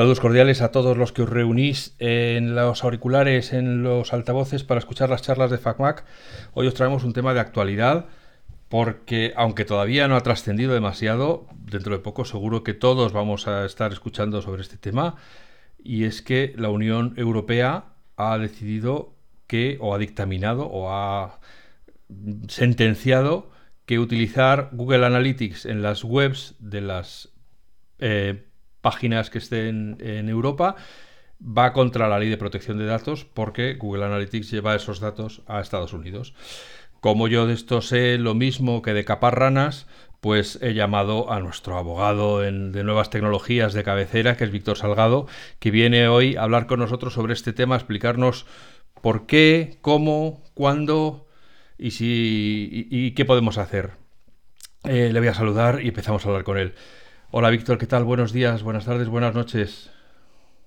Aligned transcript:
Saludos 0.00 0.20
cordiales 0.20 0.62
a 0.62 0.70
todos 0.70 0.96
los 0.96 1.12
que 1.12 1.20
os 1.20 1.28
reunís 1.28 1.94
en 1.98 2.54
los 2.54 2.84
auriculares, 2.84 3.52
en 3.52 3.82
los 3.82 4.14
altavoces 4.14 4.64
para 4.64 4.78
escuchar 4.78 5.10
las 5.10 5.20
charlas 5.20 5.50
de 5.50 5.58
FacMac. 5.58 6.06
Hoy 6.54 6.66
os 6.66 6.72
traemos 6.72 7.04
un 7.04 7.12
tema 7.12 7.34
de 7.34 7.40
actualidad 7.40 8.06
porque 8.70 9.34
aunque 9.36 9.66
todavía 9.66 10.08
no 10.08 10.16
ha 10.16 10.22
trascendido 10.22 10.72
demasiado, 10.72 11.48
dentro 11.52 11.92
de 11.92 11.98
poco 11.98 12.24
seguro 12.24 12.64
que 12.64 12.72
todos 12.72 13.12
vamos 13.12 13.46
a 13.46 13.66
estar 13.66 13.92
escuchando 13.92 14.40
sobre 14.40 14.62
este 14.62 14.78
tema 14.78 15.16
y 15.76 16.04
es 16.04 16.22
que 16.22 16.54
la 16.56 16.70
Unión 16.70 17.12
Europea 17.18 17.84
ha 18.16 18.38
decidido 18.38 19.12
que 19.46 19.76
o 19.82 19.94
ha 19.94 19.98
dictaminado 19.98 20.64
o 20.64 20.90
ha 20.90 21.40
sentenciado 22.48 23.50
que 23.84 23.98
utilizar 23.98 24.70
Google 24.72 25.04
Analytics 25.04 25.66
en 25.66 25.82
las 25.82 26.04
webs 26.04 26.54
de 26.58 26.80
las 26.80 27.28
eh, 27.98 28.46
páginas 28.80 29.30
que 29.30 29.38
estén 29.38 29.96
en 30.00 30.28
Europa 30.28 30.76
va 31.40 31.72
contra 31.72 32.08
la 32.08 32.18
ley 32.18 32.28
de 32.28 32.36
protección 32.36 32.78
de 32.78 32.86
datos 32.86 33.24
porque 33.24 33.74
Google 33.74 34.04
Analytics 34.04 34.50
lleva 34.50 34.74
esos 34.74 35.00
datos 35.00 35.42
a 35.46 35.60
Estados 35.60 35.92
Unidos. 35.92 36.34
Como 37.00 37.28
yo 37.28 37.46
de 37.46 37.54
esto 37.54 37.80
sé 37.80 38.18
lo 38.18 38.34
mismo 38.34 38.82
que 38.82 38.92
de 38.92 39.06
capar 39.06 39.38
ranas, 39.38 39.86
pues 40.20 40.58
he 40.60 40.74
llamado 40.74 41.32
a 41.32 41.40
nuestro 41.40 41.78
abogado 41.78 42.40
de 42.40 42.52
nuevas 42.84 43.08
tecnologías 43.08 43.72
de 43.72 43.84
cabecera, 43.84 44.36
que 44.36 44.44
es 44.44 44.50
Víctor 44.50 44.76
Salgado, 44.76 45.26
que 45.58 45.70
viene 45.70 46.08
hoy 46.08 46.36
a 46.36 46.42
hablar 46.42 46.66
con 46.66 46.80
nosotros 46.80 47.14
sobre 47.14 47.32
este 47.32 47.54
tema, 47.54 47.74
a 47.74 47.78
explicarnos 47.78 48.44
por 49.00 49.26
qué, 49.26 49.78
cómo, 49.80 50.42
cuándo 50.52 51.26
y, 51.78 51.92
si, 51.92 52.86
y, 52.90 53.12
qué 53.12 53.24
podemos 53.24 53.56
hacer. 53.56 53.92
Eh, 54.84 55.10
le 55.10 55.18
voy 55.20 55.28
a 55.28 55.34
saludar 55.34 55.80
y 55.82 55.88
empezamos 55.88 56.24
a 56.24 56.28
hablar 56.28 56.44
con 56.44 56.58
él. 56.58 56.74
Hola 57.32 57.50
Víctor, 57.50 57.78
¿qué 57.78 57.86
tal? 57.86 58.02
Buenos 58.02 58.32
días, 58.32 58.64
buenas 58.64 58.86
tardes, 58.86 59.08
buenas 59.08 59.32
noches. 59.36 59.88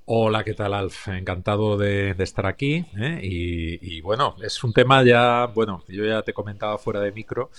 Hola, 0.06 0.46
¿qué 0.46 0.54
tal, 0.54 0.74
Alf? 0.74 1.10
Encantado 1.10 1.76
de, 1.78 2.16
estar 2.20 2.46
aquí. 2.46 2.86
¿eh? 2.98 3.20
Y, 3.22 4.00
bueno, 4.00 4.38
es 4.42 4.64
un 4.64 4.72
tema 4.72 5.04
ya, 5.04 5.48
bueno, 5.48 5.84
yo 5.90 6.06
ya 6.06 6.22
te 6.22 6.32
comentaba 6.32 6.78
fuera 6.78 7.02
de 7.02 7.12
micro, 7.12 7.52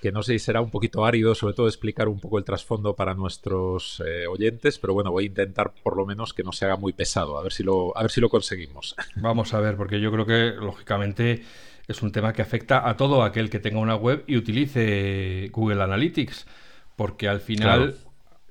que 0.00 0.12
no 0.12 0.22
sé 0.22 0.34
si 0.34 0.38
será 0.38 0.60
un 0.60 0.70
poquito 0.70 1.04
árido, 1.04 1.34
sobre 1.34 1.54
todo 1.54 1.66
explicar 1.66 2.06
un 2.06 2.20
poco 2.20 2.38
el 2.38 2.44
trasfondo 2.44 2.94
para 2.94 3.14
nuestros 3.14 4.00
eh, 4.06 4.28
oyentes, 4.28 4.78
pero 4.78 4.94
bueno, 4.94 5.10
voy 5.10 5.24
a 5.24 5.26
intentar 5.26 5.72
por 5.82 5.96
lo 5.96 6.06
menos 6.06 6.32
que 6.32 6.44
no 6.44 6.52
se 6.52 6.64
haga 6.64 6.76
muy 6.76 6.92
pesado, 6.92 7.38
a 7.38 7.42
ver 7.42 7.52
si 7.52 7.64
lo, 7.64 7.96
a 7.98 8.02
ver 8.02 8.12
si 8.12 8.20
lo 8.20 8.28
conseguimos. 8.28 8.94
Vamos 9.16 9.54
a 9.54 9.60
ver, 9.60 9.76
porque 9.76 10.00
yo 10.00 10.12
creo 10.12 10.24
que 10.24 10.52
lógicamente 10.56 11.42
es 11.88 12.00
un 12.00 12.12
tema 12.12 12.32
que 12.32 12.42
afecta 12.42 12.88
a 12.88 12.96
todo 12.96 13.24
aquel 13.24 13.50
que 13.50 13.58
tenga 13.58 13.80
una 13.80 13.96
web 13.96 14.22
y 14.28 14.36
utilice 14.36 15.48
Google 15.50 15.82
Analytics, 15.82 16.46
porque 16.94 17.26
al 17.26 17.40
final 17.40 17.96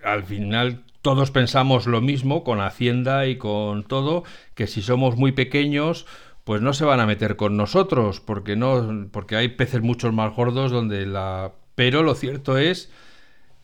al 0.04 0.24
final 0.24 0.84
todos 1.02 1.32
pensamos 1.32 1.88
lo 1.88 2.02
mismo 2.02 2.44
con 2.44 2.62
Hacienda 2.62 3.26
y 3.26 3.38
con 3.38 3.84
todo, 3.84 4.24
que 4.54 4.68
si 4.68 4.82
somos 4.82 5.16
muy 5.18 5.32
pequeños, 5.32 6.06
pues 6.44 6.62
no 6.62 6.74
se 6.74 6.86
van 6.86 7.00
a 7.00 7.06
meter 7.06 7.36
con 7.36 7.58
nosotros, 7.58 8.20
porque 8.20 8.56
no, 8.56 9.08
porque 9.12 9.36
hay 9.36 9.50
peces 9.50 9.82
muchos 9.82 10.14
más 10.14 10.34
gordos 10.36 10.72
donde 10.72 11.06
la. 11.06 11.54
Pero 11.76 12.04
lo 12.04 12.14
cierto 12.14 12.58
es 12.58 12.92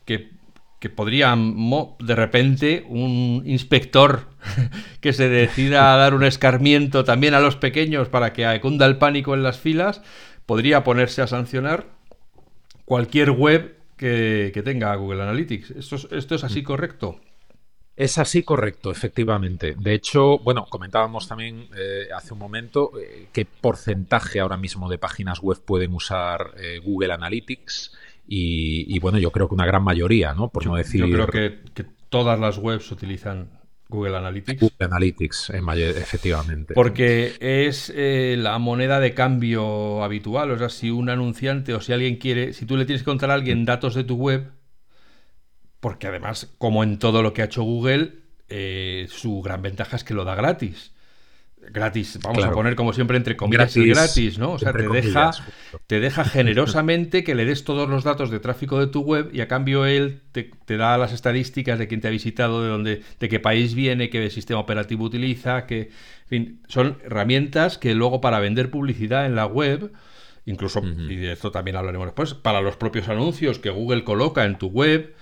que, 0.04 0.30
que 0.80 0.88
podría 0.90 1.36
de 1.36 2.14
repente 2.14 2.84
un 2.88 3.42
inspector 3.46 4.26
que 5.00 5.12
se 5.12 5.28
decida 5.28 5.94
a 5.94 5.96
dar 5.96 6.14
un 6.14 6.24
escarmiento 6.24 7.04
también 7.04 7.34
a 7.34 7.40
los 7.40 7.56
pequeños 7.56 8.08
para 8.08 8.32
que 8.32 8.60
cunda 8.60 8.86
el 8.86 8.98
pánico 8.98 9.34
en 9.34 9.42
las 9.42 9.58
filas, 9.58 10.02
podría 10.46 10.82
ponerse 10.82 11.22
a 11.22 11.26
sancionar 11.26 11.86
cualquier 12.84 13.30
web 13.30 13.77
que, 13.98 14.62
tenga 14.64 14.94
Google 14.94 15.22
Analytics. 15.22 15.72
¿Esto 15.72 15.96
es, 15.96 16.08
¿Esto 16.10 16.34
es 16.36 16.44
así 16.44 16.62
mm. 16.62 16.64
correcto? 16.64 17.20
Es 17.98 18.16
así 18.16 18.44
correcto, 18.44 18.92
efectivamente. 18.92 19.74
De 19.76 19.92
hecho, 19.92 20.38
bueno, 20.38 20.66
comentábamos 20.70 21.26
también 21.26 21.68
eh, 21.76 22.06
hace 22.14 22.32
un 22.32 22.38
momento 22.38 22.92
eh, 22.96 23.26
qué 23.32 23.44
porcentaje 23.44 24.38
ahora 24.38 24.56
mismo 24.56 24.88
de 24.88 24.98
páginas 24.98 25.40
web 25.40 25.58
pueden 25.64 25.92
usar 25.92 26.52
eh, 26.58 26.78
Google 26.78 27.12
Analytics 27.12 27.92
y, 28.30 28.98
bueno, 29.00 29.18
yo 29.18 29.32
creo 29.32 29.48
que 29.48 29.54
una 29.54 29.66
gran 29.66 29.82
mayoría, 29.82 30.34
¿no? 30.34 30.50
Por 30.50 30.64
no 30.66 30.76
decir. 30.76 31.00
Yo 31.00 31.10
creo 31.10 31.26
que, 31.26 31.60
que, 31.72 31.86
todas 32.10 32.38
las 32.38 32.58
webs 32.58 32.92
utilizan 32.92 33.57
Google 33.88 34.16
Analytics. 34.16 34.60
Google 34.60 34.86
Analytics, 34.86 35.50
efectivamente. 35.50 36.74
Porque 36.74 37.34
es 37.40 37.92
eh, 37.94 38.36
la 38.38 38.58
moneda 38.58 39.00
de 39.00 39.14
cambio 39.14 40.04
habitual. 40.04 40.50
O 40.50 40.58
sea, 40.58 40.68
si 40.68 40.90
un 40.90 41.08
anunciante 41.08 41.74
o 41.74 41.80
si 41.80 41.92
alguien 41.92 42.16
quiere, 42.16 42.52
si 42.52 42.66
tú 42.66 42.76
le 42.76 42.84
tienes 42.84 43.02
que 43.02 43.06
contar 43.06 43.30
a 43.30 43.34
alguien 43.34 43.64
datos 43.64 43.94
de 43.94 44.04
tu 44.04 44.16
web, 44.16 44.50
porque 45.80 46.06
además, 46.06 46.52
como 46.58 46.82
en 46.82 46.98
todo 46.98 47.22
lo 47.22 47.32
que 47.32 47.42
ha 47.42 47.46
hecho 47.46 47.62
Google, 47.62 48.14
eh, 48.48 49.06
su 49.10 49.40
gran 49.42 49.62
ventaja 49.62 49.96
es 49.96 50.04
que 50.04 50.14
lo 50.14 50.24
da 50.24 50.34
gratis 50.34 50.92
gratis, 51.72 52.18
vamos 52.22 52.44
a 52.44 52.50
poner 52.50 52.74
como 52.76 52.92
siempre 52.92 53.16
entre 53.16 53.36
comillas 53.36 53.76
y 53.76 53.88
gratis, 53.88 54.38
¿no? 54.38 54.52
O 54.52 54.58
sea, 54.58 54.72
te 54.72 54.88
deja, 54.88 55.30
te 55.86 56.00
deja 56.00 56.24
generosamente 56.24 57.24
que 57.24 57.34
le 57.34 57.44
des 57.44 57.64
todos 57.64 57.88
los 57.88 58.04
datos 58.04 58.30
de 58.30 58.40
tráfico 58.40 58.78
de 58.78 58.86
tu 58.86 59.00
web 59.00 59.30
y 59.32 59.40
a 59.40 59.48
cambio 59.48 59.86
él 59.86 60.20
te, 60.32 60.50
da 60.76 60.98
las 60.98 61.12
estadísticas 61.12 61.78
de 61.78 61.88
quién 61.88 62.00
te 62.00 62.08
ha 62.08 62.10
visitado, 62.10 62.62
de 62.62 62.68
dónde, 62.68 63.02
de 63.18 63.28
qué 63.28 63.40
país 63.40 63.74
viene, 63.74 64.10
qué 64.10 64.30
sistema 64.30 64.60
operativo 64.60 65.04
utiliza, 65.04 65.66
que, 65.66 65.90
fin, 66.26 66.62
son 66.68 66.98
herramientas 67.04 67.78
que 67.78 67.94
luego 67.94 68.20
para 68.20 68.40
vender 68.40 68.70
publicidad 68.70 69.26
en 69.26 69.34
la 69.34 69.46
web, 69.46 69.92
incluso, 70.46 70.82
y 70.82 71.16
de 71.16 71.32
esto 71.32 71.50
también 71.50 71.76
hablaremos 71.76 72.06
después, 72.06 72.34
para 72.34 72.60
los 72.60 72.76
propios 72.76 73.08
anuncios 73.08 73.58
que 73.58 73.70
Google 73.70 74.04
coloca 74.04 74.44
en 74.44 74.58
tu 74.58 74.68
web, 74.68 75.14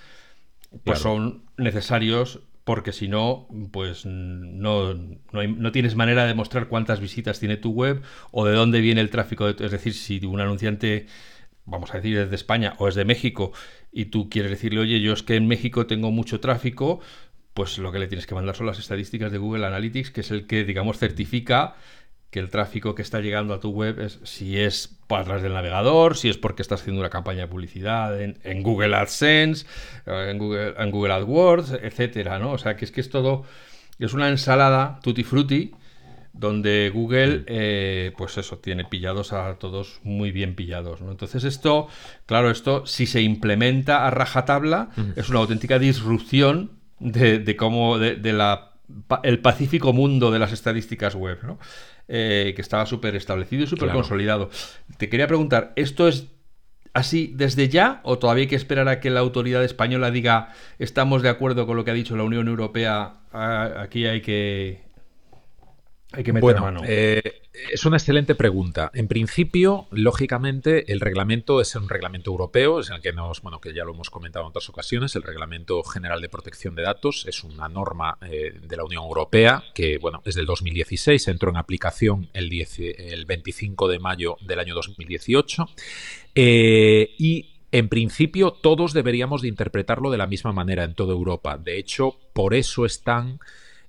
pues 0.83 0.99
son 0.99 1.43
necesarios 1.57 2.41
porque 2.67 2.91
si 2.91 3.07
no, 3.07 3.47
pues 3.71 4.05
no, 4.05 4.93
no, 4.93 5.71
tienes 5.71 5.95
manera 5.95 6.25
de 6.25 6.33
mostrar 6.33 6.67
cuántas 6.67 6.99
visitas 6.99 7.39
tiene 7.39 7.55
tu 7.55 7.71
web 7.71 8.01
o 8.31 8.45
de 8.45 8.53
dónde 8.53 8.81
viene 8.81 8.99
el 8.99 9.09
tráfico. 9.09 9.47
es 9.47 9.71
decir, 9.71 9.93
si 9.93 10.25
un 10.25 10.41
anunciante, 10.41 11.07
vamos 11.63 11.93
a 11.93 11.97
decir, 11.97 12.17
es 12.17 12.29
de 12.29 12.35
España 12.35 12.73
o 12.77 12.89
es 12.89 12.95
de 12.95 13.05
México 13.05 13.53
y 13.93 14.07
tú 14.07 14.29
quieres 14.29 14.51
decirle, 14.51 14.81
oye, 14.81 14.99
yo 14.99 15.13
es 15.13 15.23
que 15.23 15.37
en 15.37 15.47
México 15.47 15.87
tengo 15.87 16.11
mucho 16.11 16.41
tráfico, 16.41 16.99
pues 17.53 17.77
lo 17.77 17.93
que 17.93 17.99
le 17.99 18.07
tienes 18.07 18.27
que 18.27 18.35
mandar 18.35 18.57
son 18.57 18.67
las 18.67 18.79
estadísticas 18.79 19.31
de 19.31 19.37
Google 19.37 19.65
Analytics, 19.65 20.11
que 20.11 20.19
es 20.19 20.31
el 20.31 20.45
que, 20.45 20.65
digamos, 20.65 20.97
certifica 20.97 21.77
que 22.37 22.43
el 22.43 22.51
tráfico 22.51 22.93
que 22.93 23.01
está 23.01 23.19
llegando 23.19 23.51
a 23.55 23.59
tu 23.59 23.71
web 23.71 23.99
es 23.99 24.19
si 24.23 24.59
es 24.59 24.95
para 25.07 25.23
atrás 25.23 25.41
del 25.41 25.53
navegador, 25.53 26.15
si 26.15 26.29
es 26.29 26.37
porque 26.37 26.61
estás 26.61 26.81
haciendo 26.81 26.99
una 26.99 27.09
campaña 27.09 27.41
de 27.41 27.47
publicidad 27.47 28.21
en, 28.21 28.61
Google 28.61 28.95
AdSense, 28.95 29.65
eh, 30.05 30.27
en 30.29 30.37
Google, 30.37 30.75
en 30.77 30.91
Google 30.91 31.13
AdWords, 31.13 31.71
etcétera, 31.81 32.37
¿no? 32.37 32.51
O 32.51 32.57
sea, 32.59 32.75
que 32.75 32.85
es 32.85 32.91
que 32.91 33.01
es 33.01 33.09
todo, 33.09 33.43
es 33.97 34.13
una 34.13 34.29
ensalada 34.29 34.99
tutti 35.01 35.23
frutti 35.23 35.71
donde 36.31 36.91
Google, 36.93 37.43
eh, 37.47 38.11
pues 38.15 38.37
eso, 38.37 38.59
tiene 38.59 38.85
pillados 38.85 39.33
a 39.33 39.55
todos 39.55 39.99
muy 40.03 40.31
bien 40.31 40.53
pillados, 40.53 41.01
¿no? 41.01 41.09
Entonces 41.09 41.43
esto, 41.43 41.87
claro, 42.27 42.51
esto 42.51 42.85
si 42.85 43.07
se 43.07 43.23
implementa 43.23 44.05
a 44.05 44.11
rajatabla, 44.11 44.89
es 45.15 45.29
una 45.29 45.39
auténtica 45.39 45.79
disrupción 45.79 46.73
de, 46.99 47.55
cómo, 47.57 47.97
de, 47.97 48.15
de 48.15 48.33
la 48.33 48.66
el 49.23 49.39
pacífico 49.39 49.93
mundo 49.93 50.31
de 50.31 50.39
las 50.39 50.51
estadísticas 50.51 51.15
web, 51.15 51.39
¿no? 51.43 51.59
Eh, 52.07 52.53
que 52.55 52.61
estaba 52.61 52.85
súper 52.85 53.15
establecido 53.15 53.63
y 53.63 53.67
súper 53.67 53.89
consolidado. 53.91 54.49
Te 54.97 55.09
quería 55.09 55.27
preguntar, 55.27 55.73
¿esto 55.75 56.07
es 56.07 56.27
así 56.93 57.31
desde 57.35 57.69
ya 57.69 57.99
o 58.03 58.17
todavía 58.17 58.43
hay 58.43 58.47
que 58.47 58.55
esperar 58.55 58.87
a 58.87 58.99
que 58.99 59.09
la 59.09 59.19
autoridad 59.19 59.63
española 59.63 60.09
diga 60.09 60.53
estamos 60.79 61.21
de 61.21 61.29
acuerdo 61.29 61.67
con 61.67 61.77
lo 61.77 61.85
que 61.85 61.91
ha 61.91 61.93
dicho 61.93 62.15
la 62.15 62.23
Unión 62.23 62.47
Europea, 62.47 63.17
aquí 63.31 64.05
hay 64.05 64.21
que, 64.21 64.86
hay 66.13 66.23
que 66.23 66.31
meter 66.31 66.59
mano? 66.59 66.81
Eh, 66.85 67.41
es 67.71 67.85
una 67.85 67.97
excelente 67.97 68.33
pregunta. 68.33 68.91
En 68.93 69.07
principio, 69.07 69.87
lógicamente, 69.91 70.91
el 70.91 71.01
reglamento 71.01 71.59
es 71.59 71.75
un 71.75 71.89
reglamento 71.89 72.31
europeo, 72.31 72.79
es 72.79 72.89
el 72.89 73.01
que 73.01 73.11
nos, 73.11 73.41
bueno, 73.41 73.59
que 73.59 73.73
ya 73.73 73.83
lo 73.83 73.93
hemos 73.93 74.09
comentado 74.09 74.45
en 74.45 74.49
otras 74.49 74.69
ocasiones, 74.69 75.15
el 75.15 75.23
Reglamento 75.23 75.83
General 75.83 76.21
de 76.21 76.29
Protección 76.29 76.75
de 76.75 76.83
Datos 76.83 77.25
es 77.27 77.43
una 77.43 77.67
norma 77.67 78.17
eh, 78.21 78.53
de 78.61 78.77
la 78.77 78.85
Unión 78.85 79.03
Europea 79.03 79.63
que, 79.73 79.97
bueno, 79.97 80.21
es 80.23 80.35
del 80.35 80.45
2016, 80.45 81.27
entró 81.27 81.49
en 81.49 81.57
aplicación 81.57 82.29
el, 82.33 82.49
el 82.77 83.25
25 83.25 83.87
de 83.87 83.99
mayo 83.99 84.37
del 84.41 84.59
año 84.59 84.75
2018 84.75 85.69
eh, 86.35 87.15
y 87.17 87.53
en 87.71 87.89
principio, 87.89 88.51
todos 88.51 88.93
deberíamos 88.93 89.41
de 89.41 89.49
interpretarlo 89.49 90.09
de 90.09 90.17
la 90.17 90.25
misma 90.25 90.53
manera 90.53 90.85
en 90.85 90.95
toda 90.95 91.11
Europa. 91.11 91.57
De 91.57 91.77
hecho, 91.77 92.15
por 92.31 92.53
eso 92.53 92.85
están 92.85 93.39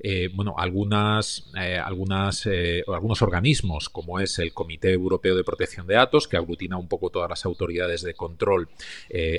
eh, 0.00 0.31
bueno, 0.33 0.55
algunas, 0.56 1.50
eh, 1.56 1.69
eh, 1.69 2.85
algunos 2.87 3.23
organismos, 3.23 3.89
como 3.89 4.21
es 4.21 4.39
el 4.39 4.53
Comité 4.53 4.93
Europeo 4.93 5.37
de 5.37 5.45
Protección 5.45 5.87
de 5.87 5.95
Datos, 5.95 6.29
que 6.29 6.37
aglutina 6.37 6.77
un 6.77 6.89
poco 6.89 7.11
todas 7.11 7.29
las 7.29 7.45
autoridades 7.45 8.03
de 8.03 8.15
control 8.15 8.69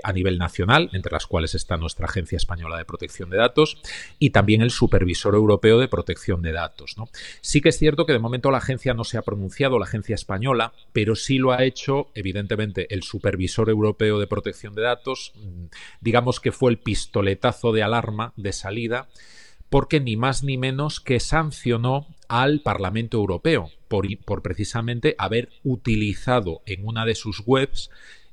a 0.04 0.14
nivel 0.14 0.38
nacional, 0.38 0.90
entre 0.94 1.12
las 1.12 1.28
cuales 1.28 1.56
está 1.56 1.78
nuestra 1.78 2.06
Agencia 2.06 2.38
Española 2.38 2.78
de 2.78 2.86
Protección 2.86 3.30
de 3.30 3.38
Datos, 3.38 3.78
y 4.20 4.32
también 4.32 4.62
el 4.62 4.72
Supervisor 4.72 5.36
Europeo 5.36 5.80
de 5.80 5.88
Protección 5.88 6.42
de 6.42 6.52
Datos. 6.52 6.98
¿no? 6.98 7.10
Sí 7.42 7.62
que 7.62 7.70
es 7.70 7.78
cierto 7.78 8.06
que 8.06 8.14
de 8.14 8.20
momento 8.20 8.52
la 8.52 8.58
agencia 8.58 8.94
no 8.94 9.04
se 9.04 9.18
ha 9.18 9.22
pronunciado, 9.22 9.80
la 9.80 9.86
agencia 9.86 10.16
española, 10.16 10.74
pero 10.94 11.16
sí 11.16 11.38
lo 11.38 11.52
ha 11.52 11.64
hecho, 11.64 12.10
evidentemente, 12.16 12.94
el 12.94 13.04
Supervisor 13.04 13.70
Europeo 13.70 14.20
de 14.20 14.28
Protección 14.28 14.76
de 14.76 14.82
Datos, 14.82 15.34
mm, 15.36 15.66
digamos 16.02 16.40
que 16.40 16.52
fue 16.52 16.72
el 16.72 16.80
pistoletazo 16.80 17.72
de 17.72 17.84
alarma 17.84 18.34
de 18.36 18.54
salida 18.54 19.08
porque 19.70 20.00
ni 20.00 20.18
más 20.18 20.44
ni 20.44 20.58
menos 20.58 21.00
que 21.00 21.20
sancionó 21.20 22.08
al 22.28 22.62
Parlamento 22.62 23.18
Europeo 23.18 23.72
por, 23.88 24.06
por 24.26 24.42
precisamente 24.42 25.16
haber 25.18 25.50
utilizado 25.64 26.62
en 26.66 26.86
una 26.86 27.06
de 27.06 27.16
sus 27.16 27.44
webs 27.46 27.90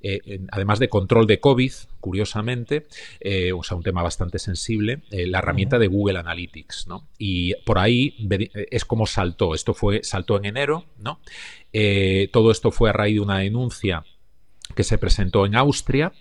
eh, 0.08 0.40
además 0.52 0.78
de 0.78 0.88
control 0.88 1.26
de 1.26 1.40
COVID, 1.40 1.72
curiosamente, 2.00 2.86
eh, 3.18 3.52
o 3.52 3.64
sea, 3.64 3.76
un 3.76 3.82
tema 3.82 4.02
bastante 4.02 4.38
sensible, 4.38 5.00
eh, 5.10 5.26
la 5.26 5.38
herramienta 5.38 5.80
de 5.80 5.88
Google 5.88 6.18
Analytics, 6.18 6.86
¿no? 6.86 7.08
Y 7.18 7.54
por 7.64 7.78
ahí 7.78 8.14
es 8.70 8.84
como 8.84 9.06
saltó. 9.06 9.54
Esto 9.54 9.74
fue, 9.74 10.04
saltó 10.04 10.36
en 10.36 10.44
enero, 10.44 10.84
¿no? 10.98 11.20
todo 12.32 12.52
esto 12.52 12.70
fue 12.70 12.88
a 12.88 12.94
raíz 12.94 13.16
de 13.16 13.20
una 13.20 13.40
denuncia 13.40 14.02
que 14.74 14.84
se 14.84 14.98
presentó 14.98 15.46
en 15.46 15.56
Austria, 15.56 16.12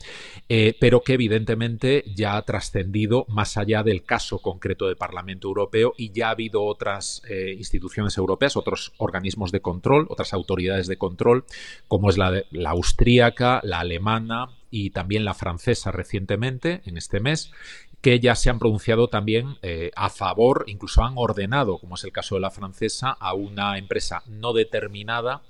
eh, 0.50 0.76
pero 0.80 1.02
que 1.02 1.14
evidentemente 1.14 2.04
ya 2.16 2.38
ha 2.38 2.42
trascendido 2.44 3.26
más 3.30 3.58
allá 3.58 3.84
del 3.84 4.04
caso 4.04 4.40
concreto 4.40 4.88
del 4.88 4.98
Parlamento 4.98 5.48
Europeo 5.48 5.94
y 5.98 6.12
ya 6.12 6.28
ha 6.28 6.32
habido 6.32 6.64
otras 6.64 7.22
eh, 7.30 7.56
instituciones 7.58 8.18
europeas, 8.18 8.56
otros 8.56 8.94
organismos 8.98 9.52
de 9.52 9.62
control, 9.62 10.08
otras 10.10 10.34
autoridades 10.34 10.88
de 10.88 10.98
control, 10.98 11.46
como 11.88 12.10
es 12.10 12.18
la, 12.18 12.44
la 12.52 12.70
austríaca, 12.72 13.62
la 13.64 13.80
alemana 13.80 14.50
y 14.70 14.90
también 14.90 15.26
la 15.26 15.34
francesa 15.34 15.92
recientemente, 15.92 16.82
en 16.86 16.98
este 16.98 17.20
mes, 17.20 17.52
que 18.06 18.20
ya 18.20 18.36
se 18.36 18.52
han 18.52 18.60
pronunciado 18.60 19.08
también 19.08 19.58
eh, 19.64 19.90
a 19.96 20.12
favor, 20.12 20.66
incluso 20.68 21.04
han 21.04 21.14
ordenado, 21.16 21.80
como 21.80 21.96
es 21.96 22.04
el 22.04 22.12
caso 22.12 22.36
de 22.36 22.42
la 22.42 22.52
francesa, 22.52 23.10
a 23.10 23.34
una 23.34 23.80
empresa 23.80 24.22
no 24.28 24.54
determinada 24.54 25.42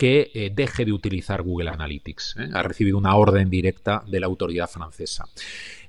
que 0.00 0.30
eh, 0.32 0.50
deje 0.50 0.86
de 0.86 0.94
utilizar 0.94 1.42
Google 1.42 1.68
Analytics. 1.68 2.36
¿eh? 2.38 2.48
Ha 2.54 2.62
recibido 2.62 2.96
una 2.96 3.16
orden 3.16 3.50
directa 3.50 4.02
de 4.06 4.18
la 4.18 4.28
autoridad 4.28 4.66
francesa. 4.66 5.26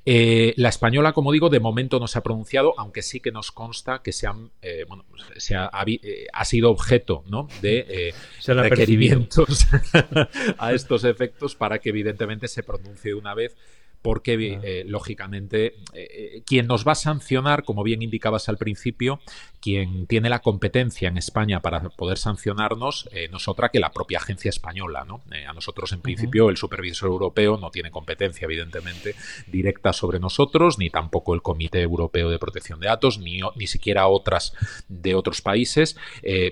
Eh, 0.06 0.54
la 0.58 0.68
española, 0.68 1.13
como 1.13 1.31
digo, 1.31 1.50
de 1.50 1.62
momento 1.62 1.98
no 1.98 2.10
se 2.10 2.19
ha 2.19 2.22
pronunciado, 2.22 2.74
aunque 2.78 3.04
sí 3.04 3.22
que 3.22 3.31
nos 3.31 3.54
consta 3.54 4.02
que 4.04 4.12
se, 4.12 4.28
han, 4.28 4.52
bueno, 4.90 5.06
se 5.38 5.56
ha, 5.56 5.68
ha, 5.68 6.46
sido 6.46 6.72
objeto 6.72 7.24
¿no? 7.28 7.48
de 7.62 8.13
requerimientos 8.48 9.68
a 10.58 10.74
estos 10.74 11.06
efectos 11.06 11.56
para 11.56 11.80
que 11.80 11.90
evidentemente 11.90 12.50
se 12.50 12.63
pronuncie 12.63 13.12
de 13.12 13.16
una 13.16 13.34
vez 13.34 13.56
porque 14.01 14.59
eh, 14.63 14.83
lógicamente 14.88 15.68
eh, 15.68 15.74
eh, 15.94 16.44
quien 16.45 16.68
nos 16.68 16.88
va 16.88 16.94
a 16.94 16.95
sancionar, 16.95 17.63
como 17.63 17.83
bien 17.83 18.01
indicabas 18.01 18.50
al 18.50 18.57
principio, 18.57 19.19
quien 19.59 20.07
tiene 20.07 20.30
la 20.30 20.39
competencia 20.39 21.07
en 21.07 21.18
España 21.18 21.62
para 21.62 21.81
poder 21.89 22.18
sancionarnos 22.18 23.09
no 23.30 23.38
es 23.38 23.48
otra 23.48 23.69
que 23.69 23.80
la 23.80 23.92
propia 23.92 24.18
agencia 24.18 24.50
española. 24.50 25.06
¿no? 25.06 25.21
a 25.48 25.53
nosotros, 25.53 25.92
en 25.92 26.01
principio, 26.01 26.50
el 26.50 26.57
supervisor 26.57 27.09
europeo 27.09 27.57
no 27.57 27.69
tiene 27.69 27.92
competencia, 27.92 28.45
evidentemente, 28.45 29.15
directa 29.48 29.94
sobre 29.94 30.19
nosotros, 30.19 30.80
ni 30.80 30.89
tampoco 30.89 31.36
el 31.36 31.44
Comité 31.44 31.81
Europeo 31.81 32.30
de 32.30 32.39
Protección 32.39 32.80
de 32.80 32.88
Datos, 32.88 33.19
ni, 33.19 33.42
ni 33.56 33.68
siquiera 33.68 34.07
otras 34.07 34.53
de 34.88 35.13
otros 35.13 35.42
países, 35.42 35.95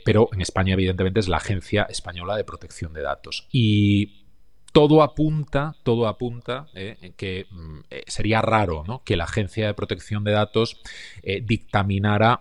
pero 0.06 0.30
en 0.32 0.42
España, 0.42 0.74
evidentemente, 0.74 1.20
es 1.20 1.28
la 1.28 1.38
Agencia 1.38 1.88
Española 1.90 2.36
de 2.36 2.44
Protección 2.44 2.94
de 2.94 3.02
Datos. 3.02 3.48
Y 3.52 4.19
todo 4.72 5.02
apunta, 5.02 5.76
todo 5.84 6.08
apunta 6.08 6.68
eh, 6.74 7.14
que 7.18 7.48
mm, 7.50 7.80
eh, 7.90 8.04
sería 8.08 8.42
raro 8.42 8.84
¿no? 8.88 9.02
que 9.04 9.18
la 9.18 9.26
Agencia 9.26 9.68
de 9.68 9.74
Protección 9.74 10.24
de 10.24 10.32
Datos 10.32 10.80
eh, 11.24 11.42
dictaminara 11.42 12.40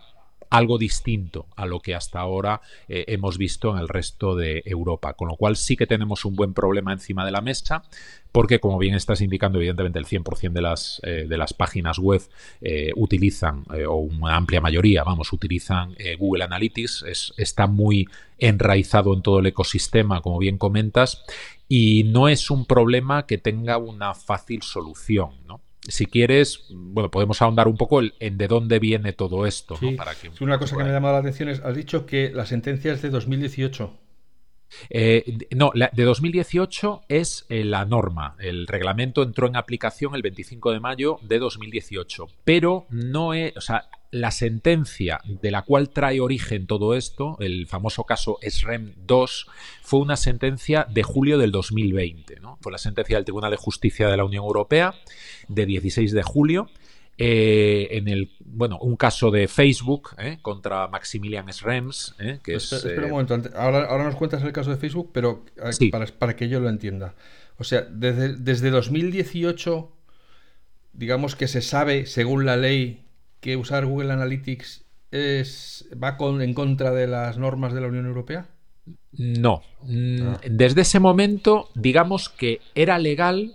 algo 0.51 0.79
distinto 0.79 1.47
a 1.57 1.67
lo 1.67 1.81
que 1.81 1.95
hasta 1.95 2.21
ahora 2.21 2.61
hemos 2.89 3.39
visto 3.39 3.73
en 3.73 3.79
el 3.79 3.89
resto 3.89 4.37
de 4.37 4.63
Europa. 4.65 5.15
Con 5.15 5.29
lo 5.29 5.37
cual 5.37 5.57
sí 5.57 5.77
que 5.77 5.87
tenemos 5.87 6.25
un 6.25 6.37
buen 6.37 6.55
problema 6.55 6.93
encima 6.93 7.25
de 7.25 7.31
la 7.31 7.41
mesa, 7.41 7.83
porque 8.33 8.61
como 8.61 8.79
bien 8.79 8.95
estás 8.95 9.21
indicando, 9.21 9.59
evidentemente 9.59 9.99
el 9.99 10.07
100% 10.07 10.53
de 10.53 10.61
las, 10.63 11.01
de 11.03 11.37
las 11.37 11.55
páginas 11.55 11.99
web 11.99 12.23
utilizan, 12.97 13.65
o 13.89 13.97
una 13.97 14.37
amplia 14.37 14.61
mayoría, 14.61 15.05
vamos, 15.05 15.33
utilizan 15.33 15.95
Google 16.19 16.45
Analytics, 16.45 17.05
es, 17.09 17.33
está 17.37 17.67
muy 17.67 18.07
enraizado 18.39 19.15
en 19.15 19.23
todo 19.23 19.41
el 19.41 19.47
ecosistema, 19.47 20.21
como 20.21 20.39
bien 20.39 20.59
comentas, 20.59 21.25
y 21.69 22.05
no 22.05 22.29
es 22.29 22.51
un 22.51 22.65
problema 22.65 23.27
que 23.27 23.39
tenga 23.39 23.77
una 23.79 24.15
fácil 24.15 24.63
solución, 24.63 25.31
¿no? 25.47 25.61
Si 25.89 26.07
quieres, 26.07 26.65
bueno, 26.71 27.11
podemos 27.11 27.41
ahondar 27.43 27.67
un 27.67 27.77
poco 27.77 28.01
en 28.03 28.39
de 28.39 28.47
dónde 28.47 28.79
viene 28.79 29.13
todo 29.13 29.47
esto. 29.47 29.77
¿no? 29.81 29.97
Para 29.97 30.15
que, 30.15 30.31
una 30.41 30.59
cosa 30.59 30.77
que 30.77 30.85
me 30.85 30.91
ha 30.91 30.93
llamado 30.93 31.15
la 31.15 31.21
atención 31.21 31.49
es, 31.49 31.61
has 31.61 31.75
dicho 31.75 32.07
que 32.07 32.31
la 32.31 32.47
sentencia 32.47 32.93
es 32.93 33.03
de 33.03 33.11
2018. 33.11 33.93
Eh, 34.91 35.39
no, 35.55 35.71
la 35.75 35.91
de 35.93 36.05
2018 36.05 37.03
es 37.09 37.47
eh, 37.49 37.65
la 37.65 37.85
norma. 37.85 38.37
El 38.39 38.67
reglamento 38.67 39.23
entró 39.23 39.47
en 39.47 39.57
aplicación 39.57 40.15
el 40.15 40.23
25 40.23 40.73
de 40.73 40.81
mayo 40.81 41.19
de 41.23 41.39
2018, 41.39 42.27
pero 42.45 42.87
no 42.91 43.35
es, 43.35 43.57
o 43.57 43.61
sea, 43.61 43.89
la 44.11 44.31
sentencia 44.31 45.21
de 45.25 45.51
la 45.51 45.63
cual 45.63 45.91
trae 45.91 46.21
origen 46.21 46.67
todo 46.67 46.95
esto, 46.95 47.37
el 47.41 47.67
famoso 47.67 48.05
caso 48.05 48.39
SREM 48.43 48.95
2, 49.07 49.47
fue 49.83 50.01
una 50.01 50.17
sentencia 50.17 50.87
de 50.89 51.03
julio 51.03 51.39
del 51.39 51.53
2020. 51.53 52.41
¿no? 52.41 52.59
Fue 52.61 52.73
la 52.73 52.79
sentencia 52.79 53.17
del 53.17 53.25
Tribunal 53.25 53.51
de 53.51 53.57
Justicia 53.59 54.09
de 54.09 54.17
la 54.17 54.25
Unión 54.25 54.45
Europea 54.45 54.95
de 55.49 55.67
16 55.67 56.13
de 56.13 56.23
julio. 56.23 56.71
Eh, 57.21 57.89
en 57.91 58.07
el 58.07 58.31
bueno 58.45 58.79
un 58.79 58.95
caso 58.95 59.33
de 59.33 59.49
Facebook 59.49 60.11
eh, 60.19 60.39
contra 60.41 60.87
Maximilian 60.87 61.53
Schrems 61.53 62.15
eh, 62.21 62.39
que 62.45 62.55
es 62.55 62.73
espera, 62.73 63.07
un 63.07 63.11
momento 63.11 63.35
ahora, 63.57 64.05
nos 64.05 64.15
cuentas 64.15 64.45
el 64.45 64.53
caso 64.53 64.71
de 64.71 64.77
Facebook 64.77 65.11
pero 65.13 65.45
para, 65.91 66.07
para, 66.07 66.37
que 66.37 66.49
yo 66.49 66.61
lo 66.61 66.69
entienda 66.69 67.15
o 67.59 67.65
sea 67.65 67.83
desde, 67.83 68.37
desde 68.37 68.71
2018 68.71 69.91
digamos 70.93 71.35
que 71.35 71.49
se 71.49 71.61
sabe 71.61 72.07
según 72.07 72.47
la 72.47 72.57
ley 72.57 73.03
que 73.41 73.57
usar 73.57 73.85
Google 73.85 74.13
Analytics 74.13 74.85
es, 75.11 75.89
va 76.03 76.17
con, 76.17 76.43
en 76.43 76.55
contra 76.55 76.91
de 76.93 77.07
las 77.07 77.39
normas 77.39 77.73
de 77.73 77.81
la 77.81 77.89
Unión 77.89 78.07
Europea? 78.07 78.47
No. 79.13 79.63
Mm, 79.83 80.23
ah. 80.23 80.41
Desde 80.49 80.83
ese 80.83 81.01
momento, 81.01 81.71
digamos 81.75 82.29
que 82.29 82.61
era 82.75 82.99
legal 82.99 83.55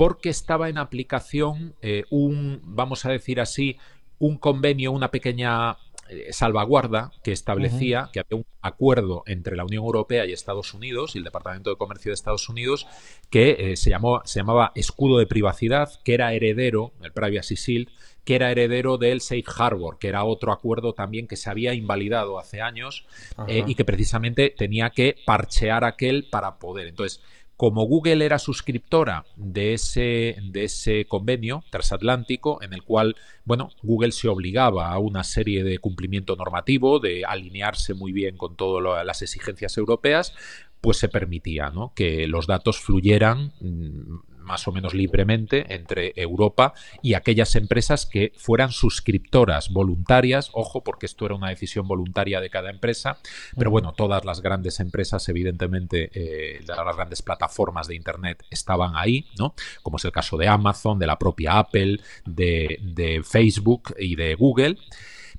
porque 0.00 0.30
estaba 0.30 0.70
en 0.70 0.78
aplicación 0.78 1.74
eh, 1.82 2.04
un, 2.08 2.62
vamos 2.64 3.04
a 3.04 3.10
decir 3.10 3.38
así, 3.38 3.76
un 4.18 4.38
convenio, 4.38 4.92
una 4.92 5.10
pequeña 5.10 5.76
eh, 6.08 6.32
salvaguarda 6.32 7.12
que 7.22 7.32
establecía 7.32 8.08
que 8.10 8.20
había 8.20 8.38
un 8.38 8.46
acuerdo 8.62 9.24
entre 9.26 9.56
la 9.56 9.64
Unión 9.66 9.84
Europea 9.84 10.24
y 10.24 10.32
Estados 10.32 10.72
Unidos 10.72 11.14
y 11.14 11.18
el 11.18 11.24
Departamento 11.24 11.68
de 11.68 11.76
Comercio 11.76 12.08
de 12.08 12.14
Estados 12.14 12.48
Unidos 12.48 12.86
que 13.28 13.72
eh, 13.72 13.76
se, 13.76 13.90
llamó, 13.90 14.22
se 14.24 14.40
llamaba 14.40 14.72
escudo 14.74 15.18
de 15.18 15.26
privacidad, 15.26 15.90
que 16.02 16.14
era 16.14 16.32
heredero, 16.32 16.94
el 17.02 17.12
Privacy 17.12 17.56
Shield, 17.56 17.90
que 18.24 18.36
era 18.36 18.50
heredero 18.50 18.96
del 18.96 19.20
Safe 19.20 19.44
Harbor, 19.54 19.98
que 19.98 20.08
era 20.08 20.24
otro 20.24 20.52
acuerdo 20.52 20.94
también 20.94 21.26
que 21.26 21.36
se 21.36 21.50
había 21.50 21.74
invalidado 21.74 22.38
hace 22.38 22.62
años 22.62 23.06
eh, 23.48 23.64
y 23.66 23.74
que 23.74 23.84
precisamente 23.84 24.54
tenía 24.56 24.90
que 24.90 25.16
parchear 25.26 25.84
aquel 25.84 26.26
para 26.30 26.58
poder. 26.58 26.88
Entonces, 26.88 27.20
como 27.60 27.84
Google 27.84 28.24
era 28.24 28.38
suscriptora 28.38 29.26
de 29.36 29.74
ese, 29.74 30.38
de 30.44 30.64
ese 30.64 31.04
convenio 31.04 31.62
transatlántico, 31.68 32.62
en 32.62 32.72
el 32.72 32.82
cual, 32.82 33.16
bueno, 33.44 33.68
Google 33.82 34.12
se 34.12 34.28
obligaba 34.28 34.90
a 34.90 34.98
una 34.98 35.24
serie 35.24 35.62
de 35.62 35.76
cumplimiento 35.76 36.36
normativo, 36.36 37.00
de 37.00 37.26
alinearse 37.26 37.92
muy 37.92 38.12
bien 38.12 38.38
con 38.38 38.56
todas 38.56 39.04
las 39.04 39.20
exigencias 39.20 39.76
europeas, 39.76 40.32
pues 40.80 40.96
se 40.96 41.10
permitía 41.10 41.68
¿no? 41.68 41.92
que 41.94 42.26
los 42.26 42.46
datos 42.46 42.80
fluyeran 42.80 43.52
mm, 43.60 44.29
más 44.50 44.66
o 44.68 44.72
menos 44.72 44.94
libremente 44.94 45.74
entre 45.74 46.12
Europa 46.16 46.74
y 47.02 47.14
aquellas 47.14 47.54
empresas 47.56 48.06
que 48.06 48.32
fueran 48.36 48.70
suscriptoras 48.70 49.70
voluntarias, 49.70 50.50
ojo, 50.52 50.82
porque 50.82 51.06
esto 51.06 51.26
era 51.26 51.34
una 51.34 51.50
decisión 51.50 51.86
voluntaria 51.86 52.40
de 52.40 52.50
cada 52.50 52.70
empresa, 52.70 53.18
pero 53.56 53.70
bueno, 53.70 53.92
todas 53.92 54.24
las 54.24 54.42
grandes 54.42 54.80
empresas, 54.80 55.28
evidentemente, 55.28 56.10
eh, 56.12 56.60
las 56.66 56.96
grandes 56.96 57.22
plataformas 57.22 57.86
de 57.86 57.94
Internet 57.94 58.44
estaban 58.50 58.92
ahí, 58.96 59.26
¿no? 59.38 59.54
Como 59.82 59.96
es 59.96 60.04
el 60.04 60.12
caso 60.12 60.36
de 60.36 60.48
Amazon, 60.48 60.98
de 60.98 61.06
la 61.06 61.18
propia 61.18 61.58
Apple, 61.58 62.00
de, 62.24 62.78
de 62.82 63.22
Facebook 63.22 63.94
y 63.98 64.16
de 64.16 64.34
Google, 64.34 64.76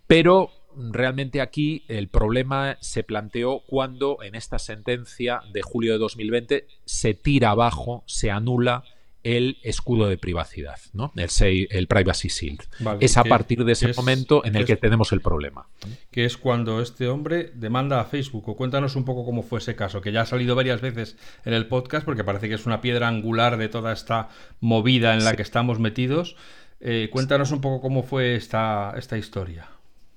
pero 0.08 0.51
realmente 0.75 1.41
aquí 1.41 1.84
el 1.88 2.08
problema 2.08 2.77
se 2.80 3.03
planteó 3.03 3.62
cuando 3.68 4.22
en 4.24 4.36
esta 4.36 4.60
sentencia 4.60 5.41
de 5.51 5.62
julio 5.62 5.94
de 5.94 6.00
2020 6.00 6.68
se 6.86 7.13
tira 7.13 7.51
abajo, 7.51 8.03
se 8.08 8.32
anula 8.32 8.84
el 9.24 9.58
escudo 9.63 10.08
de 10.08 10.18
privacidad, 10.18 10.80
¿no? 10.94 11.12
el, 11.16 11.68
el 11.70 11.88
Privacy 11.88 12.28
Shield. 12.28 12.62
es 13.00 13.18
a 13.18 13.24
partir 13.24 13.63
de 13.63 13.74
ese 13.74 13.94
momento 13.94 14.44
en 14.46 14.56
el 14.56 14.66
que 14.66 14.75
tenemos 14.75 15.12
el 15.12 15.22
problema. 15.22 15.68
Que 16.12 16.25
es 16.25 16.38
cuando 16.38 16.82
este 16.82 17.08
hombre 17.08 17.51
demanda 17.54 18.00
a 18.00 18.06
Facebook. 18.06 18.50
O 18.50 18.56
cuéntanos 18.56 18.96
un 18.96 19.06
poco 19.06 19.25
cómo 19.25 19.44
fue 19.44 19.60
ese 19.60 19.75
caso, 19.75 20.01
que 20.01 20.12
ya 20.12 20.22
ha 20.22 20.25
salido 20.25 20.56
varias 20.56 20.82
veces 20.82 21.18
en 21.46 21.54
el 21.54 21.68
podcast, 21.68 22.06
porque 22.06 22.24
parece 22.24 22.50
que 22.50 22.56
es 22.56 22.66
una 22.66 22.82
piedra 22.82 23.08
angular 23.08 23.58
de 23.58 23.70
toda 23.70 23.94
esta 23.94 24.30
movida 24.60 25.13
en 25.13 25.24
la 25.24 25.36
que 25.36 25.44
estamos 25.44 25.80
metidos. 25.80 26.36
Eh, 26.80 27.10
cuéntanos 27.12 27.51
un 27.51 27.62
poco 27.62 27.82
cómo 27.82 28.04
fue 28.04 28.36
esta, 28.36 28.94
esta 28.98 29.18
historia. 29.18 29.70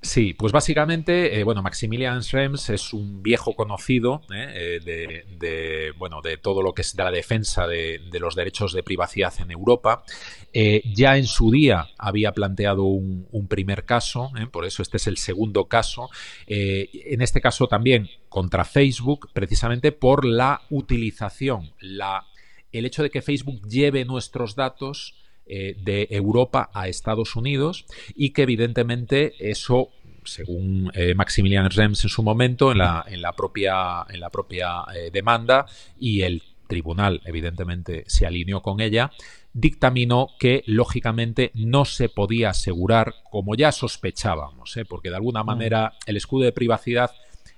Sí, 0.05 0.35
pues 0.35 0.53
básicamente, 0.53 1.41
eh, 1.41 1.45
bueno, 1.45 1.63
Maximilian 1.63 2.23
Schrems 2.23 2.69
es 2.69 2.93
un 2.93 3.23
viejo 3.23 3.57
conocido 3.57 4.21
eh, 4.35 4.79
eh, 4.85 5.25
de, 5.39 5.93
bueno, 5.97 6.21
de 6.21 6.37
todo 6.37 6.61
lo 6.61 6.75
que 6.75 6.83
es 6.83 6.95
de 6.95 7.03
la 7.03 7.11
defensa 7.11 7.67
de, 7.67 8.03
los 8.21 8.35
derechos 8.35 8.75
de 8.75 8.83
privacidad 8.83 9.33
en 9.41 9.51
Europa. 9.51 10.05
ya 10.53 11.17
en 11.17 11.25
su 11.25 11.51
día 11.51 11.89
había 11.97 12.33
planteado 12.33 12.85
un, 12.85 13.27
un 13.33 13.49
primer 13.49 13.87
caso, 13.87 14.31
por 14.53 14.67
eso 14.67 14.83
este 14.83 14.99
es 14.99 15.07
el 15.07 15.17
segundo 15.17 15.69
caso. 15.69 16.11
en 16.47 17.23
este 17.23 17.41
caso 17.41 17.67
también 17.67 18.11
contra 18.29 18.67
Facebook, 18.67 19.31
precisamente 19.33 19.91
por 19.91 20.27
la 20.27 20.61
utilización, 20.69 21.73
la, 21.81 22.27
el 22.73 22.85
hecho 22.85 23.03
de 23.03 23.09
que 23.09 23.23
Facebook 23.23 23.67
lleve 23.67 24.05
nuestros 24.05 24.55
datos 24.55 25.15
eh, 25.47 25.77
de 25.83 26.09
Europa 26.11 26.71
a 26.73 26.89
Estados 26.89 27.37
Unidos 27.37 27.85
y 28.15 28.31
que 28.31 28.43
evidentemente 28.45 29.35
eso 29.39 29.91
según 30.25 30.91
eh, 30.95 31.15
Maximilian 31.15 31.69
Rems 31.71 32.03
en 32.05 32.09
su 32.09 32.23
momento 32.23 32.73
en 32.73 32.79
la, 32.79 33.05
en 33.07 33.21
la 33.21 33.33
propia, 33.33 34.07
en 34.09 34.21
la 34.21 34.31
propia 34.31 34.85
eh, 34.95 35.11
demanda 35.13 35.67
y 36.01 36.23
el 36.23 36.43
tribunal 36.67 37.21
evidentemente 37.27 38.05
se 38.07 38.27
alineó 38.27 38.63
con 38.63 38.81
ella, 38.81 39.11
dictaminó 39.53 40.31
que 40.39 40.63
lógicamente 40.65 41.51
no 41.53 41.85
se 41.85 42.09
podía 42.09 42.49
asegurar 42.49 43.15
como 43.31 43.55
ya 43.55 43.71
sospechábamos, 43.71 44.79
porque 44.89 45.11
de 45.11 45.17
alguna 45.17 45.43
mm. 45.43 45.47
manera 45.47 45.93
el 46.07 46.17
escudo 46.17 46.45
de 46.45 46.53
privacidad 46.53 47.11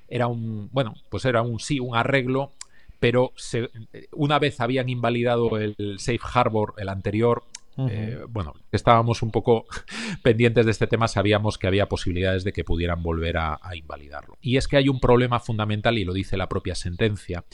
era 0.09 0.27
un, 0.27 0.71
bueno, 0.73 0.95
pues 1.09 1.25
era 1.25 1.43
un 1.43 1.61
sí, 1.61 1.79
un 1.79 1.97
arreglo 1.97 2.51
pero 2.99 3.33
una 4.13 4.39
vez 4.39 4.61
habían 4.61 4.89
invalidado 4.89 5.59
el 5.59 5.77
Safe 5.99 6.21
Harbor, 6.33 6.75
el 6.79 6.89
anterior, 6.89 7.45
eh, 7.79 8.21
bueno, 8.29 8.55
estábamos 8.73 9.23
un 9.23 9.31
poco 9.31 9.67
pendientes 10.23 10.65
de 10.65 10.71
este 10.71 10.87
tema, 10.87 11.09
sabíamos 11.09 11.59
que 11.59 11.67
había 11.67 11.89
posibilidades 11.89 12.45
de 12.45 12.53
que 12.53 12.65
pudieran 12.65 13.03
volver 13.03 13.37
a, 13.37 13.59
invalidarlo. 13.75 14.39
Y 14.41 14.57
es 14.57 14.69
que 14.69 14.77
hay 14.77 14.89
un 14.89 15.01
problema 15.01 15.41
fundamental, 15.41 15.99
y 15.99 16.05
lo 16.05 16.13
dice 16.13 16.37
la 16.37 16.49
propia 16.49 16.75
sentencia, 16.75 17.45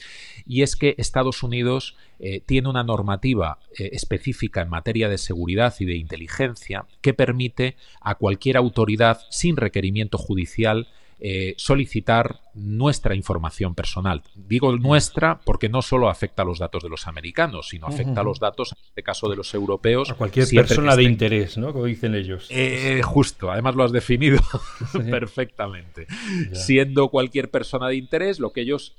y 0.46 0.62
es 0.62 0.76
que 0.76 0.94
Estados 0.98 1.42
Unidos 1.42 1.96
eh, 2.20 2.40
tiene 2.40 2.68
una 2.68 2.84
normativa 2.84 3.58
eh, 3.76 3.90
específica 3.92 4.62
en 4.62 4.68
materia 4.68 5.08
de 5.08 5.18
seguridad 5.18 5.74
y 5.80 5.84
de 5.84 5.96
inteligencia 5.96 6.86
que 7.00 7.14
permite 7.14 7.76
a 8.00 8.14
cualquier 8.14 8.56
autoridad, 8.56 9.20
sin 9.30 9.56
requerimiento 9.56 10.18
judicial, 10.18 10.88
eh, 11.24 11.54
solicitar 11.56 12.40
nuestra 12.52 13.14
información 13.14 13.76
personal. 13.76 14.24
Digo 14.34 14.76
nuestra 14.76 15.38
porque 15.38 15.68
no 15.68 15.80
solo 15.80 16.08
afecta 16.08 16.42
a 16.42 16.44
los 16.44 16.58
datos 16.58 16.82
de 16.82 16.88
los 16.88 17.06
americanos, 17.06 17.68
sino 17.68 17.86
afecta 17.86 18.22
a 18.22 18.24
los 18.24 18.40
datos, 18.40 18.72
en 18.72 18.84
este 18.88 19.04
caso 19.04 19.28
de 19.28 19.36
los 19.36 19.54
europeos. 19.54 20.10
A 20.10 20.14
cualquier 20.14 20.48
persona 20.48 20.96
de 20.96 21.04
interés, 21.04 21.56
¿no? 21.58 21.72
Como 21.72 21.84
dicen 21.84 22.16
ellos. 22.16 22.48
Eh, 22.50 23.00
justo, 23.04 23.52
además 23.52 23.76
lo 23.76 23.84
has 23.84 23.92
definido 23.92 24.40
perfectamente. 25.10 26.08
Siendo 26.54 27.08
cualquier 27.08 27.52
persona 27.52 27.86
de 27.86 27.94
interés, 27.94 28.40
lo 28.40 28.52
que 28.52 28.62
ellos 28.62 28.96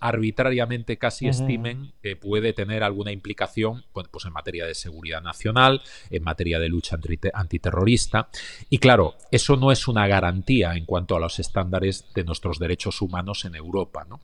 arbitrariamente 0.00 0.96
casi 0.96 1.28
estimen 1.28 1.92
que 2.02 2.16
puede 2.16 2.52
tener 2.52 2.82
alguna 2.82 3.12
implicación 3.12 3.84
pues, 3.92 4.24
en 4.24 4.32
materia 4.32 4.66
de 4.66 4.74
seguridad 4.74 5.22
nacional, 5.22 5.82
en 6.10 6.22
materia 6.22 6.58
de 6.58 6.68
lucha 6.68 6.98
antiterrorista. 7.34 8.28
Y 8.68 8.78
claro, 8.78 9.16
eso 9.30 9.56
no 9.56 9.72
es 9.72 9.88
una 9.88 10.06
garantía 10.06 10.74
en 10.74 10.84
cuanto 10.84 11.16
a 11.16 11.20
los 11.20 11.38
estándares 11.38 12.06
de 12.14 12.24
nuestros 12.24 12.58
derechos 12.58 13.02
humanos 13.02 13.44
en 13.44 13.54
Europa. 13.54 14.06
¿no? 14.08 14.20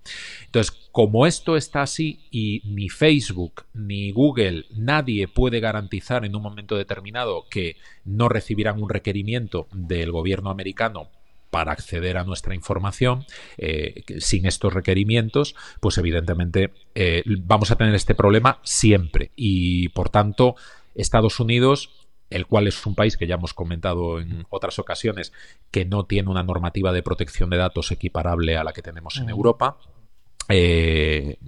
Entonces, 0.47 0.73
como 0.93 1.27
esto 1.27 1.57
está 1.57 1.83
así 1.83 2.27
y 2.31 2.63
ni 2.65 2.89
Facebook 2.89 3.65
ni 3.75 4.13
Google, 4.13 4.67
nadie 4.75 5.29
puede 5.29 5.61
garantizar 5.61 6.25
en 6.25 6.35
un 6.35 6.43
momento 6.43 6.77
determinado 6.77 7.47
que 7.51 7.77
no 8.05 8.29
recibirán 8.29 8.83
un 8.83 8.89
requerimiento 8.89 9.69
del 9.73 10.13
gobierno 10.13 10.51
americano 10.51 11.11
para 11.51 11.73
acceder 11.73 12.17
a 12.19 12.25
nuestra 12.25 12.55
información 12.55 13.25
eh, 13.59 14.03
sin 14.19 14.47
estos 14.47 14.73
requerimientos, 14.73 15.55
pues 15.81 15.99
evidentemente 15.99 16.73
eh, 16.95 17.23
vamos 17.27 17.71
a 17.71 17.77
tener 17.77 17.95
este 17.95 18.15
problema 18.15 18.61
siempre. 18.63 19.31
Y 19.37 19.89
por 19.91 20.09
tanto, 20.11 20.57
Estados 20.95 21.41
Unidos 21.41 21.91
el 22.31 22.47
cual 22.47 22.67
es 22.67 22.85
un 22.87 22.95
país 22.95 23.17
que 23.17 23.27
ya 23.27 23.37
hemos 23.37 23.55
comentado 23.55 24.21
en 24.21 24.47
otras 24.51 24.79
ocasiones, 24.79 25.33
que 25.71 25.85
no 25.85 26.05
tiene 26.05 26.29
una 26.29 26.43
normativa 26.43 26.93
de 26.93 27.03
protección 27.03 27.51
de 27.51 27.57
datos 27.57 27.93
equiparable 27.93 28.57
a 28.57 28.65
la 28.65 28.73
que 28.73 28.83
tenemos 28.83 29.19
en 29.19 29.29
Europa. 29.29 29.77
Eh, 30.49 31.39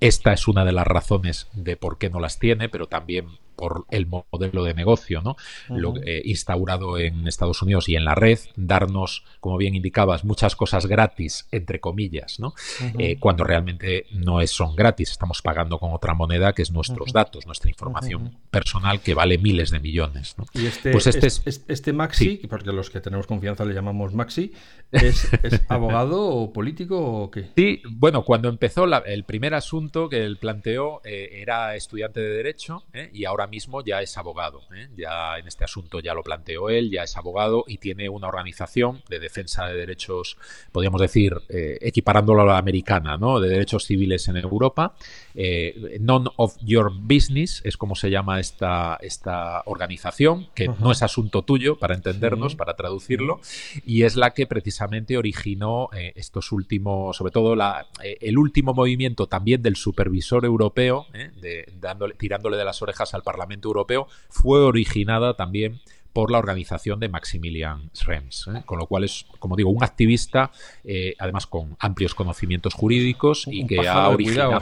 esta 0.00 0.32
es 0.32 0.48
una 0.48 0.64
de 0.64 0.72
las 0.72 0.86
razones 0.86 1.48
de 1.52 1.76
por 1.76 1.98
qué 1.98 2.10
no 2.10 2.18
las 2.18 2.38
tiene, 2.38 2.68
pero 2.68 2.88
también 2.88 3.26
por 3.56 3.86
el 3.90 4.06
modelo 4.06 4.64
de 4.64 4.74
negocio 4.74 5.02
¿no? 5.20 5.36
Lo, 5.68 5.94
eh, 6.04 6.22
instaurado 6.24 6.98
en 6.98 7.26
Estados 7.26 7.62
Unidos 7.62 7.88
y 7.88 7.96
en 7.96 8.04
la 8.04 8.14
red, 8.14 8.38
darnos, 8.56 9.24
como 9.40 9.56
bien 9.56 9.74
indicabas, 9.74 10.24
muchas 10.24 10.56
cosas 10.56 10.86
gratis, 10.86 11.46
entre 11.50 11.80
comillas, 11.80 12.38
¿no? 12.40 12.54
Eh, 12.98 13.16
cuando 13.18 13.44
realmente 13.44 14.06
no 14.12 14.40
es, 14.40 14.50
son 14.50 14.74
gratis, 14.76 15.10
estamos 15.10 15.42
pagando 15.42 15.78
con 15.78 15.92
otra 15.92 16.14
moneda 16.14 16.52
que 16.52 16.62
es 16.62 16.70
nuestros 16.70 17.12
datos, 17.12 17.46
nuestra 17.46 17.68
información 17.68 18.36
personal 18.50 19.00
que 19.00 19.14
vale 19.14 19.38
miles 19.38 19.70
de 19.70 19.80
millones. 19.80 20.34
¿no? 20.38 20.44
Y 20.54 20.66
este, 20.66 20.92
pues 20.92 21.06
este, 21.06 21.26
es, 21.26 21.64
este 21.66 21.92
Maxi, 21.92 22.40
porque 22.48 22.72
los 22.72 22.90
que 22.90 23.00
tenemos 23.00 23.26
confianza 23.26 23.64
le 23.64 23.74
llamamos 23.74 24.14
Maxi, 24.14 24.52
¿es, 24.90 25.30
abogado 25.68 26.22
o 26.26 26.52
político 26.52 26.98
o 26.98 27.30
qué? 27.30 27.50
Sí, 27.56 27.82
bueno, 27.90 28.24
cuando 28.24 28.48
empezó 28.48 28.84
el 28.84 29.24
primer 29.24 29.54
asunto 29.54 30.08
que 30.08 30.24
él 30.24 30.36
planteó 30.38 31.00
eh, 31.04 31.40
era 31.42 31.74
estudiante 31.76 32.20
de 32.20 32.28
Derecho 32.28 32.84
y 33.12 33.24
ahora 33.24 33.41
mismo 33.46 33.82
ya 33.84 34.02
es 34.02 34.16
abogado. 34.16 34.62
¿eh? 34.74 34.88
Ya 34.96 35.38
en 35.38 35.46
este 35.46 35.64
asunto 35.64 36.00
ya 36.00 36.14
lo 36.14 36.22
planteó 36.22 36.70
él, 36.70 36.90
ya 36.90 37.02
es 37.02 37.16
abogado 37.16 37.64
y 37.66 37.78
tiene 37.78 38.08
una 38.08 38.28
organización 38.28 39.02
de 39.08 39.18
defensa 39.18 39.66
de 39.66 39.74
derechos, 39.74 40.36
podríamos 40.70 41.00
decir, 41.00 41.40
eh, 41.48 41.78
equiparándolo 41.80 42.42
a 42.42 42.46
la 42.46 42.58
americana, 42.58 43.16
¿no? 43.16 43.40
de 43.40 43.48
derechos 43.48 43.84
civiles 43.84 44.28
en 44.28 44.36
Europa. 44.36 44.94
Eh, 45.34 45.98
None 46.00 46.30
of 46.36 46.56
Your 46.62 46.92
Business 46.92 47.60
es 47.64 47.76
como 47.76 47.94
se 47.94 48.10
llama 48.10 48.40
esta, 48.40 48.98
esta 49.00 49.62
organización, 49.66 50.48
que 50.54 50.68
no 50.68 50.92
es 50.92 51.02
asunto 51.02 51.42
tuyo, 51.42 51.78
para 51.78 51.94
entendernos, 51.94 52.54
para 52.54 52.74
traducirlo, 52.74 53.40
y 53.84 54.02
es 54.02 54.16
la 54.16 54.32
que 54.32 54.46
precisamente 54.46 55.16
originó 55.16 55.88
estos 56.14 56.52
últimos, 56.52 57.16
sobre 57.16 57.32
todo 57.32 57.56
la, 57.56 57.86
el 58.02 58.38
último 58.38 58.74
movimiento 58.74 59.26
también 59.26 59.62
del 59.62 59.76
supervisor 59.76 60.44
europeo, 60.44 61.06
de, 61.40 61.72
dándole, 61.80 62.14
tirándole 62.14 62.56
de 62.56 62.64
las 62.64 62.82
orejas 62.82 63.14
al 63.14 63.22
Parlamento 63.32 63.68
Europeo 63.68 64.06
fue 64.28 64.60
originada 64.60 65.34
también 65.34 65.80
por 66.12 66.30
la 66.30 66.38
organización 66.38 67.00
de 67.00 67.08
Maximilian 67.08 67.90
Schrems, 67.94 68.48
¿eh? 68.54 68.62
con 68.66 68.78
lo 68.78 68.86
cual 68.86 69.04
es, 69.04 69.24
como 69.38 69.56
digo, 69.56 69.70
un 69.70 69.82
activista, 69.82 70.50
eh, 70.84 71.14
además 71.18 71.46
con 71.46 71.74
amplios 71.78 72.14
conocimientos 72.14 72.74
jurídicos 72.74 73.46
y 73.50 73.66
que 73.66 73.88
ha 73.88 74.08
originado... 74.08 74.60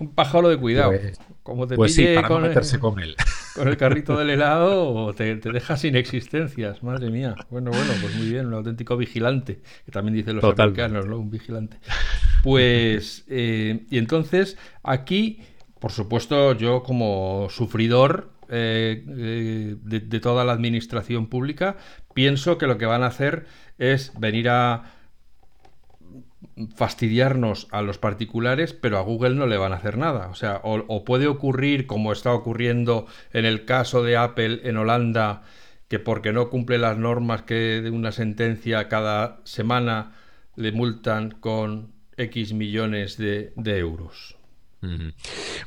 un 0.00 0.10
pájaro 0.10 0.48
de 0.48 0.56
cuidado. 0.56 0.90
Pues, 0.90 1.20
como 1.44 1.66
te 1.66 1.76
pues 1.76 1.94
sí, 1.94 2.04
para 2.16 2.28
no 2.28 2.40
meterse 2.40 2.78
con 2.78 2.98
él. 3.00 3.14
Con 3.54 3.66
el 3.66 3.76
carrito 3.76 4.16
del 4.16 4.30
helado 4.30 5.12
te, 5.14 5.34
te 5.36 5.50
deja 5.50 5.76
sin 5.76 5.96
existencias, 5.96 6.82
madre 6.84 7.10
mía. 7.10 7.34
Bueno, 7.50 7.72
bueno, 7.72 7.92
pues 8.00 8.14
muy 8.14 8.28
bien, 8.28 8.46
un 8.46 8.54
auténtico 8.54 8.96
vigilante, 8.96 9.60
que 9.84 9.90
también 9.90 10.14
dicen 10.14 10.36
los 10.36 10.44
americanos, 10.44 11.06
¿no? 11.06 11.18
Un 11.18 11.30
vigilante. 11.30 11.78
Pues, 12.44 13.24
eh, 13.28 13.84
y 13.90 13.98
entonces, 13.98 14.56
aquí 14.84 15.40
por 15.78 15.92
supuesto, 15.92 16.52
yo 16.54 16.82
como 16.82 17.48
sufridor 17.50 18.30
eh, 18.48 19.04
eh, 19.06 19.76
de, 19.82 20.20
toda 20.20 20.44
la 20.44 20.52
administración 20.52 21.28
pública, 21.28 21.76
pienso 22.14 22.58
que 22.58 22.66
lo 22.66 22.78
que 22.78 22.86
van 22.86 23.02
a 23.02 23.08
hacer 23.08 23.46
es 23.78 24.12
venir 24.18 24.48
a 24.48 24.94
fastidiarnos 26.74 27.68
a 27.70 27.82
los 27.82 27.98
particulares, 27.98 28.72
pero 28.72 28.98
a 28.98 29.02
Google 29.02 29.34
no 29.34 29.46
le 29.46 29.58
van 29.58 29.72
a 29.72 29.76
hacer 29.76 29.98
nada. 29.98 30.28
O 30.28 30.34
sea, 30.34 30.60
o, 30.64 31.04
puede 31.04 31.26
ocurrir, 31.26 31.86
como 31.86 32.12
está 32.12 32.32
ocurriendo 32.32 33.06
en 33.32 33.44
el 33.44 33.64
caso 33.64 34.02
de 34.02 34.16
Apple 34.16 34.60
en 34.64 34.76
Holanda, 34.76 35.42
que 35.88 35.98
porque 35.98 36.32
no 36.32 36.50
cumple 36.50 36.78
las 36.78 36.98
normas 36.98 37.42
que 37.42 37.80
de 37.82 37.90
una 37.90 38.12
sentencia 38.12 38.88
cada 38.88 39.40
semana 39.44 40.12
le 40.56 40.72
multan 40.72 41.30
con 41.30 41.92
X 42.16 42.52
millones 42.52 43.18
de 43.18 43.52
euros. 43.78 44.37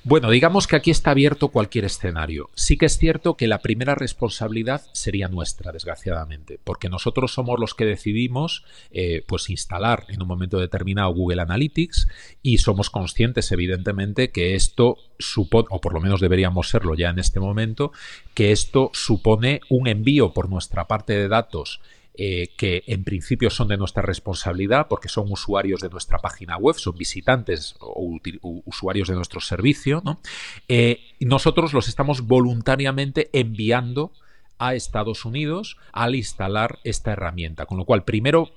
Bueno, 0.03 0.29
digamos 0.29 0.67
que 0.67 0.77
aquí 0.77 0.89
está 0.89 1.11
abierto 1.11 1.49
cualquier 1.49 1.85
escenario. 1.85 2.49
Sí 2.55 2.77
que 2.77 2.85
es 2.85 2.97
cierto 2.97 3.35
que 3.35 3.47
la 3.47 3.59
primera 3.59 3.93
responsabilidad 3.93 4.81
sería 4.93 5.27
nuestra, 5.27 5.71
desgraciadamente, 5.71 6.59
porque 6.63 6.89
nosotros 6.89 7.33
somos 7.33 7.59
los 7.59 7.73
que 7.73 7.85
decidimos 7.85 8.63
eh, 8.91 9.23
pues 9.27 9.49
instalar 9.49 10.05
en 10.07 10.21
un 10.21 10.27
momento 10.27 10.59
determinado 10.59 11.13
Google 11.13 11.41
Analytics 11.41 12.07
y 12.41 12.59
somos 12.59 12.89
conscientes, 12.89 13.51
evidentemente, 13.51 14.31
que 14.31 14.55
esto 14.55 14.95
supone, 15.19 15.67
o 15.71 15.81
por 15.81 15.93
lo 15.93 15.99
menos 15.99 16.21
deberíamos 16.21 16.69
serlo 16.69 16.95
ya 16.95 17.09
en 17.09 17.19
este 17.19 17.39
momento, 17.39 17.91
que 18.33 18.51
esto 18.51 18.91
supone 18.93 19.59
un 19.69 19.87
envío 19.87 20.33
por 20.33 20.49
nuestra 20.49 20.87
parte 20.87 21.13
de 21.13 21.27
datos 21.27 21.81
eh, 22.15 22.49
que 22.57 22.83
en 22.87 23.03
principio 23.03 23.49
son 23.49 23.69
de 23.69 23.77
nuestra 23.77 24.01
responsabilidad 24.01 24.87
porque 24.89 25.07
son 25.07 25.31
usuarios 25.31 25.79
de 25.79 25.89
nuestra 25.89 26.17
página 26.19 26.57
web, 26.57 26.75
son 26.75 26.97
visitantes 26.97 27.75
o 27.79 28.19
usuarios 28.65 29.07
de 29.07 29.15
nuestro 29.15 29.39
servicio, 29.39 30.01
¿no? 30.03 30.19
Eh, 30.67 30.99
nosotros 31.21 31.73
los 31.73 31.87
estamos 31.87 32.27
voluntariamente 32.27 33.29
enviando 33.33 34.11
a 34.59 34.75
Estados 34.75 35.25
Unidos 35.25 35.77
al 35.91 36.15
instalar 36.15 36.79
esta 36.83 37.13
herramienta. 37.13 37.65
Con 37.65 37.77
lo 37.77 37.85
cual, 37.85 38.03
primero 38.03 38.51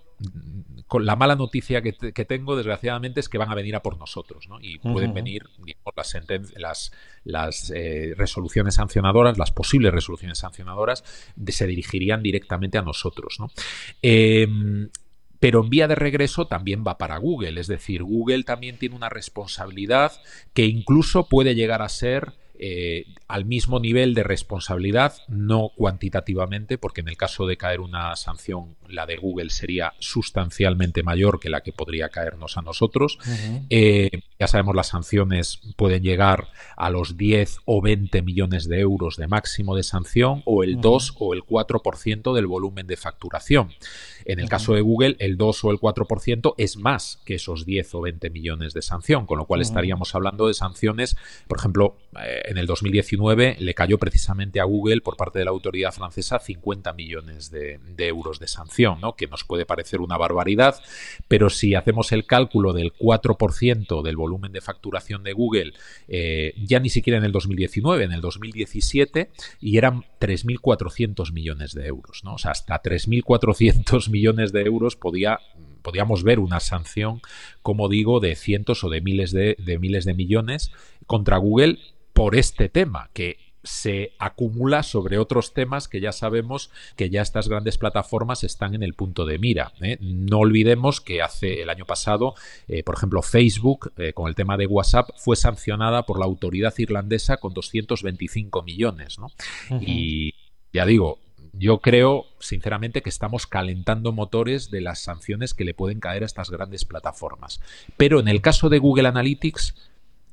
con 0.86 1.06
la 1.06 1.16
mala 1.16 1.36
noticia 1.36 1.82
que, 1.82 1.92
tengo, 1.92 2.56
desgraciadamente, 2.56 3.20
es 3.20 3.28
que 3.28 3.38
van 3.38 3.50
a 3.50 3.54
venir 3.54 3.74
a 3.76 3.82
por 3.82 3.98
nosotros, 3.98 4.48
¿no? 4.48 4.58
Y 4.60 4.78
pueden 4.78 5.14
venir 5.14 5.44
las, 5.96 6.16
las, 6.56 6.92
las 7.24 7.72
eh, 7.74 8.14
resoluciones 8.16 8.74
sancionadoras, 8.74 9.38
las 9.38 9.50
posibles 9.50 9.92
resoluciones 9.92 10.38
sancionadoras, 10.38 11.04
se 11.48 11.66
dirigirían 11.66 12.22
directamente 12.22 12.78
a 12.78 12.82
nosotros, 12.82 13.36
¿no? 13.40 13.50
Em, 14.02 14.90
pero 15.40 15.62
en 15.62 15.70
vía 15.70 15.88
de 15.88 15.94
regreso 15.94 16.46
también 16.46 16.84
va 16.86 16.96
para 16.96 17.18
Google, 17.18 17.60
es 17.60 17.66
decir, 17.66 18.02
Google 18.02 18.44
también 18.44 18.78
tiene 18.78 18.96
una 18.96 19.08
responsabilidad 19.08 20.12
que 20.54 20.64
incluso 20.64 21.28
puede 21.28 21.54
llegar 21.54 21.82
a 21.82 21.88
ser 21.88 22.32
eh, 22.56 23.06
al 23.26 23.44
mismo 23.44 23.80
nivel 23.80 24.14
de 24.14 24.22
responsabilidad, 24.22 25.14
no 25.28 25.72
cuantitativamente, 25.76 26.78
porque 26.78 27.00
en 27.00 27.08
el 27.08 27.16
caso 27.16 27.46
de 27.46 27.56
caer 27.56 27.80
una 27.80 28.14
sanción, 28.16 28.76
la 28.88 29.06
de 29.06 29.16
Google 29.16 29.50
sería 29.50 29.92
sustancialmente 29.98 31.02
mayor 31.02 31.40
que 31.40 31.50
la 31.50 31.62
que 31.62 31.72
podría 31.72 32.10
caernos 32.10 32.56
a 32.56 32.62
nosotros. 32.62 33.18
Eh, 33.70 34.10
ya 34.38 34.46
sabemos, 34.46 34.76
las 34.76 34.88
sanciones 34.88 35.60
pueden 35.76 36.02
llegar 36.02 36.48
a 36.76 36.90
los 36.90 37.16
10 37.16 37.58
o 37.64 37.82
20 37.82 38.22
millones 38.22 38.68
de 38.68 38.80
euros 38.80 39.16
de 39.16 39.26
máximo 39.26 39.74
de 39.74 39.82
sanción 39.82 40.42
o 40.44 40.62
el 40.62 40.80
2 40.80 41.16
o 41.18 41.34
el 41.34 41.42
4% 41.42 42.34
del 42.34 42.46
volumen 42.46 42.86
de 42.86 42.96
facturación. 42.96 43.70
En 44.24 44.38
el 44.38 44.48
caso 44.48 44.74
de 44.74 44.80
Google, 44.80 45.16
el 45.18 45.36
2 45.36 45.64
o 45.64 45.70
el 45.70 45.78
4% 45.78 46.54
es 46.58 46.76
más 46.76 47.20
que 47.24 47.34
esos 47.34 47.66
10 47.66 47.94
o 47.94 48.00
20 48.00 48.30
millones 48.30 48.72
de 48.72 48.82
sanción, 48.82 49.26
con 49.26 49.38
lo 49.38 49.46
cual 49.46 49.60
estaríamos 49.60 50.14
hablando 50.14 50.48
de 50.48 50.54
sanciones, 50.54 51.16
por 51.48 51.58
ejemplo, 51.58 51.96
eh, 52.22 52.42
en 52.46 52.58
el 52.58 52.66
2019 52.66 53.56
le 53.58 53.74
cayó 53.74 53.98
precisamente 53.98 54.60
a 54.60 54.64
Google 54.64 55.00
por 55.00 55.16
parte 55.16 55.38
de 55.38 55.44
la 55.44 55.50
autoridad 55.50 55.92
francesa 55.92 56.38
50 56.38 56.92
millones 56.92 57.50
de, 57.50 57.78
euros 57.98 58.38
de 58.38 58.48
sanción, 58.48 59.00
¿no? 59.00 59.14
que 59.16 59.26
nos 59.26 59.44
puede 59.44 59.66
parecer 59.66 60.00
una 60.00 60.16
barbaridad, 60.16 60.80
pero 61.28 61.50
si 61.50 61.74
hacemos 61.74 62.12
el 62.12 62.26
cálculo 62.26 62.72
del 62.72 62.92
4% 62.94 64.02
del 64.02 64.16
volumen 64.16 64.52
de 64.52 64.60
facturación 64.60 65.22
de 65.22 65.32
Google, 65.32 65.72
eh, 66.08 66.54
ya 66.62 66.80
ni 66.80 66.90
siquiera 66.90 67.18
en 67.18 67.24
el 67.24 67.32
2019, 67.32 68.04
en 68.04 68.12
el 68.12 68.20
2017, 68.20 69.30
y 69.60 69.78
eran 69.78 70.04
3.400 70.20 71.32
millones 71.32 71.72
de 71.74 71.86
euros, 71.86 72.22
¿no? 72.24 72.34
o 72.34 72.38
sea, 72.38 72.52
hasta 72.52 72.80
3.400 72.82 74.10
millones 74.10 74.13
de 74.52 74.62
euros 74.62 74.96
podía 74.96 75.40
podíamos 75.82 76.22
ver 76.22 76.38
una 76.38 76.60
sanción, 76.60 77.20
como 77.60 77.90
digo, 77.90 78.18
de 78.18 78.36
cientos 78.36 78.84
o 78.84 78.88
de 78.88 79.02
miles 79.02 79.32
de, 79.32 79.54
de, 79.58 79.78
miles 79.78 80.06
de 80.06 80.14
millones 80.14 80.72
contra 81.06 81.36
Google 81.36 81.78
por 82.14 82.36
este 82.36 82.70
tema, 82.70 83.10
que 83.12 83.36
se 83.64 84.12
acumula 84.18 84.82
sobre 84.82 85.18
otros 85.18 85.54
temas 85.54 85.88
que 85.88 86.00
ya 86.00 86.12
sabemos 86.12 86.70
que 86.96 87.10
ya 87.10 87.22
estas 87.22 87.48
grandes 87.48 87.78
plataformas 87.78 88.44
están 88.44 88.74
en 88.74 88.82
el 88.82 88.94
punto 88.94 89.24
de 89.24 89.38
mira. 89.38 89.72
¿eh? 89.80 89.96
No 90.00 90.38
olvidemos 90.38 91.00
que 91.00 91.22
hace 91.22 91.62
el 91.62 91.70
año 91.70 91.86
pasado, 91.86 92.34
eh, 92.68 92.82
por 92.82 92.94
ejemplo, 92.94 93.22
Facebook, 93.22 93.92
eh, 93.96 94.12
con 94.12 94.28
el 94.28 94.34
tema 94.34 94.56
de 94.56 94.66
WhatsApp, 94.66 95.10
fue 95.16 95.34
sancionada 95.34 96.04
por 96.04 96.18
la 96.18 96.26
autoridad 96.26 96.74
irlandesa 96.76 97.38
con 97.38 97.54
225 97.54 98.62
millones. 98.62 99.16
Y 99.80 100.34
ya 100.72 100.84
digo, 100.84 101.18
yo 101.58 101.78
creo, 101.78 102.26
sinceramente, 102.38 103.02
que 103.02 103.08
estamos 103.08 103.46
calentando 103.46 104.12
motores 104.12 104.70
de 104.70 104.80
las 104.80 105.00
sanciones 105.00 105.54
que 105.54 105.64
le 105.64 105.74
pueden 105.74 106.00
caer 106.00 106.22
a 106.22 106.26
estas 106.26 106.50
grandes 106.50 106.84
plataformas. 106.84 107.60
Pero 107.96 108.20
en 108.20 108.28
el 108.28 108.40
caso 108.40 108.68
de 108.68 108.78
Google 108.78 109.08
Analytics, 109.08 109.74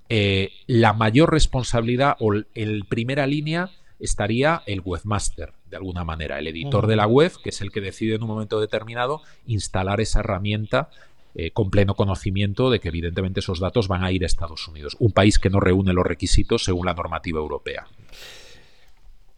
eh, 0.09 0.51
la 0.67 0.93
mayor 0.93 1.31
responsabilidad 1.31 2.17
o 2.19 2.33
en 2.33 2.81
primera 2.81 3.27
línea 3.27 3.69
estaría 3.99 4.63
el 4.65 4.81
webmaster, 4.83 5.53
de 5.69 5.77
alguna 5.77 6.03
manera, 6.03 6.39
el 6.39 6.47
editor 6.47 6.87
de 6.87 6.95
la 6.95 7.07
web, 7.07 7.31
que 7.43 7.49
es 7.49 7.61
el 7.61 7.71
que 7.71 7.81
decide 7.81 8.15
en 8.15 8.23
un 8.23 8.27
momento 8.27 8.59
determinado 8.59 9.21
instalar 9.45 10.01
esa 10.01 10.19
herramienta 10.19 10.89
eh, 11.33 11.51
con 11.51 11.69
pleno 11.69 11.95
conocimiento 11.95 12.69
de 12.69 12.79
que 12.79 12.89
evidentemente 12.89 13.39
esos 13.39 13.59
datos 13.59 13.87
van 13.87 14.03
a 14.03 14.11
ir 14.11 14.23
a 14.23 14.25
Estados 14.25 14.67
Unidos, 14.67 14.97
un 14.99 15.13
país 15.13 15.39
que 15.39 15.49
no 15.49 15.61
reúne 15.61 15.93
los 15.93 16.05
requisitos 16.05 16.65
según 16.65 16.87
la 16.87 16.93
normativa 16.93 17.39
europea. 17.39 17.87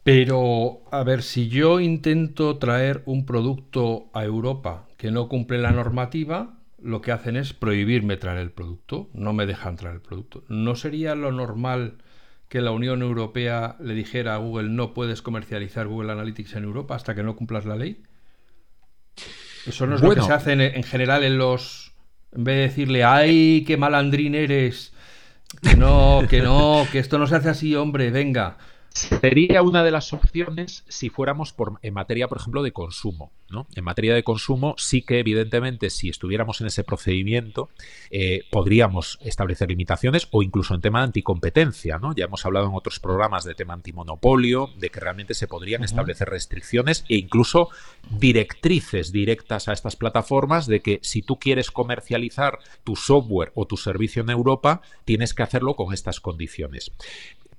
Pero, 0.04 0.82
a 0.92 1.04
ver, 1.04 1.24
si 1.24 1.48
yo 1.48 1.80
intento 1.80 2.58
traer 2.58 3.04
un 3.06 3.26
producto 3.26 4.10
a 4.14 4.26
Europa 4.26 4.86
que 4.98 5.12
no 5.12 5.30
cumple 5.30 5.60
la 5.60 5.72
normativa, 5.72 6.58
lo 6.82 7.02
que 7.02 7.14
hacen 7.14 7.38
es 7.38 7.54
prohibirme 7.54 8.18
traer 8.18 8.40
el 8.40 8.52
producto, 8.52 9.10
no 9.14 9.32
me 9.32 9.46
dejan 9.46 9.78
traer 9.78 9.96
el 9.96 10.02
producto. 10.02 10.44
¿No 10.50 10.76
sería 10.76 11.16
lo 11.16 11.32
normal 11.32 12.00
que 12.50 12.60
la 12.60 12.72
Unión 12.72 13.02
Europea 13.02 13.78
le 13.80 13.94
dijera 13.94 14.36
a 14.36 14.38
Google 14.38 14.70
no 14.70 14.94
puedes 14.94 15.22
comercializar 15.22 15.88
Google 15.88 16.12
Analytics 16.12 16.56
en 16.56 16.66
Europa 16.66 16.96
hasta 16.96 17.16
que 17.16 17.24
no 17.24 17.38
cumplas 17.38 17.66
la 17.66 17.78
ley? 17.78 18.04
Eso 19.66 19.88
no 19.88 19.96
es 19.96 20.02
lo 20.02 20.14
que 20.14 20.22
se 20.22 20.34
hace 20.34 20.52
en, 20.52 20.84
general 20.84 21.24
en 21.24 21.38
los... 21.38 21.94
En 22.34 22.44
vez 22.44 22.56
de 22.58 22.62
decirle, 22.64 23.04
ay, 23.06 23.64
qué 23.66 23.78
malandrín 23.78 24.36
eres, 24.36 24.92
que 25.62 25.78
no, 25.78 26.24
que 26.30 26.42
no, 26.42 26.86
que 26.92 27.00
esto 27.00 27.20
no 27.20 27.28
se 27.28 27.36
hace 27.36 27.50
así, 27.50 27.76
hombre, 27.76 28.10
venga. 28.10 28.58
Sería 28.94 29.64
una 29.64 29.84
de 29.84 29.90
las 29.90 30.14
opciones 30.14 30.84
si 30.88 31.10
fuéramos 31.10 31.52
por, 31.52 31.80
en 31.82 31.96
materia, 31.96 32.28
por 32.28 32.38
ejemplo, 32.38 32.62
de 32.62 32.72
consumo. 32.72 33.32
¿no? 33.50 33.66
En 33.76 33.84
materia 33.84 34.14
de 34.14 34.24
consumo, 34.24 34.76
sí 34.78 35.02
que 35.02 35.20
evidentemente, 35.20 35.90
si 35.90 36.10
estuviéramos 36.10 36.62
en 36.62 36.68
ese 36.68 36.84
procedimiento, 36.84 37.70
eh, 38.12 38.44
podríamos 38.52 39.18
establecer 39.22 39.70
limitaciones 39.70 40.28
o 40.32 40.44
incluso 40.44 40.76
en 40.76 40.82
tema 40.82 41.00
de 41.00 41.06
anticompetencia. 41.06 41.98
¿no? 41.98 42.14
Ya 42.16 42.26
hemos 42.26 42.46
hablado 42.46 42.68
en 42.68 42.76
otros 42.76 43.00
programas 43.00 43.44
de 43.46 43.56
tema 43.56 43.74
antimonopolio, 43.74 44.70
de 44.78 44.90
que 44.90 45.00
realmente 45.00 45.34
se 45.34 45.48
podrían 45.48 45.84
establecer 45.84 46.30
restricciones 46.30 47.04
e 47.10 47.16
incluso 47.16 47.70
directrices 48.12 49.12
directas 49.12 49.68
a 49.68 49.74
estas 49.74 49.96
plataformas 49.96 50.68
de 50.68 50.82
que 50.82 51.00
si 51.02 51.24
tú 51.24 51.40
quieres 51.40 51.72
comercializar 51.72 52.60
tu 52.84 52.96
software 52.96 53.52
o 53.56 53.66
tu 53.66 53.76
servicio 53.78 54.22
en 54.22 54.30
Europa, 54.30 54.82
tienes 55.06 55.34
que 55.34 55.44
hacerlo 55.44 55.76
con 55.76 55.94
estas 55.94 56.20
condiciones. 56.20 56.92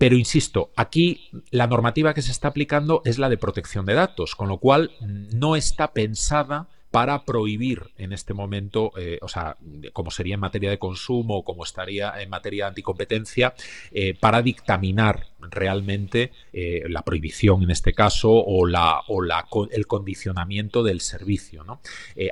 Pero 0.05 0.19
insisto, 0.19 0.71
aquí 0.77 1.31
la 1.51 1.67
normativa 1.67 2.13
que 2.13 2.21
se 2.21 2.31
está 2.31 2.49
aplicando 2.49 3.01
es 3.07 3.19
la 3.19 3.31
de 3.31 3.39
protección 3.39 3.87
de 3.87 3.95
datos, 3.95 4.35
con 4.35 4.49
lo 4.49 4.59
cual 4.59 4.91
no 5.01 5.57
está 5.57 5.95
pensada 5.95 6.69
para 6.95 7.25
prohibir 7.25 7.91
en 7.99 8.13
este 8.13 8.35
momento, 8.35 8.93
eh, 8.97 9.19
o 9.21 9.27
sea, 9.27 9.57
como 9.93 10.13
sería 10.13 10.35
en 10.35 10.41
materia 10.41 10.71
de 10.71 10.79
consumo 10.79 11.43
como 11.43 11.65
estaría 11.65 12.23
en 12.23 12.31
materia 12.31 12.67
de 12.67 12.69
anticompetencia, 12.69 13.53
eh, 13.91 14.15
para 14.15 14.43
dictaminar 14.43 15.27
realmente 15.41 16.31
eh, 16.53 16.85
la 16.89 17.03
prohibición 17.03 17.65
en 17.65 17.73
este 17.73 17.95
caso 17.95 18.31
o, 18.31 18.65
la, 18.65 19.01
o 19.09 19.23
la, 19.23 19.45
el 19.73 19.89
condicionamiento 19.89 20.85
del 20.85 21.01
servicio. 21.01 21.65
¿no? 21.65 21.81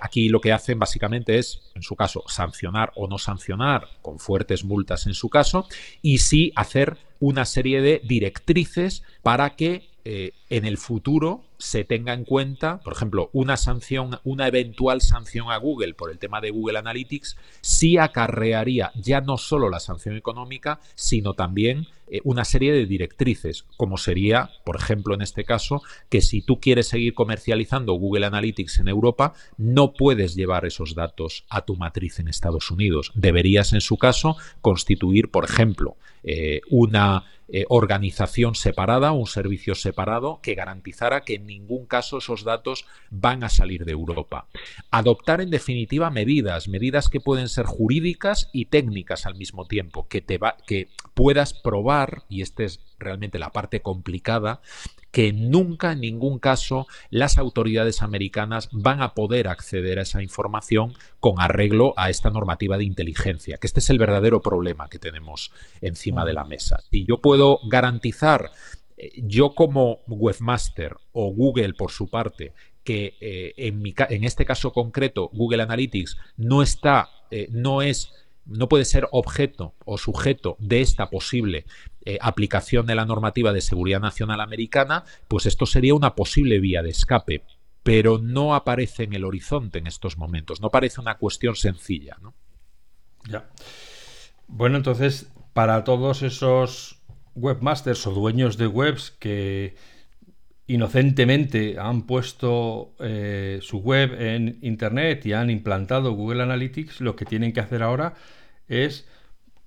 aquí 0.01 0.29
lo 0.29 0.41
que 0.41 0.53
hacen 0.53 0.79
básicamente 0.79 1.39
es, 1.39 1.73
en 1.75 1.83
su 1.83 1.97
caso, 1.97 2.23
sancionar 2.29 2.93
o 2.95 3.09
no 3.09 3.19
sancionar 3.19 3.89
con 4.01 4.21
fuertes 4.21 4.63
multas 4.63 5.09
en 5.09 5.15
su 5.15 5.29
caso 5.29 5.67
y 6.03 6.19
sí 6.19 6.53
hacer 6.55 6.99
una 7.19 7.47
serie 7.47 7.81
de 7.81 8.01
directrices 8.05 9.03
para 9.25 9.57
que 9.57 9.91
en 10.53 10.67
el 10.67 10.77
futuro 10.77 11.45
se 11.57 11.83
tenga 11.85 12.13
en 12.13 12.25
cuenta, 12.25 12.81
por 12.81 12.93
ejemplo, 12.93 13.31
una 13.33 13.57
sanción, 13.57 14.19
una 14.23 14.49
eventual 14.49 15.01
sanción 15.01 15.51
a 15.51 15.57
Google 15.57 15.95
por 15.95 16.11
el 16.11 16.19
tema 16.19 16.43
de 16.43 16.51
Google 16.51 16.79
Analytics, 16.79 17.39
sí 17.63 17.97
acarrearía 17.97 18.93
ya 18.95 19.23
no 19.23 19.39
solo 19.39 19.71
la 19.71 19.81
sanción 19.81 20.15
económica, 20.15 20.79
sino 20.95 21.33
también 21.33 21.87
eh, 22.07 22.21
una 22.25 22.45
serie 22.45 22.75
de 22.75 22.85
directrices, 22.85 23.65
como 23.79 23.97
sería, 23.97 24.51
por 24.67 24.77
ejemplo, 24.77 25.15
en 25.15 25.23
este 25.23 25.45
caso, 25.45 25.81
que 26.11 26.21
si 26.21 26.43
tú 26.43 26.61
quieres 26.61 26.89
seguir 26.89 27.15
comercializando 27.15 27.95
Google 27.95 28.27
Analytics 28.27 28.81
en 28.81 28.89
Europa, 28.89 29.33
no 29.57 29.95
puedes 29.95 30.35
llevar 30.35 30.67
esos 30.67 30.95
datos 30.95 31.47
a 31.49 31.65
tu 31.65 31.77
matriz 31.77 32.19
en 32.19 32.29
Estados 32.29 32.71
Unidos. 32.71 33.11
Deberías, 33.15 33.73
en 33.73 33.81
su 33.81 33.97
caso, 33.97 34.37
constituir, 34.61 35.31
por 35.31 35.47
ejemplo, 35.47 35.97
eh, 36.25 36.61
una 36.69 37.25
eh, 37.55 37.67
organización 37.69 38.55
separada, 38.55 39.13
un 39.13 39.27
servicio 39.27 39.75
separado 39.75 40.41
que 40.43 40.55
garantizara 40.55 41.23
que 41.23 41.37
en 41.37 41.47
ningún 41.47 41.87
caso 41.87 42.19
esos 42.19 42.45
datos 42.45 42.85
van 43.11 43.45
a 43.45 43.49
salir 43.49 43.85
de 43.85 43.93
Europa. 43.93 44.49
Adoptar 44.91 45.41
en 45.41 45.51
definitiva 45.51 46.11
medidas, 46.11 46.69
medidas 46.69 47.09
que 47.09 47.21
pueden 47.21 47.49
ser 47.49 47.67
jurídicas 47.67 48.51
y 48.53 48.67
técnicas 48.67 49.25
al 49.25 49.37
mismo 49.37 49.67
tiempo, 49.67 50.07
que, 50.09 50.21
te 50.21 50.39
va, 50.39 50.57
que 50.67 50.89
puedas 51.15 51.55
probar, 51.55 52.25
y 52.29 52.43
esta 52.43 52.65
es 52.65 52.81
realmente 52.99 53.39
la 53.39 53.51
parte 53.51 53.81
complicada, 53.81 54.61
que 55.13 55.33
nunca 55.33 55.93
en 55.93 56.01
ningún 56.01 56.39
caso 56.39 56.87
las 57.11 57.39
autoridades 57.39 58.03
americanas 58.03 58.69
van 58.73 59.03
a 59.03 59.15
poder 59.15 59.47
acceder 59.47 59.99
a 59.99 60.03
esa 60.03 60.23
información 60.23 60.95
con 61.21 61.39
arreglo 61.39 61.93
a 61.97 62.11
esta 62.11 62.31
normativa 62.31 62.79
de 62.79 62.85
inteligencia, 62.85 63.59
que 63.59 63.67
este 63.67 63.81
es 63.81 63.91
el 63.91 63.99
verdadero 63.99 64.41
problema 64.41 64.89
que 64.89 64.99
tenemos 64.99 65.53
encima 65.83 66.25
de 66.25 66.33
la 66.33 66.45
mesa. 66.45 66.83
Si 66.91 67.05
yo 67.05 67.19
puedo 67.19 67.61
garantizar, 67.69 68.51
yo 69.17 69.55
como 69.55 70.01
webmaster 70.07 70.97
o 71.13 71.33
Google 71.33 71.75
por 71.75 71.91
su 71.91 72.09
parte, 72.09 72.53
que 72.85 73.17
eh, 73.21 73.55
en, 73.57 74.25
este 74.25 74.45
caso 74.45 74.73
concreto 74.73 75.31
Google 75.33 75.63
Analytics 75.63 76.17
no 76.37 76.63
está, 76.63 77.09
eh, 77.31 77.49
no 77.51 77.83
es 77.83 78.13
no 78.45 78.69
puede 78.69 78.85
ser 78.85 79.09
objeto 79.13 79.75
o 79.85 79.99
sujeto 79.99 80.57
de 80.59 80.81
esta 80.81 81.11
posible 81.11 81.65
eh, 82.05 82.19
aplicación 82.21 82.87
de 82.87 82.97
la 82.97 83.05
normativa 83.05 83.53
de 83.53 83.61
seguridad 83.61 84.01
nacional 84.01 84.41
americana, 84.41 85.05
pues 85.29 85.47
esto 85.47 85.65
sería 85.65 85.95
una 85.95 86.17
posible 86.17 86.59
vía 86.59 86.83
de 86.83 86.91
escape, 86.91 87.45
pero 87.85 88.19
no 88.19 88.57
aparece 88.57 89.05
en 89.05 89.13
el 89.13 89.25
horizonte 89.25 89.79
en 89.79 89.87
estos 89.87 90.19
momentos, 90.19 90.61
no 90.61 90.71
parece 90.71 91.01
una 91.01 91.19
cuestión 91.19 91.55
sencilla. 91.55 92.17
Ya. 93.29 93.49
Bueno, 94.49 94.77
entonces, 94.77 95.31
para 95.53 95.85
todos 95.85 96.23
esos 96.23 97.02
webmasters 97.35 98.07
o 98.07 98.13
dueños 98.13 98.57
de 98.57 98.67
webs 98.67 99.11
que 99.11 99.75
inocentemente 100.67 101.79
han 101.79 102.03
puesto 102.03 102.95
eh, 103.01 103.59
su 103.63 103.79
web 103.79 104.21
en 104.21 104.59
Internet 104.63 105.27
y 105.27 105.33
han 105.33 105.51
implantado 105.51 106.13
Google 106.13 106.43
Analytics, 106.43 107.01
lo 107.01 107.17
que 107.17 107.25
tienen 107.25 107.53
que 107.53 107.61
hacer 107.61 107.83
ahora 107.83 108.15
es, 108.69 109.07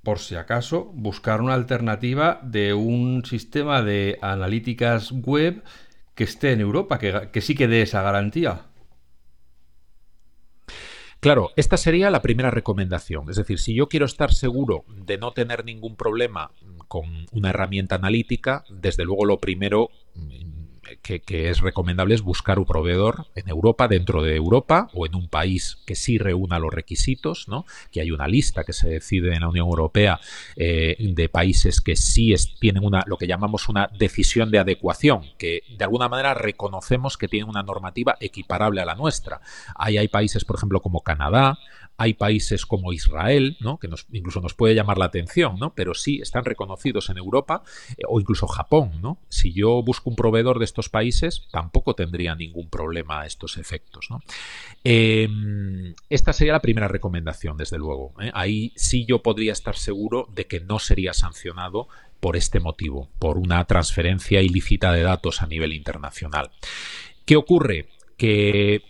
por 0.03 0.19
si 0.19 0.35
acaso, 0.35 0.85
buscar 0.93 1.41
una 1.41 1.53
alternativa 1.53 2.39
de 2.43 2.73
un 2.73 3.23
sistema 3.25 3.83
de 3.83 4.17
analíticas 4.21 5.11
web 5.11 5.63
que 6.15 6.23
esté 6.23 6.53
en 6.53 6.61
Europa, 6.61 6.97
que, 6.97 7.29
que 7.31 7.41
sí 7.41 7.55
que 7.55 7.67
dé 7.67 7.81
esa 7.81 8.01
garantía. 8.01 8.61
Claro, 11.19 11.51
esta 11.55 11.77
sería 11.77 12.11
la 12.11 12.21
primera 12.21 12.51
recomendación. 12.51 13.29
Es 13.29 13.37
decir, 13.37 13.59
si 13.59 13.73
yo 13.73 13.87
quiero 13.87 14.05
estar 14.05 14.33
seguro 14.33 14.83
de 14.87 15.17
no 15.17 15.31
tener 15.31 15.65
ningún 15.65 15.95
problema 15.95 16.51
con 16.87 17.25
una 17.31 17.49
herramienta 17.49 17.95
analítica, 17.95 18.63
desde 18.69 19.05
luego 19.05 19.25
lo 19.25 19.39
primero 19.39 19.89
que, 21.05 21.49
es 21.49 21.61
recomendable 21.61 22.15
es 22.15 22.21
buscar 22.21 22.57
un 22.57 22.65
proveedor 22.65 23.27
en 23.35 23.47
Europa, 23.47 23.87
dentro 23.87 24.23
de 24.23 24.35
Europa 24.35 24.89
o 24.93 25.05
en 25.05 25.15
un 25.15 25.27
país 25.27 25.77
que 25.85 25.95
sí 25.95 26.17
reúna 26.17 26.57
los 26.57 26.73
requisitos, 26.73 27.47
¿no? 27.47 27.65
que 27.91 28.01
hay 28.01 28.11
una 28.11 28.27
lista 28.27 28.63
que 28.63 28.73
se 28.73 28.89
decide 28.89 29.35
en 29.35 29.41
la 29.41 29.49
Unión 29.49 29.67
Europea 29.67 30.19
eh, 30.55 30.95
de 30.99 31.29
países 31.29 31.81
que 31.81 31.95
sí 31.95 32.33
tienen 32.59 32.83
una, 32.83 33.03
lo 33.05 33.17
que 33.17 33.27
llamamos 33.27 33.69
una 33.69 33.87
decisión 33.97 34.49
de 34.49 34.59
adecuación, 34.59 35.21
que 35.37 35.61
de 35.77 35.83
alguna 35.83 36.09
manera 36.09 36.33
reconocemos 36.33 37.17
que 37.17 37.27
tienen 37.27 37.49
una 37.49 37.61
normativa 37.61 38.17
equiparable 38.19 38.81
a 38.81 38.85
la 38.85 38.95
nuestra. 38.95 39.41
Ahí 39.75 39.97
hay 39.97 40.07
países, 40.07 40.43
por 40.43 40.55
ejemplo, 40.55 40.81
como 40.81 41.01
Canadá, 41.01 41.59
hay 41.97 42.13
países 42.13 42.65
como 42.65 42.93
Israel, 42.93 43.57
¿no? 43.59 43.77
que 43.77 43.87
nos, 43.87 44.07
incluso 44.11 44.41
nos 44.41 44.53
puede 44.53 44.75
llamar 44.75 44.97
la 44.97 45.05
atención, 45.05 45.57
¿no? 45.59 45.73
pero 45.73 45.93
sí 45.93 46.19
están 46.21 46.43
reconocidos 46.43 47.09
en 47.09 47.17
Europa, 47.17 47.63
eh, 47.97 48.03
o 48.07 48.19
incluso 48.19 48.47
Japón. 48.47 48.91
¿no? 49.01 49.17
Si 49.29 49.53
yo 49.53 49.81
busco 49.81 50.09
un 50.09 50.15
proveedor 50.15 50.59
de 50.59 50.65
estos 50.65 50.89
países, 50.95 51.41
tampoco 51.51 51.93
tendría 51.93 52.35
ningún 52.35 52.69
problema 52.69 53.19
a 53.19 53.25
estos 53.25 53.57
efectos. 53.57 54.07
Em, 54.85 55.93
esta 56.09 56.31
sería 56.31 56.53
la 56.53 56.61
primera 56.61 56.87
recomendación, 56.87 57.57
desde 57.57 57.77
luego. 57.77 58.13
¿eh? 58.21 58.31
Ahí 58.33 58.71
sí 58.77 59.05
yo 59.05 59.21
podría 59.21 59.51
estar 59.51 59.75
seguro 59.75 60.29
de 60.33 60.45
que 60.45 60.61
no 60.61 60.79
sería 60.79 61.11
sancionado 61.11 61.89
por 62.21 62.37
este 62.37 62.61
motivo, 62.61 63.09
por 63.19 63.37
una 63.37 63.65
transferencia 63.65 64.41
ilícita 64.41 64.93
de 64.93 65.01
datos 65.01 65.41
a 65.41 65.47
nivel 65.47 65.73
internacional. 65.73 66.51
¿Qué 67.25 67.35
ocurre? 67.35 67.89
Que 68.15 68.81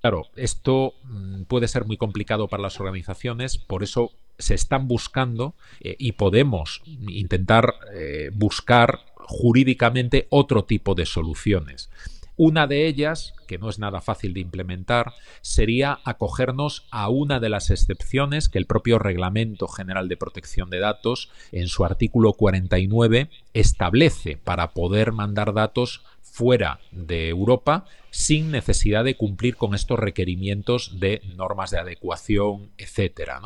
Claro, 0.00 0.22
esto 0.34 0.94
mm, 1.04 1.42
puede 1.42 1.68
ser 1.68 1.84
muy 1.84 1.98
complicado 1.98 2.48
para 2.48 2.62
las 2.62 2.80
organizaciones, 2.80 3.58
por 3.58 3.82
eso 3.82 4.12
se 4.38 4.54
están 4.54 4.88
buscando 4.88 5.54
eh, 5.80 5.94
y 5.98 6.12
podemos 6.12 6.82
intentar 6.86 7.74
eh, 7.94 8.30
buscar 8.32 9.00
jurídicamente 9.26 10.26
otro 10.30 10.64
tipo 10.64 10.94
de 10.94 11.06
soluciones. 11.06 11.90
Una 12.36 12.66
de 12.66 12.88
ellas, 12.88 13.32
que 13.46 13.58
no 13.58 13.68
es 13.68 13.78
nada 13.78 14.00
fácil 14.00 14.34
de 14.34 14.40
implementar, 14.40 15.12
sería 15.40 16.00
acogernos 16.04 16.86
a 16.90 17.08
una 17.08 17.38
de 17.38 17.48
las 17.48 17.70
excepciones 17.70 18.48
que 18.48 18.58
el 18.58 18.66
propio 18.66 18.98
Reglamento 18.98 19.68
General 19.68 20.08
de 20.08 20.16
Protección 20.16 20.68
de 20.68 20.80
Datos, 20.80 21.30
en 21.52 21.68
su 21.68 21.84
artículo 21.84 22.32
49, 22.32 23.30
establece 23.52 24.36
para 24.36 24.72
poder 24.72 25.12
mandar 25.12 25.54
datos 25.54 26.02
fuera 26.22 26.80
de 26.90 27.28
Europa 27.28 27.86
sin 28.10 28.50
necesidad 28.50 29.04
de 29.04 29.16
cumplir 29.16 29.54
con 29.54 29.72
estos 29.72 30.00
requerimientos 30.00 30.98
de 30.98 31.22
normas 31.36 31.70
de 31.70 31.78
adecuación, 31.78 32.70
etcétera. 32.78 33.40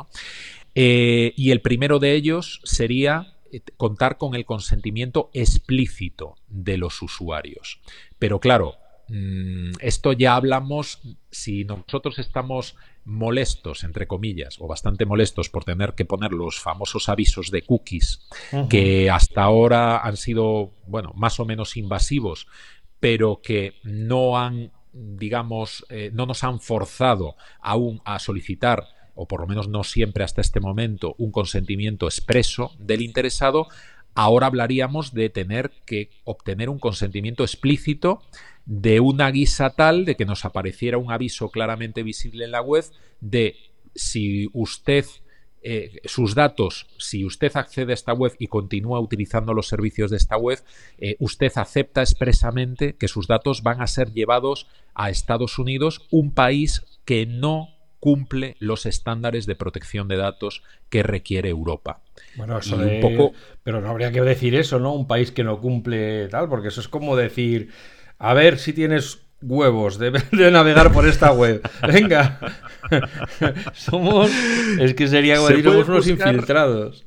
Eh, 0.75 1.35
y 1.37 1.51
el 1.51 1.61
primero 1.61 1.99
de 1.99 2.15
ellos 2.15 2.61
sería 2.65 3.35
contar 3.77 4.19
con 4.19 4.35
el 4.35 4.45
consentimiento 4.45 5.31
explícito 5.33 6.37
de 6.49 6.79
los 6.79 7.03
usuarios. 7.03 7.81
Pero 8.19 8.41
claro, 8.41 8.77
mm, 9.09 9.73
esto 9.81 10.13
ya 10.13 10.35
hablamos 10.35 11.01
si 11.31 11.65
nosotros 11.65 12.19
estamos 12.19 12.77
molestos, 13.05 13.85
entre 13.85 14.07
comillas, 14.07 14.57
o 14.61 14.67
bastante 14.67 15.07
molestos 15.07 15.49
por 15.49 15.65
tener 15.65 15.95
que 15.95 16.05
poner 16.05 16.33
los 16.33 16.61
famosos 16.61 17.09
avisos 17.09 17.51
de 17.51 17.63
cookies, 17.63 18.29
que 18.69 19.09
hasta 19.11 19.43
ahora 19.43 19.99
han 19.99 20.19
sido, 20.19 20.75
bueno, 20.87 21.13
más 21.17 21.41
o 21.41 21.47
menos 21.47 21.79
invasivos, 21.79 22.47
pero 23.01 23.41
que 23.43 23.75
no 23.83 24.39
han, 24.39 24.73
digamos, 24.93 25.87
eh, 25.89 26.11
no 26.13 26.27
nos 26.27 26.45
han 26.45 26.61
forzado 26.61 27.37
aún 27.61 28.03
a 28.05 28.19
solicitar 28.19 28.89
o 29.19 29.27
por 29.27 29.41
lo 29.41 29.49
menos 29.49 29.69
no 29.69 29.83
siempre 29.83 30.23
hasta 30.23 30.41
este 30.41 30.61
momento, 30.61 31.17
un 31.19 31.33
consentimiento 31.33 32.07
expreso 32.07 32.71
del 32.79 33.03
interesado, 33.03 33.67
ahora 34.15 34.47
hablaríamos 34.47 35.13
de 35.13 35.29
tener 35.29 35.73
que 35.85 36.11
obtener 36.23 36.69
un 36.69 36.79
consentimiento 36.79 37.43
explícito 37.43 38.23
de 38.65 39.01
una 39.01 39.29
guisa 39.33 39.71
tal 39.71 40.05
de 40.05 40.15
que 40.15 40.25
nos 40.25 40.45
apareciera 40.45 40.99
un 40.99 41.11
aviso 41.11 41.51
claramente 41.51 42.05
visible 42.05 42.45
en 42.45 42.53
la 42.53 42.63
web 42.63 42.85
de 43.21 43.57
si 43.95 44.49
usted 44.53 45.05
eh, 45.63 46.01
sus 46.05 46.37
datos, 46.37 46.87
si 46.99 47.25
usted 47.25 47.51
accede 47.57 47.93
a 47.93 47.95
esta 47.95 48.13
web 48.13 48.37
y 48.39 48.47
continúa 48.47 49.01
utilizando 49.01 49.53
los 49.53 49.67
servicios 49.67 50.13
de 50.13 50.19
esta 50.19 50.37
web, 50.37 50.63
eh, 50.99 51.17
usted 51.19 51.51
acepta 51.57 52.03
expresamente 52.03 52.95
que 52.95 53.09
sus 53.09 53.27
datos 53.27 53.65
van 53.65 53.83
a 53.83 53.89
ser 53.89 54.13
llevados 54.13 54.69
a 54.95 55.11
Estados 55.11 55.59
Unidos, 55.59 56.07
un 56.13 56.33
país 56.33 56.85
que 57.05 57.27
no 57.27 57.78
cumple 58.01 58.57
los 58.59 58.87
estándares 58.87 59.47
de 59.47 59.55
protección 59.55 60.09
de 60.09 60.17
datos 60.17 60.63
que 60.89 61.03
requiere 61.03 61.49
Europa. 61.49 62.01
Bueno, 62.37 62.59
eso 62.59 62.77
un 62.77 63.01
poco... 63.01 63.33
Pero 63.63 63.81
no 63.81 63.89
habría 63.89 64.13
que 64.13 64.21
decir 64.21 64.55
eso, 64.55 64.79
¿no? 64.79 64.95
Un 64.95 65.07
país 65.07 65.33
que 65.33 65.45
no 65.45 65.61
cumple 65.61 66.29
tal, 66.29 66.49
porque 66.49 66.69
eso 66.69 66.81
es 66.81 66.89
como 66.89 67.17
decir, 67.17 67.71
a 68.19 68.35
ver 68.35 68.59
si 68.59 68.73
tienes 68.73 69.21
huevos 69.41 69.99
de, 69.99 70.11
navegar 70.51 70.93
por 70.93 71.07
esta 71.07 71.33
web. 71.33 71.63
Venga. 71.93 72.39
somos. 73.75 74.31
Es 74.81 74.95
que 74.95 75.09
sería 75.09 75.37
como 75.37 75.81
unos 75.81 76.07
infiltrados. 76.07 77.07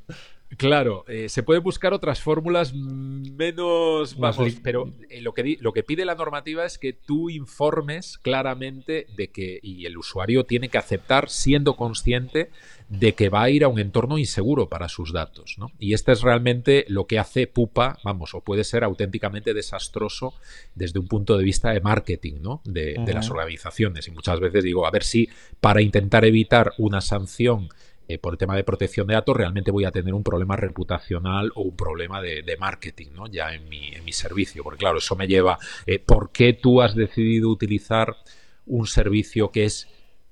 Claro, 0.57 1.05
eh, 1.07 1.29
se 1.29 1.43
puede 1.43 1.59
buscar 1.59 1.93
otras 1.93 2.19
fórmulas 2.19 2.73
menos 2.73 4.17
bajos, 4.17 4.53
pero 4.61 4.93
eh, 5.09 5.21
lo, 5.21 5.33
que 5.33 5.57
lo 5.59 5.71
que 5.71 5.83
pide 5.83 6.03
la 6.03 6.15
normativa 6.15 6.65
es 6.65 6.77
que 6.77 6.91
tú 6.93 7.29
informes 7.29 8.17
claramente 8.17 9.07
de 9.15 9.29
que, 9.29 9.59
y 9.63 9.85
el 9.85 9.97
usuario 9.97 10.45
tiene 10.45 10.69
que 10.69 10.77
aceptar 10.77 11.29
siendo 11.29 11.75
consciente 11.75 12.49
de 12.89 13.13
que 13.13 13.29
va 13.29 13.43
a 13.43 13.49
ir 13.49 13.63
a 13.63 13.69
un 13.69 13.79
entorno 13.79 14.17
inseguro 14.17 14.67
para 14.67 14.89
sus 14.89 15.13
datos. 15.13 15.55
¿no? 15.57 15.71
Y 15.79 15.93
este 15.93 16.11
es 16.11 16.21
realmente 16.21 16.83
lo 16.89 17.07
que 17.07 17.19
hace 17.19 17.47
Pupa, 17.47 17.97
vamos, 18.03 18.33
o 18.33 18.41
puede 18.41 18.65
ser 18.65 18.83
auténticamente 18.83 19.53
desastroso 19.53 20.33
desde 20.75 20.99
un 20.99 21.07
punto 21.07 21.37
de 21.37 21.45
vista 21.45 21.71
de 21.71 21.79
marketing 21.79 22.41
¿no? 22.41 22.61
de, 22.65 22.95
de 23.05 23.13
las 23.13 23.29
organizaciones. 23.29 24.09
Y 24.09 24.11
muchas 24.11 24.41
veces 24.41 24.65
digo, 24.65 24.85
a 24.85 24.91
ver 24.91 25.03
si 25.03 25.29
para 25.61 25.81
intentar 25.81 26.25
evitar 26.25 26.73
una 26.77 26.99
sanción 26.99 27.69
eh, 28.11 28.19
por 28.19 28.33
el 28.33 28.37
tema 28.37 28.55
de 28.55 28.63
protección 28.65 29.07
de 29.07 29.13
datos, 29.13 29.37
realmente 29.37 29.71
voy 29.71 29.85
a 29.85 29.91
tener 29.91 30.13
un 30.13 30.23
problema 30.23 30.57
reputacional 30.57 31.51
o 31.55 31.61
un 31.61 31.77
problema 31.77 32.21
de, 32.21 32.57
marketing, 32.59 33.07
¿no? 33.13 33.27
Ya 33.27 33.53
en 33.53 33.69
mi, 33.69 33.87
en 33.93 34.03
mi, 34.03 34.11
servicio. 34.11 34.63
Porque 34.63 34.79
claro, 34.79 34.97
eso 34.97 35.15
me 35.15 35.27
lleva, 35.27 35.57
eh, 35.85 35.99
¿por 35.99 36.31
qué 36.31 36.51
tú 36.51 36.81
has 36.81 36.93
decidido 36.93 37.49
utilizar 37.49 38.17
un 38.65 38.85
servicio 38.85 39.49
que 39.49 39.63
es 39.63 39.87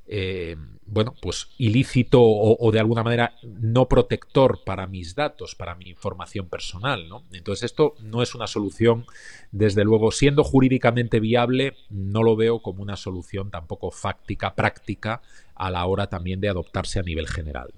eh, 0.07 0.57
bueno, 0.91 1.13
pues 1.21 1.49
ilícito 1.57 2.19
o, 2.21 2.71
de 2.71 2.79
alguna 2.79 3.03
manera 3.03 3.35
no 3.43 3.87
protector 3.87 4.63
para 4.65 4.87
mis 4.87 5.15
datos, 5.15 5.55
para 5.55 5.75
mi 5.75 5.89
información 5.89 6.47
personal, 6.47 7.07
¿no? 7.07 7.23
Entonces 7.31 7.63
esto 7.63 7.95
no 8.01 8.23
es 8.23 8.33
una 8.33 8.47
solución, 8.47 9.05
desde 9.51 9.83
luego, 9.83 10.11
siendo 10.11 10.43
jurídicamente 10.43 11.19
viable, 11.19 11.75
no 11.89 12.23
lo 12.23 12.35
veo 12.35 12.61
como 12.61 12.81
una 12.81 12.95
solución 12.95 13.51
tampoco 13.51 13.91
fáctica, 13.91 14.55
práctica, 14.55 15.21
a 15.55 15.69
la 15.69 15.85
hora 15.85 16.07
también 16.07 16.41
de 16.41 16.49
adoptarse 16.49 16.99
a 16.99 17.03
nivel 17.03 17.27
general. 17.27 17.71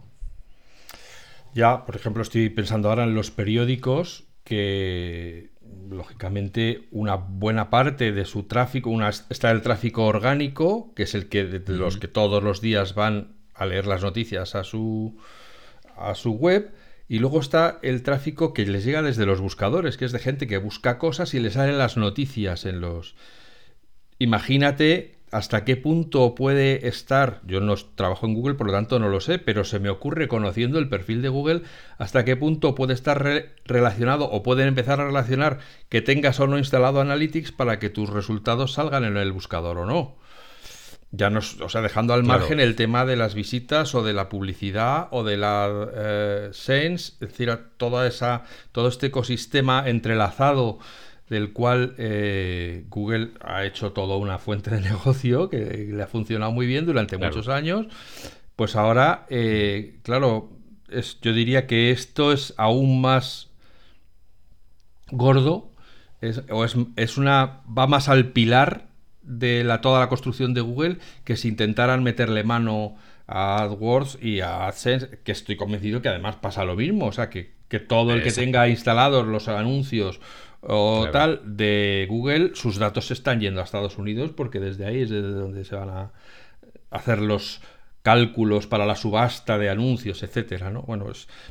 Ya, 1.53 1.85
por 1.85 1.95
ejemplo, 1.95 2.21
estoy 2.21 2.49
pensando 2.49 2.89
ahora 2.89 3.03
en 3.03 3.13
los 3.13 3.29
periódicos 3.29 4.25
que 4.43 5.50
lógicamente 5.89 6.87
una 6.91 7.15
buena 7.15 7.69
parte 7.69 8.11
de 8.11 8.25
su 8.25 8.43
tráfico, 8.43 8.89
una, 8.89 9.09
está 9.09 9.51
el 9.51 9.61
tráfico 9.61 10.05
orgánico, 10.05 10.93
que 10.95 11.03
es 11.03 11.15
el 11.15 11.29
que 11.29 11.45
de 11.45 11.77
los 11.77 11.97
que 11.97 12.07
todos 12.07 12.43
los 12.43 12.61
días 12.61 12.95
van 12.95 13.35
a 13.53 13.65
leer 13.65 13.87
las 13.87 14.01
noticias 14.01 14.55
a 14.55 14.63
su 14.63 15.17
a 15.97 16.15
su 16.15 16.31
web 16.33 16.71
y 17.07 17.19
luego 17.19 17.39
está 17.39 17.79
el 17.83 18.03
tráfico 18.03 18.53
que 18.53 18.65
les 18.65 18.85
llega 18.85 19.01
desde 19.01 19.25
los 19.25 19.41
buscadores, 19.41 19.97
que 19.97 20.05
es 20.05 20.11
de 20.11 20.19
gente 20.19 20.47
que 20.47 20.57
busca 20.57 20.97
cosas 20.97 21.33
y 21.33 21.39
le 21.39 21.51
salen 21.51 21.77
las 21.77 21.97
noticias 21.97 22.65
en 22.65 22.81
los 22.81 23.15
Imagínate 24.21 25.15
hasta 25.31 25.63
qué 25.63 25.77
punto 25.77 26.35
puede 26.35 26.87
estar, 26.89 27.39
yo 27.45 27.61
no 27.61 27.75
trabajo 27.75 28.25
en 28.25 28.33
Google, 28.33 28.55
por 28.55 28.67
lo 28.67 28.73
tanto 28.73 28.99
no 28.99 29.07
lo 29.07 29.21
sé, 29.21 29.39
pero 29.39 29.63
se 29.63 29.79
me 29.79 29.89
ocurre 29.89 30.27
conociendo 30.27 30.77
el 30.77 30.89
perfil 30.89 31.21
de 31.21 31.29
Google, 31.29 31.61
hasta 31.97 32.25
qué 32.25 32.35
punto 32.35 32.75
puede 32.75 32.93
estar 32.93 33.25
relacionado 33.65 34.29
o 34.29 34.43
pueden 34.43 34.67
empezar 34.67 34.99
a 34.99 35.05
relacionar 35.05 35.59
que 35.87 36.01
tengas 36.01 36.39
o 36.41 36.47
no 36.47 36.57
instalado 36.57 36.99
Analytics 36.99 37.53
para 37.53 37.79
que 37.79 37.89
tus 37.89 38.09
resultados 38.09 38.73
salgan 38.73 39.05
en 39.05 39.15
el 39.15 39.31
buscador 39.31 39.77
o 39.77 39.85
no. 39.85 40.17
Ya 41.13 41.29
nos, 41.29 41.59
o 41.59 41.67
sea, 41.67 41.81
dejando 41.81 42.13
al 42.13 42.23
margen 42.23 42.61
el 42.61 42.75
tema 42.75 43.05
de 43.05 43.17
las 43.17 43.33
visitas 43.33 43.95
o 43.95 44.03
de 44.03 44.13
la 44.13 44.29
publicidad 44.29 45.09
o 45.11 45.25
de 45.25 45.35
la 45.35 45.89
eh, 45.93 46.49
Sense, 46.53 47.13
es 47.13 47.19
decir, 47.19 47.57
toda 47.75 48.07
esa, 48.07 48.43
todo 48.71 48.87
este 48.87 49.07
ecosistema 49.07 49.83
entrelazado 49.87 50.79
del 51.31 51.53
cual 51.53 51.95
eh, 51.97 52.83
Google 52.89 53.29
ha 53.39 53.63
hecho 53.63 53.93
toda 53.93 54.17
una 54.17 54.37
fuente 54.37 54.69
de 54.69 54.81
negocio 54.89 55.49
que 55.49 55.87
le 55.89 56.03
ha 56.03 56.07
funcionado 56.07 56.51
muy 56.51 56.67
bien 56.67 56.85
durante 56.85 57.17
muchos 57.17 57.47
años, 57.47 57.87
pues 58.57 58.75
ahora, 58.75 59.25
eh, 59.29 59.95
claro, 60.03 60.49
es, 60.89 61.21
yo 61.21 61.31
diría 61.31 61.67
que 61.67 61.91
esto 61.91 62.33
es 62.33 62.53
aún 62.57 62.99
más 62.99 63.49
gordo, 65.09 65.71
o 66.49 66.65
es, 66.65 66.75
es, 66.97 67.17
una, 67.17 67.61
va 67.65 67.87
más 67.87 68.09
al 68.09 68.33
pilar 68.33 68.87
de 69.21 69.63
la, 69.63 69.79
toda 69.79 70.01
la 70.01 70.09
construcción 70.09 70.53
de 70.53 70.59
Google 70.59 70.97
que 71.23 71.37
si 71.37 71.47
intentaran 71.47 72.03
meterle 72.03 72.43
mano 72.43 72.97
a 73.25 73.63
AdWords 73.63 74.17
y 74.21 74.41
a 74.41 74.67
AdSense, 74.67 75.19
que 75.23 75.31
estoy 75.31 75.55
convencido 75.55 76.01
que 76.01 76.09
además 76.09 76.35
pasa 76.35 76.65
lo 76.65 76.75
mismo, 76.75 77.05
o 77.05 77.11
sea, 77.13 77.29
que, 77.29 77.53
que 77.69 77.79
todo 77.79 78.13
el 78.13 78.21
que 78.21 78.33
tenga 78.33 78.67
instalados 78.67 79.25
los 79.25 79.47
anuncios 79.47 80.19
o 80.61 81.09
tal 81.11 81.41
de 81.43 82.05
Google, 82.09 82.51
sus 82.53 82.77
datos 82.77 83.07
se 83.07 83.13
están 83.13 83.39
yendo 83.39 83.61
a 83.61 83.63
Estados 83.63 83.97
Unidos 83.97 84.31
porque 84.35 84.59
desde 84.59 84.85
ahí 84.85 85.01
es 85.01 85.09
desde 85.09 85.31
donde 85.31 85.65
se 85.65 85.75
van 85.75 85.89
a 85.89 86.11
hacer 86.91 87.19
los 87.19 87.61
cálculos 88.01 88.65
para 88.67 88.85
la 88.85 88.95
subasta 88.95 89.57
de 89.57 89.69
anuncios, 89.69 90.23
etcétera, 90.23 90.71
¿no? 90.71 90.81
Bueno, 90.83 91.05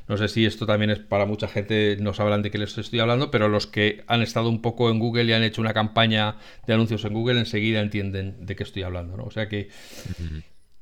no 0.08 0.16
sé 0.16 0.28
si 0.28 0.44
esto 0.44 0.66
también 0.66 0.90
es 0.90 0.98
para 0.98 1.24
mucha 1.24 1.46
gente, 1.46 1.96
no 2.00 2.12
sabrán 2.12 2.42
de 2.42 2.50
qué 2.50 2.58
les 2.58 2.76
estoy 2.76 2.98
hablando, 2.98 3.30
pero 3.30 3.48
los 3.48 3.66
que 3.66 4.02
han 4.08 4.20
estado 4.22 4.48
un 4.48 4.60
poco 4.60 4.90
en 4.90 4.98
Google 4.98 5.24
y 5.24 5.32
han 5.32 5.44
hecho 5.44 5.60
una 5.60 5.74
campaña 5.74 6.36
de 6.66 6.74
anuncios 6.74 7.04
en 7.04 7.12
Google 7.14 7.38
enseguida 7.38 7.80
entienden 7.80 8.44
de 8.44 8.56
qué 8.56 8.64
estoy 8.64 8.82
hablando, 8.82 9.16
¿no? 9.16 9.24
O 9.24 9.30
sea 9.30 9.48
que, 9.48 9.68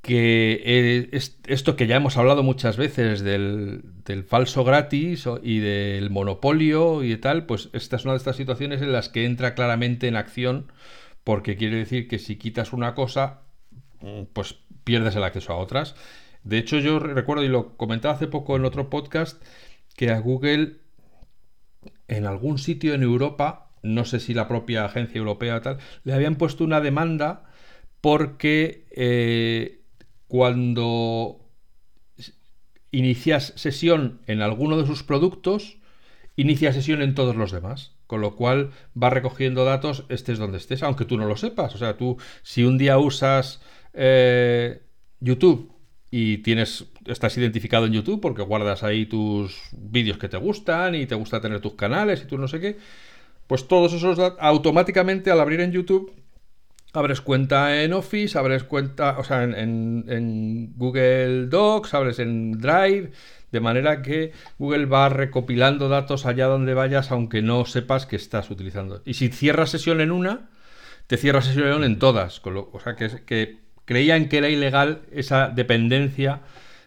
que 0.02 0.62
eh, 0.64 1.20
esto 1.46 1.76
que 1.76 1.87
ya 1.87 1.96
hemos 1.96 2.16
hablado 2.16 2.42
muchas 2.42 2.76
veces 2.76 3.22
del, 3.22 3.82
del, 4.04 4.24
falso 4.24 4.64
gratis 4.64 5.26
y 5.42 5.58
del 5.58 6.11
monopolio 6.11 7.02
y 7.02 7.16
tal, 7.16 7.46
pues 7.46 7.68
esta 7.72 7.96
es 7.96 8.04
una 8.04 8.14
de 8.14 8.18
estas 8.18 8.37
situaciones 8.37 8.80
en 8.80 8.92
las 8.92 9.08
que 9.08 9.24
entra 9.24 9.54
claramente 9.54 10.08
en 10.08 10.16
acción 10.16 10.72
porque 11.28 11.56
quiere 11.56 11.76
decir 11.76 12.08
que 12.08 12.18
si 12.18 12.37
quitas 12.37 12.72
una 12.72 12.94
cosa, 12.94 13.42
mm, 14.00 14.22
pues 14.32 14.56
pierdes 14.84 15.14
el 15.14 15.24
acceso 15.24 15.52
a 15.52 15.56
otras. 15.56 15.94
De 16.42 16.56
hecho, 16.56 16.78
yo 16.78 16.98
recuerdo, 16.98 17.44
y 17.44 17.48
lo 17.48 17.76
comentaba 17.76 18.14
hace 18.14 18.26
poco 18.26 18.56
en 18.56 18.64
otro 18.64 18.88
podcast, 18.88 19.42
que 19.94 20.11
a 20.11 20.20
Google 20.20 20.76
en 22.06 22.24
algún 22.24 22.56
sitio 22.56 22.94
en 22.94 23.02
Europa, 23.02 23.70
no 23.82 24.06
sé 24.06 24.20
si 24.20 24.32
la 24.32 24.48
propia 24.48 24.87
agencia 24.87 25.18
europea 25.18 25.56
o 25.56 25.61
tal, 25.61 25.78
le 26.04 26.14
habían 26.14 26.37
puesto 26.37 26.64
una 26.64 26.80
demanda 26.80 27.44
porque 28.00 28.87
eh, 28.92 29.77
cuando 30.28 31.40
inicias 32.90 33.52
sesión 33.56 34.20
en 34.26 34.40
alguno 34.40 34.78
de 34.78 34.86
sus 34.86 35.02
productos, 35.02 35.78
inicia 36.36 36.72
sesión 36.72 37.02
en 37.02 37.14
todos 37.14 37.36
los 37.36 37.50
demás. 37.50 37.92
Con 38.06 38.22
lo 38.22 38.36
cual 38.36 38.70
va 39.00 39.10
recogiendo 39.10 39.66
datos 39.66 40.04
estés 40.08 40.38
donde 40.38 40.56
estés, 40.56 40.82
aunque 40.82 41.04
tú 41.04 41.18
no 41.18 41.26
lo 41.26 41.36
sepas. 41.36 41.74
O 41.74 41.78
sea, 41.78 41.98
tú 41.98 42.16
si 42.42 42.64
un 42.64 42.78
día 42.78 42.96
usas 42.96 43.60
eh, 43.92 44.80
YouTube 45.20 45.72
y 46.10 46.38
tienes 46.38 46.86
estás 47.04 47.36
identificado 47.36 47.86
en 47.86 47.92
YouTube 47.92 48.20
porque 48.20 48.42
guardas 48.42 48.82
ahí 48.82 49.06
tus 49.06 49.58
vídeos 49.72 50.16
que 50.16 50.28
te 50.28 50.38
gustan 50.38 50.94
y 50.94 51.06
te 51.06 51.14
gusta 51.14 51.40
tener 51.40 51.60
tus 51.60 51.74
canales 51.74 52.22
y 52.22 52.26
tú 52.26 52.38
no 52.38 52.48
sé 52.48 52.60
qué, 52.60 52.78
pues 53.46 53.68
todos 53.68 53.92
esos 53.92 54.16
datos 54.16 54.38
automáticamente 54.40 55.30
al 55.30 55.40
abrir 55.40 55.60
en 55.60 55.72
YouTube 55.72 56.12
abres 56.92 57.20
cuenta 57.20 57.83
en 57.83 57.92
Office, 57.92 58.38
abres 58.38 58.64
cuenta, 58.64 59.18
o 59.18 59.24
sea, 59.24 59.42
en, 59.44 60.05
en, 60.09 60.72
Google 60.77 61.46
Docs, 61.46 61.94
abres 61.94 62.18
en 62.18 62.53
Drive, 62.53 63.12
de 63.53 63.61
manera 63.61 64.03
que 64.03 64.33
Google 64.59 64.87
va 64.87 65.09
recopilando 65.09 65.88
datos 65.88 66.27
allá 66.27 66.46
donde 66.46 66.74
vayas, 66.74 67.11
aunque 67.11 67.42
no 67.42 67.64
sepas 67.64 68.07
que 68.07 68.16
estás 68.16 68.51
utilizando. 68.51 69.03
Y 69.05 69.14
si 69.14 69.29
cierras 69.29 69.70
sesión 69.70 70.01
en 70.01 70.12
una, 70.12 70.48
te 71.07 71.16
cierras 71.16 71.46
sesión 71.46 71.85
en 71.85 71.98
todas, 71.98 72.42
o 72.44 72.81
sea, 72.81 72.94
que, 72.96 73.09
que 73.24 73.59
creían 73.85 74.29
que 74.29 74.38
era 74.38 74.48
ilegal 74.48 75.03
esa 75.12 75.48
dependencia 75.48 76.42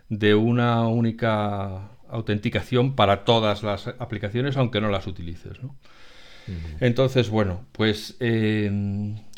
de 0.10 0.36
una 0.36 0.88
única 0.88 1.90
autenticación 2.10 2.96
para 2.96 3.24
todas 3.24 3.64
las 3.64 3.88
aplicaciones, 3.88 4.58
aunque 4.58 4.82
no 4.82 4.90
las 4.90 5.08
utilices. 5.08 5.58
Entonces, 6.80 7.30
bueno, 7.30 7.66
pues 7.72 8.18
eh, 8.20 8.70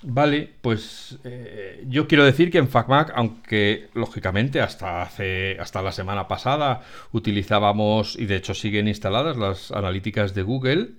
vale, 0.06 0.50
pues 0.62 1.20
eh, 1.24 1.84
yo 1.88 2.08
quiero 2.08 2.24
decir 2.26 2.52
que 2.52 2.58
en 2.58 2.68
FacMac, 2.68 3.12
aunque 3.16 3.90
lógicamente 3.94 4.62
hasta 4.62 5.02
hace 5.02 5.58
hasta 5.60 5.82
la 5.82 5.92
semana 5.92 6.28
pasada 6.28 6.82
utilizábamos 7.12 8.16
y 8.18 8.26
de 8.26 8.36
hecho 8.36 8.54
siguen 8.54 8.88
instaladas 8.88 9.38
las 9.38 9.72
analíticas 9.72 10.34
de 10.34 10.44
Google, 10.44 10.92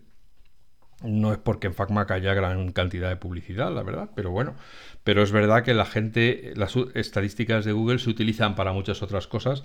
no 1.02 1.32
es 1.32 1.38
porque 1.38 1.66
en 1.66 1.74
FacMac 1.74 2.10
haya 2.12 2.34
gran 2.34 2.72
cantidad 2.72 3.08
de 3.08 3.16
publicidad, 3.16 3.72
la 3.72 3.82
verdad, 3.82 4.10
pero 4.14 4.30
bueno, 4.30 4.54
pero 5.04 5.22
es 5.22 5.32
verdad 5.32 5.62
que 5.62 5.74
la 5.74 5.84
gente, 5.84 6.52
las 6.56 6.74
estadísticas 6.94 7.64
de 7.64 7.72
Google 7.72 7.98
se 7.98 8.10
utilizan 8.10 8.54
para 8.54 8.72
muchas 8.72 9.02
otras 9.02 9.26
cosas. 9.26 9.62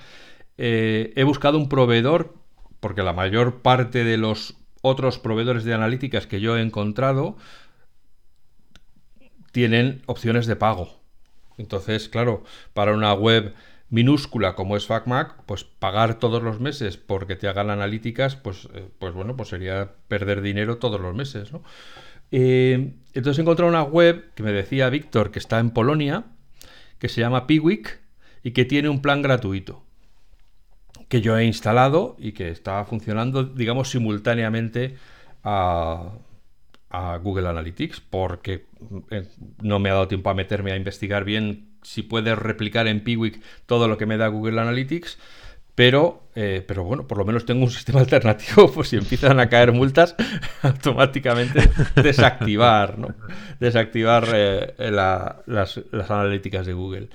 Eh, 0.58 1.14
he 1.16 1.24
buscado 1.24 1.58
un 1.58 1.70
proveedor, 1.70 2.36
porque 2.80 3.04
la 3.04 3.14
mayor 3.14 3.62
parte 3.62 4.04
de 4.04 4.18
los 4.18 4.56
otros 4.82 5.20
proveedores 5.20 5.64
de 5.64 5.74
analíticas 5.74 6.28
que 6.28 6.42
yo 6.42 6.58
he 6.58 6.62
encontrado 6.62 7.38
tienen 9.52 10.02
opciones 10.06 10.48
de 10.48 10.56
pago. 10.56 11.00
Entonces, 11.58 12.10
claro, 12.10 12.44
para 12.74 12.94
una 12.94 13.14
web 13.14 13.54
minúscula 13.90 14.56
como 14.56 14.78
es 14.78 14.86
FacMac, 14.86 15.44
pues 15.46 15.64
pagar 15.64 16.20
todos 16.20 16.44
los 16.44 16.60
meses 16.60 16.98
porque 16.98 17.36
te 17.36 17.48
hagan 17.48 17.70
analíticas, 17.70 18.36
pues, 18.36 18.70
eh, 18.74 18.88
pues 19.00 19.14
bueno, 19.14 19.36
pues 19.36 19.50
sería 19.50 19.92
perder 20.08 20.42
dinero 20.42 20.78
todos 20.78 21.02
los 21.02 21.16
meses, 21.16 21.52
¿no? 21.52 21.64
Eh, 22.32 22.94
entonces 23.14 23.40
he 23.40 23.42
encontrado 23.42 23.70
una 23.70 23.84
web 23.84 24.32
que 24.36 24.44
me 24.44 24.52
decía 24.52 24.90
Víctor 24.90 25.32
que 25.32 25.40
está 25.40 25.60
en 25.60 25.72
Polonia, 25.72 26.26
que 27.00 27.10
se 27.10 27.22
llama 27.22 27.48
Piwik 27.48 28.00
y 28.44 28.52
que 28.52 28.66
tiene 28.66 28.90
un 28.90 29.02
plan 29.02 29.22
gratuito 29.22 29.84
que 31.10 31.22
yo 31.22 31.38
he 31.38 31.44
instalado 31.44 32.16
y 32.20 32.32
que 32.34 32.50
está 32.50 32.86
funcionando, 32.86 33.44
digamos, 33.44 33.90
simultáneamente 33.90 34.96
a, 35.44 36.12
Google 36.90 37.48
Analytics, 37.48 38.02
porque 38.02 38.66
eh, 39.12 39.28
no 39.62 39.80
me 39.80 39.90
ha 39.90 39.94
dado 39.94 40.08
tiempo 40.08 40.30
a 40.30 40.34
meterme 40.34 40.72
a 40.72 40.76
investigar 40.76 41.24
bien 41.24 41.70
si 41.84 42.02
puede 42.02 42.36
replicar 42.36 42.88
en 42.88 43.04
Piwik 43.04 43.42
todo 43.66 43.88
lo 43.88 43.98
que 43.98 44.06
me 44.06 44.18
da 44.18 44.28
Google 44.28 44.60
Analytics. 44.60 45.18
Pero, 45.76 46.24
eh, 46.36 46.62
pero 46.68 46.84
bueno, 46.84 47.08
por 47.08 47.18
lo 47.18 47.24
menos 47.24 47.46
tengo 47.46 47.64
un 47.64 47.72
sistema 47.72 48.02
alternativo, 48.02 48.72
pues 48.72 48.90
si 48.90 48.98
empiezan 48.98 49.40
a 49.40 49.48
caer 49.48 49.72
multas, 49.72 50.16
automáticamente 50.62 51.70
desactivar, 51.96 52.98
¿no? 52.98 53.16
Desactivar 53.60 54.28
eh, 54.34 54.74
las, 54.92 55.80
analíticas 56.10 56.66
de 56.66 56.74
Google. 56.74 57.10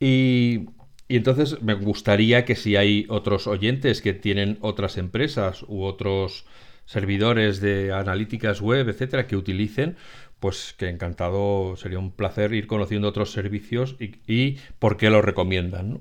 Y, 0.00 0.66
y, 1.08 1.16
entonces 1.16 1.60
me 1.62 1.74
gustaría 1.74 2.46
que 2.46 2.54
si 2.54 2.76
hay 2.76 3.06
otros 3.10 3.46
oyentes 3.46 4.00
que 4.00 4.14
tienen 4.14 4.56
otras 4.60 4.96
empresas 4.96 5.62
u 5.68 5.82
otros 5.82 6.46
servidores 6.86 7.60
de 7.60 7.92
analíticas 7.92 8.60
web, 8.60 8.88
etcétera, 8.88 9.26
que 9.26 9.36
utilicen, 9.36 9.96
pues 10.40 10.74
que 10.78 10.88
encantado, 10.88 11.76
sería 11.76 11.98
un 11.98 12.12
placer 12.12 12.54
ir 12.54 12.66
conociendo 12.66 13.08
otros 13.08 13.32
servicios 13.32 13.96
y, 13.98 14.58
por 14.78 14.96
qué 14.96 15.10
los 15.10 15.24
recomiendan, 15.24 15.90
¿no? 15.90 16.00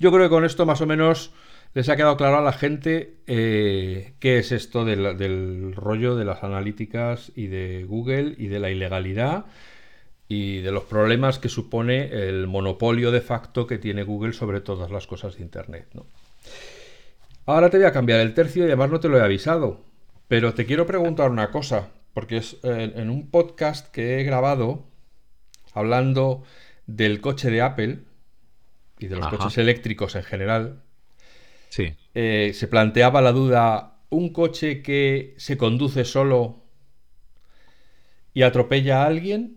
Yo 0.00 0.12
creo 0.12 0.24
que 0.24 0.30
con 0.30 0.44
esto 0.44 0.64
más 0.64 0.80
o 0.80 0.86
menos 0.86 1.32
les 1.74 1.88
ha 1.88 1.96
quedado 1.96 2.16
claro 2.16 2.38
a 2.38 2.40
la 2.40 2.52
gente 2.52 3.16
eh, 3.26 4.14
qué 4.20 4.38
es 4.38 4.52
esto 4.52 4.84
del, 4.84 5.74
rollo 5.74 6.14
de 6.14 6.24
las 6.24 6.44
analíticas 6.44 7.32
y 7.34 7.48
de 7.48 7.84
Google 7.84 8.34
y 8.38 8.46
de 8.46 8.60
la 8.60 8.70
ilegalidad 8.70 9.46
y 10.28 10.60
de 10.60 10.70
los 10.70 10.84
problemas 10.84 11.40
que 11.40 11.48
supone 11.48 12.28
el 12.28 12.46
monopolio 12.46 13.10
de 13.10 13.20
facto 13.20 13.66
que 13.66 13.78
tiene 13.78 14.04
Google 14.04 14.34
sobre 14.34 14.60
todas 14.60 14.90
las 14.92 15.08
cosas 15.08 15.36
de 15.36 15.42
Internet. 15.42 15.88
Ahora 17.48 17.70
te 17.70 17.78
voy 17.78 17.86
a 17.86 17.92
cambiar 17.92 18.20
el 18.20 18.34
tercio 18.34 18.64
y 18.64 18.66
además 18.66 18.90
no 18.90 19.00
te 19.00 19.08
lo 19.08 19.16
he 19.16 19.22
avisado, 19.22 19.80
pero 20.28 20.52
te 20.52 20.66
quiero 20.66 20.84
preguntar 20.84 21.30
una 21.30 21.50
cosa, 21.50 21.88
porque 22.12 22.36
es 22.36 22.58
eh, 22.62 22.92
en 22.94 23.08
un 23.08 23.30
podcast 23.30 23.90
que 23.90 24.20
he 24.20 24.24
grabado 24.24 24.84
hablando 25.72 26.42
del 26.86 27.22
coche 27.22 27.50
de 27.50 27.62
Apple, 27.62 28.00
y 28.98 29.06
de 29.06 29.16
los 29.16 29.28
coches 29.28 29.56
eléctricos 29.56 30.14
en 30.14 30.24
general, 30.24 30.82
sí. 31.70 31.94
Eh, 32.14 32.52
se 32.52 32.68
planteaba 32.68 33.22
la 33.22 33.32
duda, 33.32 33.96
¿un 34.10 34.30
coche 34.30 34.82
que 34.82 35.34
se 35.38 35.56
conduce 35.56 36.04
solo 36.04 36.66
y 38.34 38.42
atropella 38.42 39.04
a 39.04 39.06
alguien? 39.06 39.56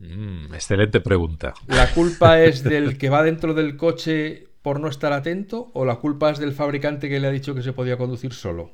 Mm, 0.00 0.52
excelente 0.52 1.00
pregunta. 1.00 1.54
¿La 1.68 1.88
culpa 1.92 2.42
es 2.42 2.64
del 2.64 2.98
que 2.98 3.10
va 3.10 3.22
dentro 3.22 3.54
del 3.54 3.76
coche 3.76 4.45
por 4.66 4.80
no 4.80 4.88
estar 4.88 5.12
atento 5.12 5.70
o 5.74 5.84
la 5.84 5.94
culpa 5.94 6.28
es 6.28 6.40
del 6.40 6.50
fabricante 6.50 7.08
que 7.08 7.20
le 7.20 7.28
ha 7.28 7.30
dicho 7.30 7.54
que 7.54 7.62
se 7.62 7.72
podía 7.72 7.96
conducir 7.96 8.32
solo? 8.32 8.72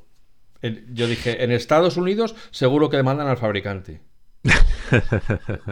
yo 0.91 1.05
dije, 1.05 1.43
en 1.43 1.51
Estados 1.51 1.97
Unidos 1.97 2.33
seguro 2.49 2.89
que 2.89 2.97
demandan 2.97 3.27
al 3.27 3.37
fabricante. 3.37 4.01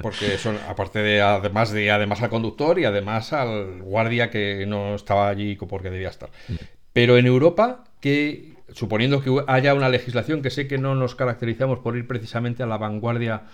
Porque 0.03 0.37
son, 0.37 0.59
aparte 0.69 0.99
de 0.99 1.23
además 1.23 1.71
de 1.71 1.89
además 1.89 2.21
al 2.21 2.29
conductor 2.29 2.77
y 2.77 2.85
además 2.85 3.33
al 3.33 3.81
guardia 3.81 4.29
que 4.29 4.67
no 4.67 4.93
estaba 4.93 5.27
allí 5.27 5.55
porque 5.55 5.89
debía 5.89 6.09
estar. 6.09 6.29
Mm. 6.49 6.53
Pero 6.93 7.17
en 7.17 7.25
Europa, 7.25 7.85
que 7.99 8.57
suponiendo 8.73 9.23
que 9.23 9.43
haya 9.47 9.73
una 9.73 9.89
legislación 9.89 10.43
que 10.43 10.51
sé 10.51 10.67
que 10.67 10.77
no 10.77 10.93
nos 10.93 11.15
caracterizamos 11.15 11.79
por 11.79 11.97
ir 11.97 12.05
precisamente 12.05 12.61
a 12.61 12.67
la 12.67 12.77
vanguardia 12.77 13.45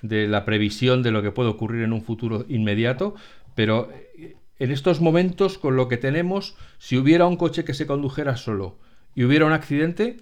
de 0.00 0.26
la 0.26 0.46
previsión 0.46 1.02
de 1.02 1.10
lo 1.10 1.20
que 1.20 1.32
puede 1.32 1.50
ocurrir 1.50 1.82
en 1.82 1.92
un 1.92 2.00
futuro 2.00 2.46
inmediato, 2.48 3.14
pero 3.54 3.90
eh, 4.16 4.36
en 4.58 4.70
estos 4.70 5.00
momentos, 5.00 5.58
con 5.58 5.76
lo 5.76 5.88
que 5.88 5.96
tenemos, 5.96 6.56
si 6.78 6.96
hubiera 6.96 7.26
un 7.26 7.36
coche 7.36 7.64
que 7.64 7.74
se 7.74 7.86
condujera 7.86 8.36
solo 8.36 8.78
y 9.14 9.24
hubiera 9.24 9.46
un 9.46 9.52
accidente, 9.52 10.18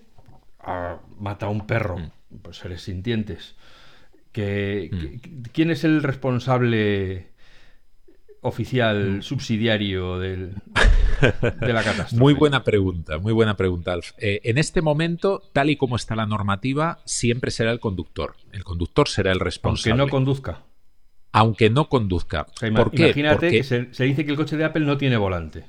ah, 0.61 1.01
mata 1.19 1.47
a 1.47 1.51
un 1.51 1.67
perro, 1.67 1.99
mm. 1.99 2.37
pues 2.43 2.59
seres 2.59 2.83
sintientes. 2.83 3.57
Que, 4.33 4.91
mm. 4.91 5.43
¿Quién 5.53 5.71
es 5.71 5.85
el 5.85 6.03
responsable 6.03 7.29
oficial 8.41 9.19
mm. 9.19 9.23
subsidiario 9.23 10.19
del, 10.19 10.55
de 11.61 11.73
la 11.73 11.83
catástrofe? 11.83 12.17
Muy 12.17 12.33
buena 12.33 12.65
pregunta, 12.65 13.19
muy 13.19 13.35
buena 13.35 13.57
pregunta, 13.57 13.93
Alf. 13.93 14.13
Eh, 14.17 14.41
en 14.45 14.57
este 14.57 14.81
momento, 14.81 15.43
tal 15.53 15.69
y 15.69 15.77
como 15.77 15.97
está 15.97 16.17
la 16.17 16.27
normativa, 16.27 17.01
siempre 17.05 17.51
será 17.51 17.71
el 17.71 17.81
conductor. 17.81 18.35
El 18.53 18.65
conductor 18.65 19.09
será 19.09 19.31
el 19.31 19.41
responsable. 19.41 19.91
Aunque 19.91 20.07
no 20.07 20.11
conduzca. 20.11 20.63
Aunque 21.33 21.71
no 21.71 21.89
conduzca. 21.89 22.47
¿Por 22.47 22.91
qué? 22.91 23.05
Imagínate 23.05 23.51
que 23.51 23.63
se, 23.65 23.87
dice 24.05 24.25
que 24.25 24.31
el 24.31 24.37
coche 24.37 24.57
de 24.57 24.65
Apple 24.65 24.85
no 24.85 24.99
tiene 24.99 25.17
volante. 25.17 25.65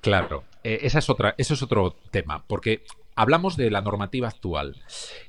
Claro, 0.00 0.44
eh, 0.64 0.80
esa 0.82 0.98
es 0.98 1.10
otra, 1.10 1.34
eso 1.36 1.52
es 1.52 1.62
otro 1.62 1.94
tema, 2.10 2.42
porque 2.46 2.84
Hablamos 3.20 3.58
de 3.58 3.70
la 3.70 3.82
normativa 3.82 4.28
actual, 4.28 4.76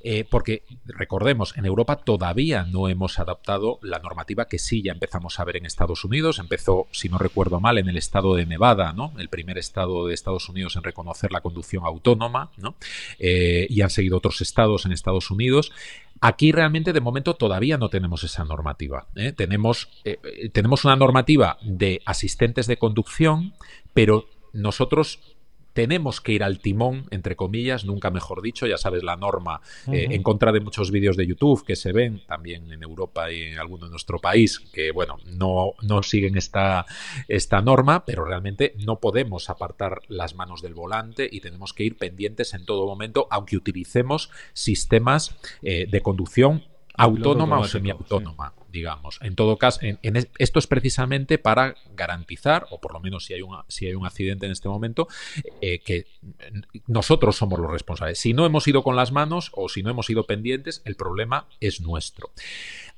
eh, 0.02 0.24
porque 0.24 0.62
recordemos, 0.86 1.54
en 1.58 1.66
Europa 1.66 1.96
todavía 1.96 2.62
no 2.64 2.88
hemos 2.88 3.18
adaptado 3.18 3.80
la 3.82 3.98
normativa 3.98 4.46
que 4.46 4.58
sí 4.58 4.82
ya 4.82 4.92
empezamos 4.92 5.38
a 5.38 5.44
ver 5.44 5.58
en 5.58 5.66
Estados 5.66 6.02
Unidos. 6.02 6.38
Empezó, 6.38 6.86
si 6.90 7.10
no 7.10 7.18
recuerdo 7.18 7.60
mal, 7.60 7.76
en 7.76 7.90
el 7.90 7.98
estado 7.98 8.34
de 8.34 8.46
Nevada, 8.46 8.94
¿no? 8.94 9.12
El 9.18 9.28
primer 9.28 9.58
estado 9.58 10.06
de 10.06 10.14
Estados 10.14 10.48
Unidos 10.48 10.76
en 10.76 10.84
reconocer 10.84 11.32
la 11.32 11.42
conducción 11.42 11.84
autónoma, 11.84 12.50
¿no? 12.56 12.76
Eh, 13.18 13.66
y 13.68 13.82
han 13.82 13.90
seguido 13.90 14.16
otros 14.16 14.40
estados 14.40 14.86
en 14.86 14.92
Estados 14.92 15.30
Unidos. 15.30 15.70
Aquí 16.24 16.52
realmente 16.52 16.92
de 16.92 17.00
momento 17.00 17.34
todavía 17.34 17.78
no 17.78 17.88
tenemos 17.88 18.22
esa 18.22 18.44
normativa. 18.44 19.08
¿eh? 19.16 19.32
Tenemos, 19.32 19.88
tenemos 20.52 20.84
una 20.84 20.94
normativa 20.94 21.58
de 21.62 22.00
asistentes 22.06 22.68
de 22.68 22.78
conducción, 22.78 23.54
pero 23.92 24.26
nosotros 24.52 25.18
tenemos 25.72 26.20
que 26.20 26.32
ir 26.32 26.42
al 26.42 26.58
timón, 26.58 27.06
entre 27.10 27.36
comillas, 27.36 27.84
nunca 27.84 28.10
mejor 28.10 28.42
dicho, 28.42 28.66
ya 28.66 28.76
sabes 28.76 29.02
la 29.02 29.16
norma, 29.16 29.60
eh, 29.90 30.08
en 30.10 30.22
contra 30.22 30.52
de 30.52 30.60
muchos 30.60 30.90
vídeos 30.90 31.16
de 31.16 31.26
YouTube 31.26 31.64
que 31.64 31.76
se 31.76 31.92
ven 31.92 32.22
también 32.26 32.70
en 32.72 32.82
Europa 32.82 33.32
y 33.32 33.42
en 33.42 33.58
alguno 33.58 33.86
de 33.86 33.90
nuestro 33.90 34.18
país, 34.18 34.60
que 34.72 34.92
bueno, 34.92 35.18
no, 35.26 35.74
no 35.82 36.02
siguen 36.02 36.36
esta, 36.36 36.86
esta 37.28 37.60
norma, 37.60 38.04
pero 38.04 38.24
realmente 38.24 38.74
no 38.78 39.00
podemos 39.00 39.50
apartar 39.50 40.02
las 40.08 40.34
manos 40.34 40.62
del 40.62 40.74
volante 40.74 41.28
y 41.30 41.40
tenemos 41.40 41.72
que 41.72 41.84
ir 41.84 41.96
pendientes 41.96 42.54
en 42.54 42.64
todo 42.64 42.86
momento, 42.86 43.26
aunque 43.30 43.56
utilicemos 43.56 44.30
sistemas 44.52 45.36
eh, 45.62 45.86
de 45.90 46.00
conducción 46.00 46.64
autónoma 46.94 47.58
o 47.58 47.64
semiautónoma 47.64 48.52
digamos. 48.72 49.18
En 49.20 49.36
todo 49.36 49.58
caso, 49.58 49.80
en, 49.82 50.28
esto 50.38 50.58
es 50.58 50.66
precisamente 50.66 51.38
para 51.38 51.76
garantizar, 51.94 52.66
o 52.70 52.80
por 52.80 52.94
lo 52.94 53.00
menos 53.00 53.26
si 53.26 53.34
hay, 53.34 53.42
una, 53.42 53.64
si 53.68 53.86
hay 53.86 53.94
un 53.94 54.06
accidente 54.06 54.46
en 54.46 54.52
este 54.52 54.68
momento, 54.68 55.06
eh, 55.60 55.80
que 55.80 56.06
nosotros 56.86 57.36
somos 57.36 57.60
los 57.60 57.70
responsables. 57.70 58.18
Si 58.18 58.32
no 58.32 58.46
hemos 58.46 58.66
ido 58.66 58.82
con 58.82 58.96
las 58.96 59.12
manos 59.12 59.50
o 59.54 59.68
si 59.68 59.82
no 59.82 59.90
hemos 59.90 60.08
ido 60.10 60.24
pendientes, 60.24 60.82
el 60.84 60.96
problema 60.96 61.46
es 61.60 61.80
nuestro. 61.80 62.30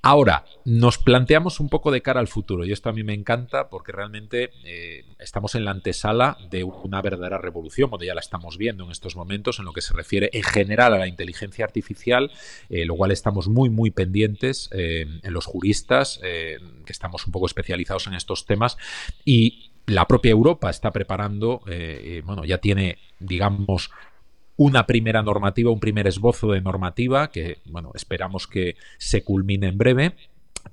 Ahora, 0.07 0.45
nos 0.67 0.99
planteamos 0.99 1.61
un 1.61 1.71
poco 1.71 1.91
de 1.91 2.03
cara 2.03 2.21
al 2.21 2.29
futuro 2.29 2.67
y 2.67 2.73
esto 2.73 2.91
a 2.91 2.93
mí 2.93 3.03
me 3.03 3.15
encanta 3.15 3.71
porque 3.71 3.91
realmente 3.91 4.51
eh, 4.63 5.07
estamos 5.19 5.55
en 5.55 5.65
la 5.65 5.71
antesala 5.71 6.37
de 6.51 6.63
una 6.63 7.01
verdadera 7.01 7.39
revolución, 7.39 7.89
o 7.91 7.99
ya 7.99 8.13
la 8.13 8.21
estamos 8.21 8.59
viendo 8.59 8.85
en 8.85 8.91
estos 8.91 9.17
momentos 9.17 9.59
en 9.59 9.65
lo 9.65 9.73
que 9.73 9.81
se 9.81 9.95
refiere 9.95 10.29
en 10.35 10.43
general 10.43 10.93
a 10.93 10.99
la 10.99 11.09
inteligencia 11.09 11.65
artificial, 11.65 12.31
eh, 12.69 12.85
lo 12.85 12.97
cual 12.97 13.13
estamos 13.13 13.49
muy, 13.49 13.71
muy 13.71 13.91
pendientes 13.93 14.69
en 14.73 15.21
los 15.33 15.47
juristas 15.47 16.21
eh, 16.23 16.59
que 16.85 16.93
estamos 16.93 17.27
un 17.27 17.33
poco 17.33 17.47
especializados 17.47 18.07
en 18.07 18.13
estos 18.13 18.45
temas, 18.45 18.77
y 19.25 19.71
la 19.87 20.07
propia 20.07 20.33
Europa 20.33 20.69
está 20.69 20.91
preparando, 20.91 21.63
eh, 21.67 22.21
bueno, 22.27 22.45
ya 22.45 22.59
tiene, 22.59 22.99
digamos, 23.21 23.91
una 24.57 24.87
primera 24.87 25.23
normativa, 25.23 25.71
un 25.71 25.81
primer 25.81 26.07
esbozo 26.07 26.53
de 26.53 26.61
normativa 26.61 27.31
que, 27.31 27.59
bueno, 27.67 27.91
esperamos 27.95 28.47
que 28.47 28.77
se 28.99 29.25
culmine 29.25 29.69
en 29.69 29.79
breve 29.79 30.15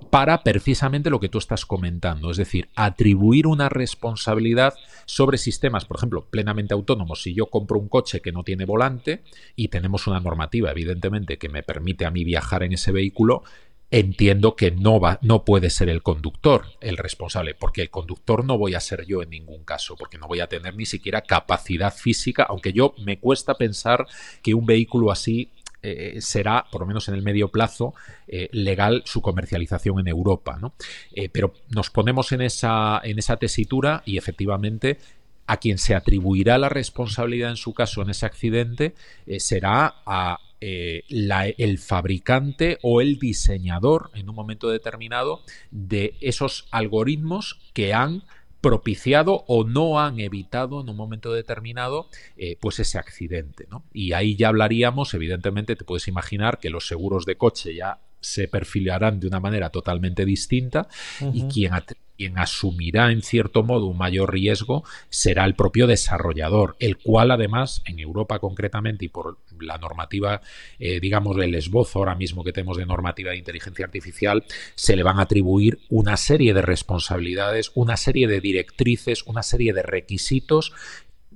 para 0.10 0.44
precisamente 0.44 1.10
lo 1.10 1.20
que 1.20 1.30
tú 1.30 1.38
estás 1.38 1.66
comentando, 1.66 2.32
es 2.32 2.38
decir, 2.38 2.70
atribuir 2.76 3.48
una 3.48 3.70
responsabilidad 3.70 4.74
sobre 5.06 5.38
sistemas, 5.38 5.86
por 5.86 5.98
ejemplo, 5.98 6.26
plenamente 6.30 6.74
autónomos. 6.74 7.22
Si 7.22 7.34
yo 7.34 7.48
compro 7.48 7.80
un 7.80 7.88
coche 7.88 8.22
que 8.22 8.32
no 8.32 8.44
tiene 8.44 8.66
volante 8.66 9.22
y 9.56 9.68
tenemos 9.68 10.08
una 10.08 10.20
normativa, 10.20 10.72
evidentemente, 10.72 11.38
que 11.38 11.50
me 11.50 11.64
permite 11.64 12.06
a 12.06 12.12
mí 12.12 12.24
viajar 12.24 12.64
en 12.64 12.74
ese 12.74 12.92
vehículo, 12.92 13.44
entiendo 13.92 14.56
que 14.56 14.72
no 14.72 15.02
va, 15.02 15.20
no 15.22 15.44
puede 15.44 15.70
ser 15.70 15.90
el 15.90 16.02
conductor 16.02 16.66
el 16.80 16.98
responsable, 16.98 17.54
porque 17.54 17.82
el 17.82 17.90
conductor 17.90 18.46
no 18.46 18.58
voy 18.58 18.74
a 18.74 18.80
ser 18.80 19.06
yo 19.06 19.22
en 19.22 19.30
ningún 19.30 19.66
caso, 19.66 19.96
porque 19.98 20.18
no 20.18 20.28
voy 20.28 20.40
a 20.40 20.48
tener 20.48 20.76
ni 20.76 20.86
siquiera 20.86 21.22
capacidad 21.22 21.94
física, 21.94 22.44
aunque 22.44 22.72
yo 22.72 22.96
me 23.04 23.20
cuesta 23.20 23.56
pensar 23.56 24.08
que 24.42 24.54
un 24.54 24.66
vehículo 24.66 25.12
así 25.12 25.52
eh, 25.84 26.22
será, 26.22 26.66
por 26.72 26.82
lo 26.82 26.88
menos 26.88 27.10
en 27.10 27.16
el 27.16 27.22
medio 27.22 27.50
plazo, 27.50 27.94
eh, 28.28 28.50
legal 28.54 29.02
su 29.06 29.22
comercialización 29.22 30.00
en 30.00 30.08
Europa. 30.08 30.58
¿no? 30.62 30.74
Eh, 31.12 31.28
pero 31.28 31.54
nos 31.70 31.90
ponemos 31.90 32.32
en 32.32 32.42
esa, 32.42 33.02
en 33.04 33.20
esa 33.20 33.38
tesitura 33.38 34.04
y 34.06 34.18
efectivamente 34.18 35.00
a 35.48 35.58
quien 35.58 35.78
se 35.80 35.96
atribuirá 35.96 36.58
la 36.58 36.70
responsabilidad 36.70 37.50
en 37.50 37.58
su 37.58 37.74
caso 37.74 38.02
en 38.02 38.12
ese 38.12 38.26
accidente 38.26 38.94
será 39.40 39.96
a 40.06 40.38
eh, 40.62 41.04
el 41.10 41.78
fabricante 41.80 42.78
o 42.84 43.02
el 43.02 43.18
diseñador 43.18 44.12
en 44.14 44.30
un 44.30 44.36
momento 44.36 44.70
determinado 44.70 45.42
de 45.72 46.16
esos 46.22 46.68
algoritmos 46.72 47.60
que 47.74 47.94
han 47.94 48.24
propiciado 48.62 49.44
o 49.48 49.64
no 49.64 50.00
han 50.00 50.20
evitado 50.20 50.82
en 50.82 50.90
un 50.90 50.96
momento 50.96 51.34
determinado 51.34 52.08
eh, 52.38 52.58
pues 52.62 52.80
ese 52.80 53.00
accidente. 53.00 53.68
Y 53.92 54.14
ahí 54.14 54.36
ya 54.36 54.50
hablaríamos, 54.50 55.14
evidentemente 55.16 55.76
te 55.76 55.84
puedes 55.84 56.08
imaginar 56.08 56.60
que 56.60 56.70
los 56.70 56.88
seguros 56.88 57.26
de 57.26 57.36
coche 57.38 57.76
ya 57.76 58.00
se 58.22 58.48
perfilarán 58.48 59.20
de 59.20 59.28
una 59.28 59.40
manera 59.40 59.72
totalmente 59.72 60.26
distinta 60.26 60.88
y 61.34 61.48
quien, 61.48 61.74
quien 62.16 62.38
asumirá 62.38 63.12
en 63.12 63.24
cierto 63.24 63.64
modo 63.64 63.88
un 63.88 63.98
mayor 63.98 64.32
riesgo 64.32 64.84
será 65.10 65.44
el 65.46 65.56
propio 65.56 65.88
desarrollador, 65.88 66.76
el 66.80 66.98
cual 66.98 67.32
además 67.32 67.82
en 67.88 68.00
Europa 68.00 68.38
concretamente 68.38 69.06
y 69.06 69.10
por 69.10 69.40
la 69.64 69.78
normativa, 69.78 70.42
eh, 70.80 71.00
digamos, 71.00 71.38
el 71.38 71.56
esbozo 71.56 72.00
ahora 72.00 72.16
mismo 72.16 72.44
que 72.44 72.54
tenemos 72.54 72.78
de 72.78 72.86
normativa 72.86 73.32
de 73.32 73.38
inteligencia 73.38 73.86
artificial, 73.86 74.44
se 74.76 74.96
le 74.96 75.04
van 75.04 75.20
a 75.20 75.24
atribuir 75.24 75.80
una 75.90 76.18
serie 76.18 76.54
de 76.54 76.62
responsabilidades, 76.62 77.72
una 77.76 77.98
serie 77.98 78.28
de 78.28 78.42
directrices, 78.42 79.24
una 79.24 79.44
serie 79.44 79.74
de 79.74 79.84
requisitos 79.84 80.74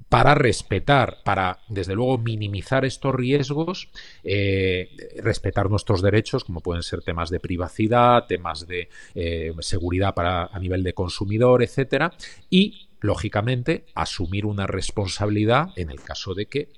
para 0.10 0.36
respetar, 0.36 1.20
para 1.24 1.60
desde 1.68 1.96
luego 1.96 2.18
minimizar 2.18 2.86
estos 2.86 3.16
riesgos, 3.16 3.90
eh, 4.24 4.90
respetar 5.22 5.70
nuestros 5.70 6.02
derechos, 6.02 6.44
como 6.44 6.62
pueden 6.62 6.84
ser 6.84 7.02
temas 7.02 7.30
de 7.30 7.40
privacidad, 7.40 8.26
temas 8.28 8.68
de 8.68 8.90
eh, 9.16 9.54
seguridad 9.60 10.14
para, 10.14 10.46
a 10.46 10.60
nivel 10.60 10.84
de 10.84 10.94
consumidor, 10.94 11.64
etcétera, 11.64 12.14
y 12.50 12.88
lógicamente 13.02 13.86
asumir 13.96 14.46
una 14.46 14.68
responsabilidad 14.68 15.70
en 15.76 15.90
el 15.90 16.02
caso 16.02 16.34
de 16.34 16.46
que 16.48 16.70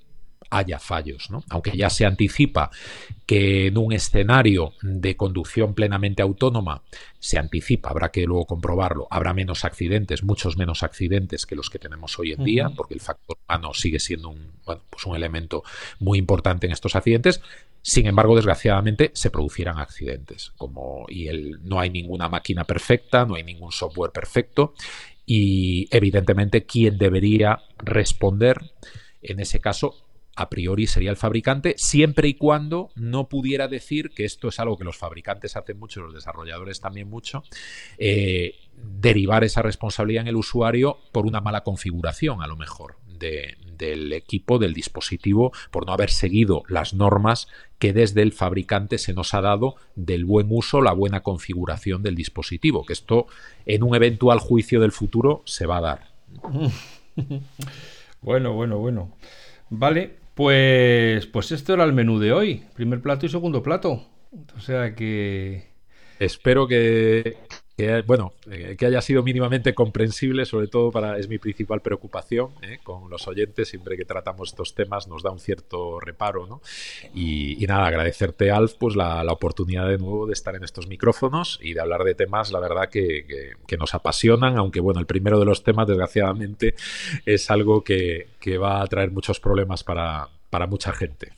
haya 0.50 0.80
fallos, 0.80 1.30
¿no? 1.30 1.44
Aunque 1.50 1.76
ya 1.76 1.90
se 1.90 2.06
anticipa 2.06 2.72
que 3.26 3.68
en 3.68 3.78
un 3.78 3.92
escenario 3.92 4.74
de 4.82 5.18
conducción 5.18 5.74
plenamente 5.74 6.22
autónoma 6.22 6.84
se 7.20 7.38
anticipa, 7.38 7.90
habrá 7.90 8.10
que 8.10 8.26
luego 8.26 8.46
comprobarlo, 8.46 9.08
habrá 9.10 9.34
menos 9.34 9.66
accidentes, 9.66 10.24
muchos 10.24 10.58
menos 10.58 10.84
accidentes 10.84 11.46
que 11.46 11.56
los 11.56 11.70
que 11.70 11.80
tenemos 11.80 12.18
hoy 12.20 12.32
en 12.32 12.44
día, 12.44 12.70
porque 12.76 12.94
el 12.94 13.02
factor 13.02 13.38
humano 13.48 13.74
sigue 13.74 14.00
siendo 14.00 14.30
un, 14.30 14.54
pues 14.64 15.06
un 15.06 15.16
elemento 15.16 15.64
muy 16.00 16.20
importante 16.20 16.68
en 16.68 16.74
estos 16.74 16.96
accidentes. 16.96 17.42
Sin 17.82 18.06
embargo, 18.06 18.36
desgraciadamente, 18.36 19.12
se 19.14 19.30
producirán 19.30 19.78
accidentes. 19.78 20.52
Como, 20.58 21.06
y 21.08 21.28
el, 21.28 21.60
no 21.64 21.80
hay 21.80 21.90
ninguna 21.90 22.30
máquina 22.30 22.64
perfecta, 22.64 23.26
no 23.26 23.36
hay 23.36 23.44
ningún 23.44 23.72
software 23.72 24.12
perfecto. 24.12 24.74
Y 25.26 25.88
evidentemente, 25.92 26.66
quien 26.66 26.98
debería 26.98 27.62
responder 27.78 28.58
en 29.22 29.40
ese 29.40 29.60
caso 29.60 30.07
a 30.38 30.50
priori 30.50 30.86
sería 30.86 31.10
el 31.10 31.18
fabricante, 31.18 31.74
siempre 31.78 32.28
y 32.28 32.36
cuando 32.36 32.92
no 32.96 33.28
pudiera 33.28 33.68
decir 33.68 34.12
que 34.12 34.24
esto 34.24 34.50
es 34.50 34.60
algo 34.60 34.78
que 34.78 34.84
los 34.84 34.96
fabricantes 34.96 35.58
hacen 35.58 35.80
mucho, 35.80 36.02
los 36.02 36.14
desarrolladores 36.14 36.80
también 36.80 37.10
mucho, 37.10 37.44
eh, 37.98 38.56
derivar 38.76 39.44
esa 39.44 39.64
responsabilidad 39.64 40.22
en 40.22 40.28
el 40.28 40.36
usuario 40.36 41.00
por 41.12 41.26
una 41.26 41.42
mala 41.42 41.64
configuración, 41.64 42.44
a 42.44 42.48
lo 42.48 42.56
mejor, 42.56 42.98
del 43.18 44.14
equipo, 44.14 44.60
del 44.60 44.76
dispositivo, 44.76 45.52
por 45.72 45.88
no 45.88 45.94
haber 45.94 46.12
seguido 46.12 46.62
las 46.68 46.94
normas 46.94 47.48
que 47.80 47.92
desde 47.92 48.22
el 48.22 48.32
fabricante 48.32 49.00
se 49.00 49.14
nos 49.14 49.34
ha 49.34 49.42
dado 49.42 49.76
del 49.96 50.24
buen 50.24 50.48
uso, 50.52 50.84
la 50.84 50.94
buena 50.94 51.22
configuración 51.22 52.04
del 52.04 52.14
dispositivo, 52.14 52.86
que 52.86 52.94
esto 52.94 53.26
en 53.66 53.82
un 53.82 53.96
eventual 53.96 54.38
juicio 54.38 54.80
del 54.80 54.92
futuro 54.92 55.42
se 55.46 55.66
va 55.66 55.78
a 55.78 55.82
dar. 55.82 56.08
bueno, 58.22 58.54
bueno, 58.54 58.78
bueno. 58.78 59.12
Vale, 59.70 60.27
pues, 60.38 61.26
pues 61.26 61.52
esto 61.52 61.74
era 61.74 61.84
el 61.84 61.94
menú 61.94 62.20
de 62.20 62.32
hoy. 62.32 62.64
Primer 62.76 63.02
plato 63.02 63.26
y 63.26 63.30
segundo 63.30 63.64
plato. 63.64 64.08
O 64.56 64.60
sea 64.62 64.94
que... 64.94 65.66
Espero 66.20 66.68
que, 66.68 67.38
bueno, 68.08 68.34
eh, 68.50 68.76
que 68.78 68.88
haya 68.88 69.02
sido 69.02 69.22
mínimamente 69.22 69.76
comprensible, 69.76 70.46
sobre 70.46 70.68
todo 70.68 70.92
para, 70.92 71.20
es 71.20 71.28
mi 71.28 71.38
principal 71.38 71.82
preocupación 71.82 72.50
eh, 72.64 72.80
con 72.82 73.08
los 73.08 73.28
oyentes, 73.28 73.70
siempre 73.70 73.96
que 73.96 74.04
tratamos 74.04 74.50
estos 74.50 74.74
temas 74.74 75.08
nos 75.08 75.22
da 75.22 75.30
un 75.30 75.40
cierto 75.40 76.00
reparo, 76.00 76.48
¿no? 76.48 76.62
Y, 77.14 77.64
nada, 77.68 77.86
agradecerte, 77.86 78.50
Alf, 78.50 78.74
pues 78.80 78.96
la, 78.96 79.22
oportunidad 79.32 79.88
de 79.88 80.00
nuevo 80.00 80.26
de 80.26 80.34
estar 80.34 80.56
en 80.56 80.64
estos 80.64 80.88
micrófonos 80.88 81.60
y 81.62 81.74
de 81.74 81.82
hablar 81.82 82.04
de 82.04 82.16
temas, 82.16 82.52
la 82.52 82.60
verdad, 82.60 82.90
que, 82.90 83.54
nos 83.78 83.94
apasionan, 83.94 84.58
aunque 84.58 84.80
bueno, 84.80 85.00
el 85.00 85.06
primero 85.06 85.40
de 85.40 85.46
los 85.46 85.64
temas, 85.64 85.88
desgraciadamente, 85.88 86.74
es 87.26 87.52
algo 87.52 87.84
que, 87.84 88.28
va 88.60 88.82
a 88.82 88.88
traer 88.88 89.12
muchos 89.12 89.40
problemas 89.40 89.84
para, 89.84 90.30
para 90.50 90.66
mucha 90.66 90.94
gente. 90.94 91.32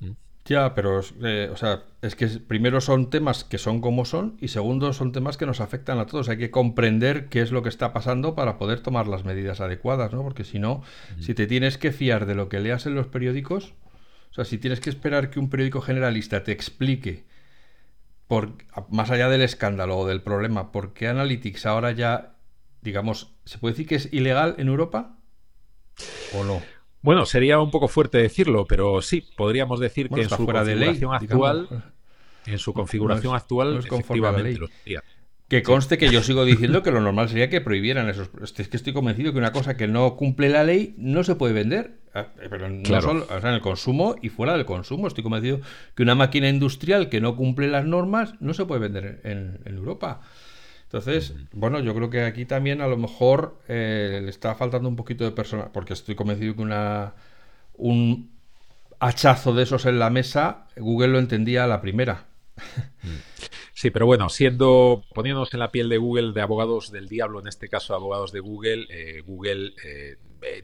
Ya, 0.50 0.74
pero, 0.74 1.02
eh, 1.24 1.48
o 1.54 1.58
sea, 1.58 1.84
es 2.02 2.16
que 2.16 2.26
primero 2.26 2.82
son 2.82 3.12
temas 3.12 3.44
que 3.44 3.60
son 3.60 3.82
como 3.82 4.04
son 4.04 4.36
y 4.42 4.48
segundo 4.48 4.94
son 4.94 5.12
temas 5.12 5.38
que 5.38 5.46
nos 5.46 5.62
afectan 5.62 6.00
a 6.00 6.08
todos. 6.08 6.28
Hay 6.28 6.40
que 6.40 6.50
comprender 6.50 7.30
qué 7.30 7.42
es 7.42 7.52
lo 7.52 7.62
que 7.62 7.70
está 7.70 7.94
pasando 7.94 8.34
para 8.34 8.58
poder 8.58 8.80
tomar 8.80 9.08
las 9.08 9.26
medidas 9.26 9.62
adecuadas, 9.62 10.12
¿no? 10.12 10.24
Porque 10.24 10.44
si 10.44 10.58
no, 10.58 10.82
si 11.20 11.36
te 11.36 11.46
tienes 11.46 11.78
que 11.78 11.92
fiar 11.92 12.26
de 12.26 12.34
lo 12.34 12.50
que 12.50 12.60
leas 12.60 12.88
en 12.88 12.96
los 12.96 13.06
periódicos, 13.06 13.76
o 14.32 14.34
sea, 14.34 14.44
si 14.44 14.58
tienes 14.58 14.80
que 14.80 14.90
esperar 14.90 15.30
que 15.30 15.40
un 15.40 15.52
periódico 15.52 15.82
generalista 15.82 16.44
te 16.44 16.52
explique, 16.52 17.26
por, 18.28 18.54
más 18.90 19.12
allá 19.12 19.30
del 19.30 19.44
escándalo 19.44 20.00
o 20.00 20.08
del 20.08 20.24
problema, 20.24 20.72
por 20.72 20.94
qué 20.94 21.10
Analytics 21.10 21.68
ahora 21.68 21.92
ya, 21.92 22.38
digamos, 22.82 23.36
¿se 23.46 23.60
puede 23.60 23.74
decir 23.74 23.88
que 23.88 23.96
es 23.96 24.12
ilegal 24.12 24.56
en 24.58 24.68
Europa? 24.70 25.16
¿O 26.34 26.44
no? 26.44 26.60
Bueno, 27.02 27.26
sería 27.26 27.60
un 27.60 27.72
poco 27.72 27.88
fuerte 27.88 28.18
decirlo, 28.18 28.66
pero 28.68 29.02
sí, 29.02 29.26
podríamos 29.38 29.80
decir 29.80 30.10
que 30.10 30.22
en 30.22 30.30
su 30.30 30.46
configuración 30.46 31.14
actual, 31.14 31.68
en 32.46 32.60
su 32.60 32.74
configuración 32.74 33.36
actual, 33.36 33.78
efectivamente 33.78 34.60
Que 35.48 35.64
conste 35.64 35.98
que 35.98 36.10
yo 36.10 36.22
sigo 36.22 36.46
diciendo 36.46 36.84
que 36.84 36.92
lo 36.92 37.00
normal 37.00 37.30
sería 37.30 37.50
que 37.50 37.62
prohibieran 37.62 38.10
esos. 38.10 38.30
Es 38.42 38.68
que 38.68 38.78
estoy 38.78 38.94
convencido 38.94 39.32
que 39.32 39.40
una 39.40 39.52
cosa 39.52 39.78
que 39.78 39.88
no 39.88 40.16
cumple 40.16 40.50
la 40.50 40.64
ley 40.64 40.94
no 40.98 41.24
se 41.24 41.36
puede 41.36 41.54
vender. 41.54 42.00
Ah, 42.14 42.28
pero 42.50 42.70
no 42.70 43.02
solo, 43.02 43.26
o 43.30 43.40
sea, 43.40 43.50
en 43.50 43.56
el 43.56 43.62
consumo 43.62 44.16
y 44.22 44.30
fuera 44.30 44.54
del 44.54 44.66
consumo. 44.66 45.08
Estoy 45.08 45.24
convencido 45.24 45.62
que 45.96 46.04
una 46.04 46.16
máquina 46.16 46.50
industrial 46.50 47.08
que 47.10 47.22
no 47.22 47.36
cumple 47.36 47.68
las 47.68 47.86
normas 47.86 48.34
no 48.42 48.54
se 48.54 48.66
puede 48.66 48.82
vender 48.82 49.22
en 49.24 49.62
Europa. 49.66 50.22
Entonces, 50.90 51.36
bueno, 51.52 51.80
yo 51.82 51.94
creo 51.94 52.10
que 52.10 52.24
aquí 52.24 52.46
también 52.46 52.82
a 52.82 52.88
lo 52.88 52.98
mejor 52.98 53.60
eh, 53.68 54.22
le 54.24 54.30
está 54.32 54.56
faltando 54.56 54.90
un 54.90 54.96
poquito 54.96 55.24
de 55.24 55.30
persona, 55.30 55.72
porque 55.72 55.94
estoy 55.94 56.16
convencido 56.16 56.56
que 56.56 56.64
una 56.64 57.14
un 57.76 58.32
hachazo 59.00 59.54
de 59.54 59.64
esos 59.64 59.86
en 59.86 60.00
la 60.00 60.10
mesa, 60.10 60.68
Google 60.76 61.10
lo 61.10 61.20
entendía 61.20 61.64
a 61.64 61.68
la 61.68 61.82
primera. 61.82 62.26
Sí, 63.72 63.92
pero 63.92 64.06
bueno, 64.06 64.28
siendo, 64.28 65.06
poniéndonos 65.16 65.54
en 65.54 65.62
la 65.62 65.72
piel 65.72 65.88
de 65.88 65.98
Google, 65.98 66.34
de 66.34 66.42
abogados 66.42 66.92
del 66.92 67.08
diablo, 67.08 67.40
en 67.40 67.48
este 67.48 67.70
caso 67.70 67.96
abogados 67.96 68.34
de 68.34 68.42
Google, 68.42 68.88
eh, 68.90 69.22
Google 69.26 69.72
eh, 69.86 70.18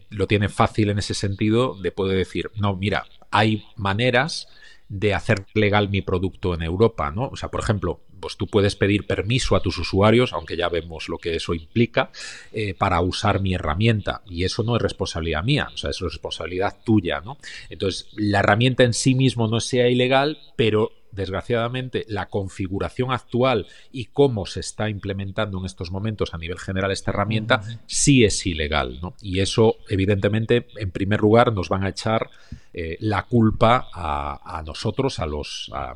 lo 0.09 0.27
tiene 0.27 0.49
fácil 0.49 0.89
en 0.89 0.99
ese 0.99 1.13
sentido 1.13 1.75
de 1.81 1.93
poder 1.93 2.17
decir, 2.17 2.51
no, 2.55 2.75
mira, 2.75 3.05
hay 3.31 3.63
maneras 3.77 4.49
de 4.89 5.13
hacer 5.13 5.45
legal 5.53 5.87
mi 5.87 6.01
producto 6.01 6.55
en 6.55 6.63
Europa, 6.63 7.09
¿no? 7.09 7.29
O 7.29 7.37
sea, 7.37 7.47
por 7.47 7.61
ejemplo, 7.61 8.01
pues 8.25 8.37
tú 8.37 8.47
puedes 8.47 8.75
pedir 8.75 9.05
permiso 9.05 9.55
a 9.55 9.59
tus 9.59 9.77
usuarios, 9.77 10.33
aunque 10.33 10.57
ya 10.57 10.67
vemos 10.67 11.09
lo 11.09 11.19
que 11.19 11.35
eso 11.35 11.53
implica, 11.53 12.09
eh, 12.51 12.73
para 12.73 12.99
usar 12.99 13.39
mi 13.39 13.53
herramienta. 13.53 14.23
Y 14.25 14.45
eso 14.45 14.63
no 14.63 14.75
es 14.75 14.81
responsabilidad 14.81 15.43
mía, 15.43 15.69
o 15.71 15.77
sea, 15.77 15.91
es 15.91 15.99
responsabilidad 15.99 16.75
tuya, 16.83 17.21
¿no? 17.21 17.37
Entonces, 17.69 18.07
la 18.15 18.39
herramienta 18.39 18.83
en 18.83 18.95
sí 18.95 19.13
mismo 19.13 19.47
no 19.47 19.59
sea 19.59 19.89
ilegal, 19.89 20.39
pero 20.55 20.91
desgraciadamente, 21.11 22.05
la 22.07 22.27
configuración 22.27 23.11
actual 23.11 23.67
y 23.91 24.05
cómo 24.05 24.45
se 24.45 24.59
está 24.59 24.89
implementando 24.89 25.59
en 25.59 25.65
estos 25.65 25.91
momentos 25.91 26.33
a 26.33 26.37
nivel 26.37 26.59
general 26.59 26.91
esta 26.91 27.11
herramienta 27.11 27.61
sí 27.85 28.25
es 28.25 28.45
ilegal. 28.45 28.99
¿no? 29.01 29.13
Y 29.21 29.39
eso, 29.39 29.77
evidentemente, 29.87 30.67
en 30.77 30.91
primer 30.91 31.21
lugar, 31.21 31.53
nos 31.53 31.69
van 31.69 31.83
a 31.83 31.89
echar 31.89 32.29
eh, 32.73 32.97
la 32.99 33.23
culpa 33.23 33.87
a, 33.93 34.61
nosotros, 34.65 35.19
a 35.19 35.25
los, 35.25 35.71
a, 35.73 35.95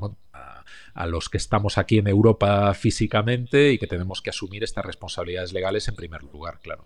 los 1.08 1.30
que 1.30 1.38
estamos 1.38 1.78
aquí 1.78 1.97
en 1.97 2.08
Europa 2.08 2.74
físicamente 2.74 3.72
y 3.72 3.78
que 3.78 3.88
tenemos 3.88 4.22
que 4.22 4.30
asumir 4.30 4.64
estas 4.64 4.86
responsabilidades 4.86 5.54
legales 5.54 5.88
en 5.88 5.95
primer 5.95 6.24
lugar, 6.24 6.60
claro. 6.62 6.86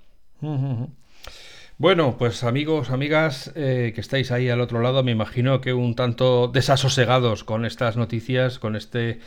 Bueno, 1.77 2.17
pues 2.17 2.43
amigos, 2.43 2.91
amigas 2.91 3.51
eh, 3.55 3.91
que 3.95 4.01
estáis 4.01 4.31
ahí 4.31 4.49
al 4.49 4.61
otro 4.61 4.81
lado, 4.81 5.03
me 5.03 5.11
imagino 5.11 5.59
que 5.59 5.73
un 5.73 5.95
tanto 5.95 6.47
desasosegados 6.47 7.43
con 7.43 7.65
estas 7.65 7.97
noticias, 7.97 8.59
con 8.59 8.75
este 8.75 9.19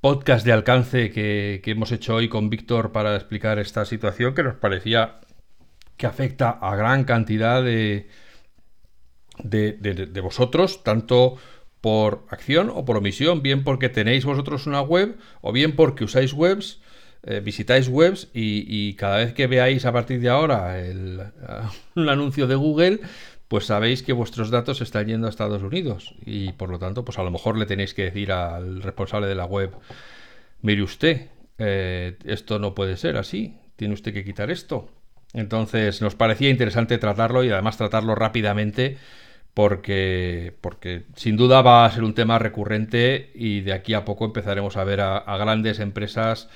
podcast 0.00 0.46
de 0.46 0.52
alcance 0.52 1.10
que, 1.10 1.60
hemos 1.64 1.90
hecho 1.92 2.14
hoy 2.14 2.28
con 2.28 2.50
Víctor 2.50 2.92
para 2.92 3.16
explicar 3.16 3.58
esta 3.58 3.84
situación 3.84 4.34
que 4.34 4.42
nos 4.42 4.54
parecía 4.54 5.20
que 5.96 6.06
afecta 6.06 6.50
a 6.50 6.76
gran 6.76 7.04
cantidad 7.04 7.62
de, 7.62 8.08
de 9.42 10.20
vosotros, 10.20 10.82
tanto 10.84 11.36
por 11.82 12.24
acción 12.30 12.70
o 12.72 12.86
por 12.86 12.96
omisión, 12.96 13.42
bien 13.42 13.64
porque 13.64 13.90
tenéis 13.90 14.24
vosotros 14.24 14.66
una 14.66 14.80
web 14.80 15.16
o 15.42 15.52
bien 15.52 15.76
porque 15.76 16.04
usáis 16.04 16.32
webs 16.32 16.80
eh, 17.24 17.40
visitáis 17.40 17.86
webs 17.88 18.28
y, 18.34 18.94
cada 18.94 19.18
vez 19.18 19.32
que 19.32 19.46
veáis 19.46 19.84
a 19.84 19.92
partir 19.92 20.20
de 20.20 20.28
ahora 20.28 20.80
el, 20.80 21.20
un 21.94 22.08
anuncio 22.08 22.48
de 22.48 22.56
Google, 22.56 23.00
pues 23.46 23.66
sabéis 23.66 24.02
que 24.02 24.12
vuestros 24.12 24.50
datos 24.50 24.80
están 24.80 25.06
yendo 25.06 25.28
a 25.28 25.30
Estados 25.30 25.62
Unidos 25.62 26.16
y 26.26 26.52
por 26.52 26.68
lo 26.68 26.80
tanto, 26.80 27.04
pues 27.04 27.18
a 27.18 27.22
lo 27.22 27.30
mejor 27.30 27.56
le 27.56 27.66
tenéis 27.66 27.94
que 27.94 28.04
decir 28.04 28.32
al 28.32 28.82
responsable 28.82 29.28
de 29.28 29.36
la 29.36 29.44
web, 29.44 29.70
mire 30.62 30.82
usted, 30.82 31.28
eh, 31.58 32.16
esto 32.24 32.58
no 32.58 32.74
puede 32.74 32.96
ser 32.96 33.16
así, 33.16 33.56
tiene 33.76 33.94
usted 33.94 34.12
que 34.12 34.24
quitar 34.24 34.50
esto. 34.50 34.88
Entonces 35.32 36.02
nos 36.02 36.16
parecía 36.16 36.50
interesante 36.50 36.98
tratarlo 36.98 37.44
y 37.44 37.50
además 37.50 37.76
tratarlo 37.76 38.16
rápidamente 38.16 38.98
porque, 39.54 40.56
porque 40.60 41.04
sin 41.16 41.36
duda 41.36 41.62
va 41.62 41.84
a 41.84 41.90
ser 41.90 42.04
un 42.04 42.14
tema 42.14 42.38
recurrente 42.38 43.30
y 43.34 43.60
de 43.60 43.72
aquí 43.72 43.94
a 43.94 44.04
poco 44.04 44.24
empezaremos 44.24 44.76
a 44.76 44.84
ver 44.84 45.00
a 45.00 45.36
grandes 45.36 45.78
empresas 45.78 46.48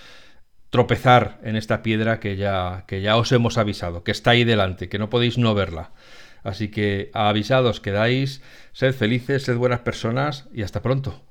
tropezar 0.70 1.38
en 1.42 1.56
esta 1.56 1.82
piedra 1.82 2.20
que 2.20 2.36
ya, 2.36 2.84
que 2.86 3.00
ya 3.00 3.16
os 3.16 3.32
hemos 3.32 3.58
avisado, 3.58 4.04
que 4.04 4.10
está 4.10 4.32
ahí 4.32 4.44
delante, 4.44 4.88
que 4.88 4.98
no 4.98 5.10
podéis 5.10 5.38
no 5.38 5.54
verla. 5.54 5.92
Así 6.42 6.68
que 6.68 7.10
avisados 7.12 7.80
quedáis, 7.80 8.42
sed 8.72 8.94
felices, 8.94 9.44
sed 9.44 9.56
buenas 9.56 9.80
personas 9.80 10.48
y 10.52 10.62
hasta 10.62 10.82
pronto. 10.82 11.25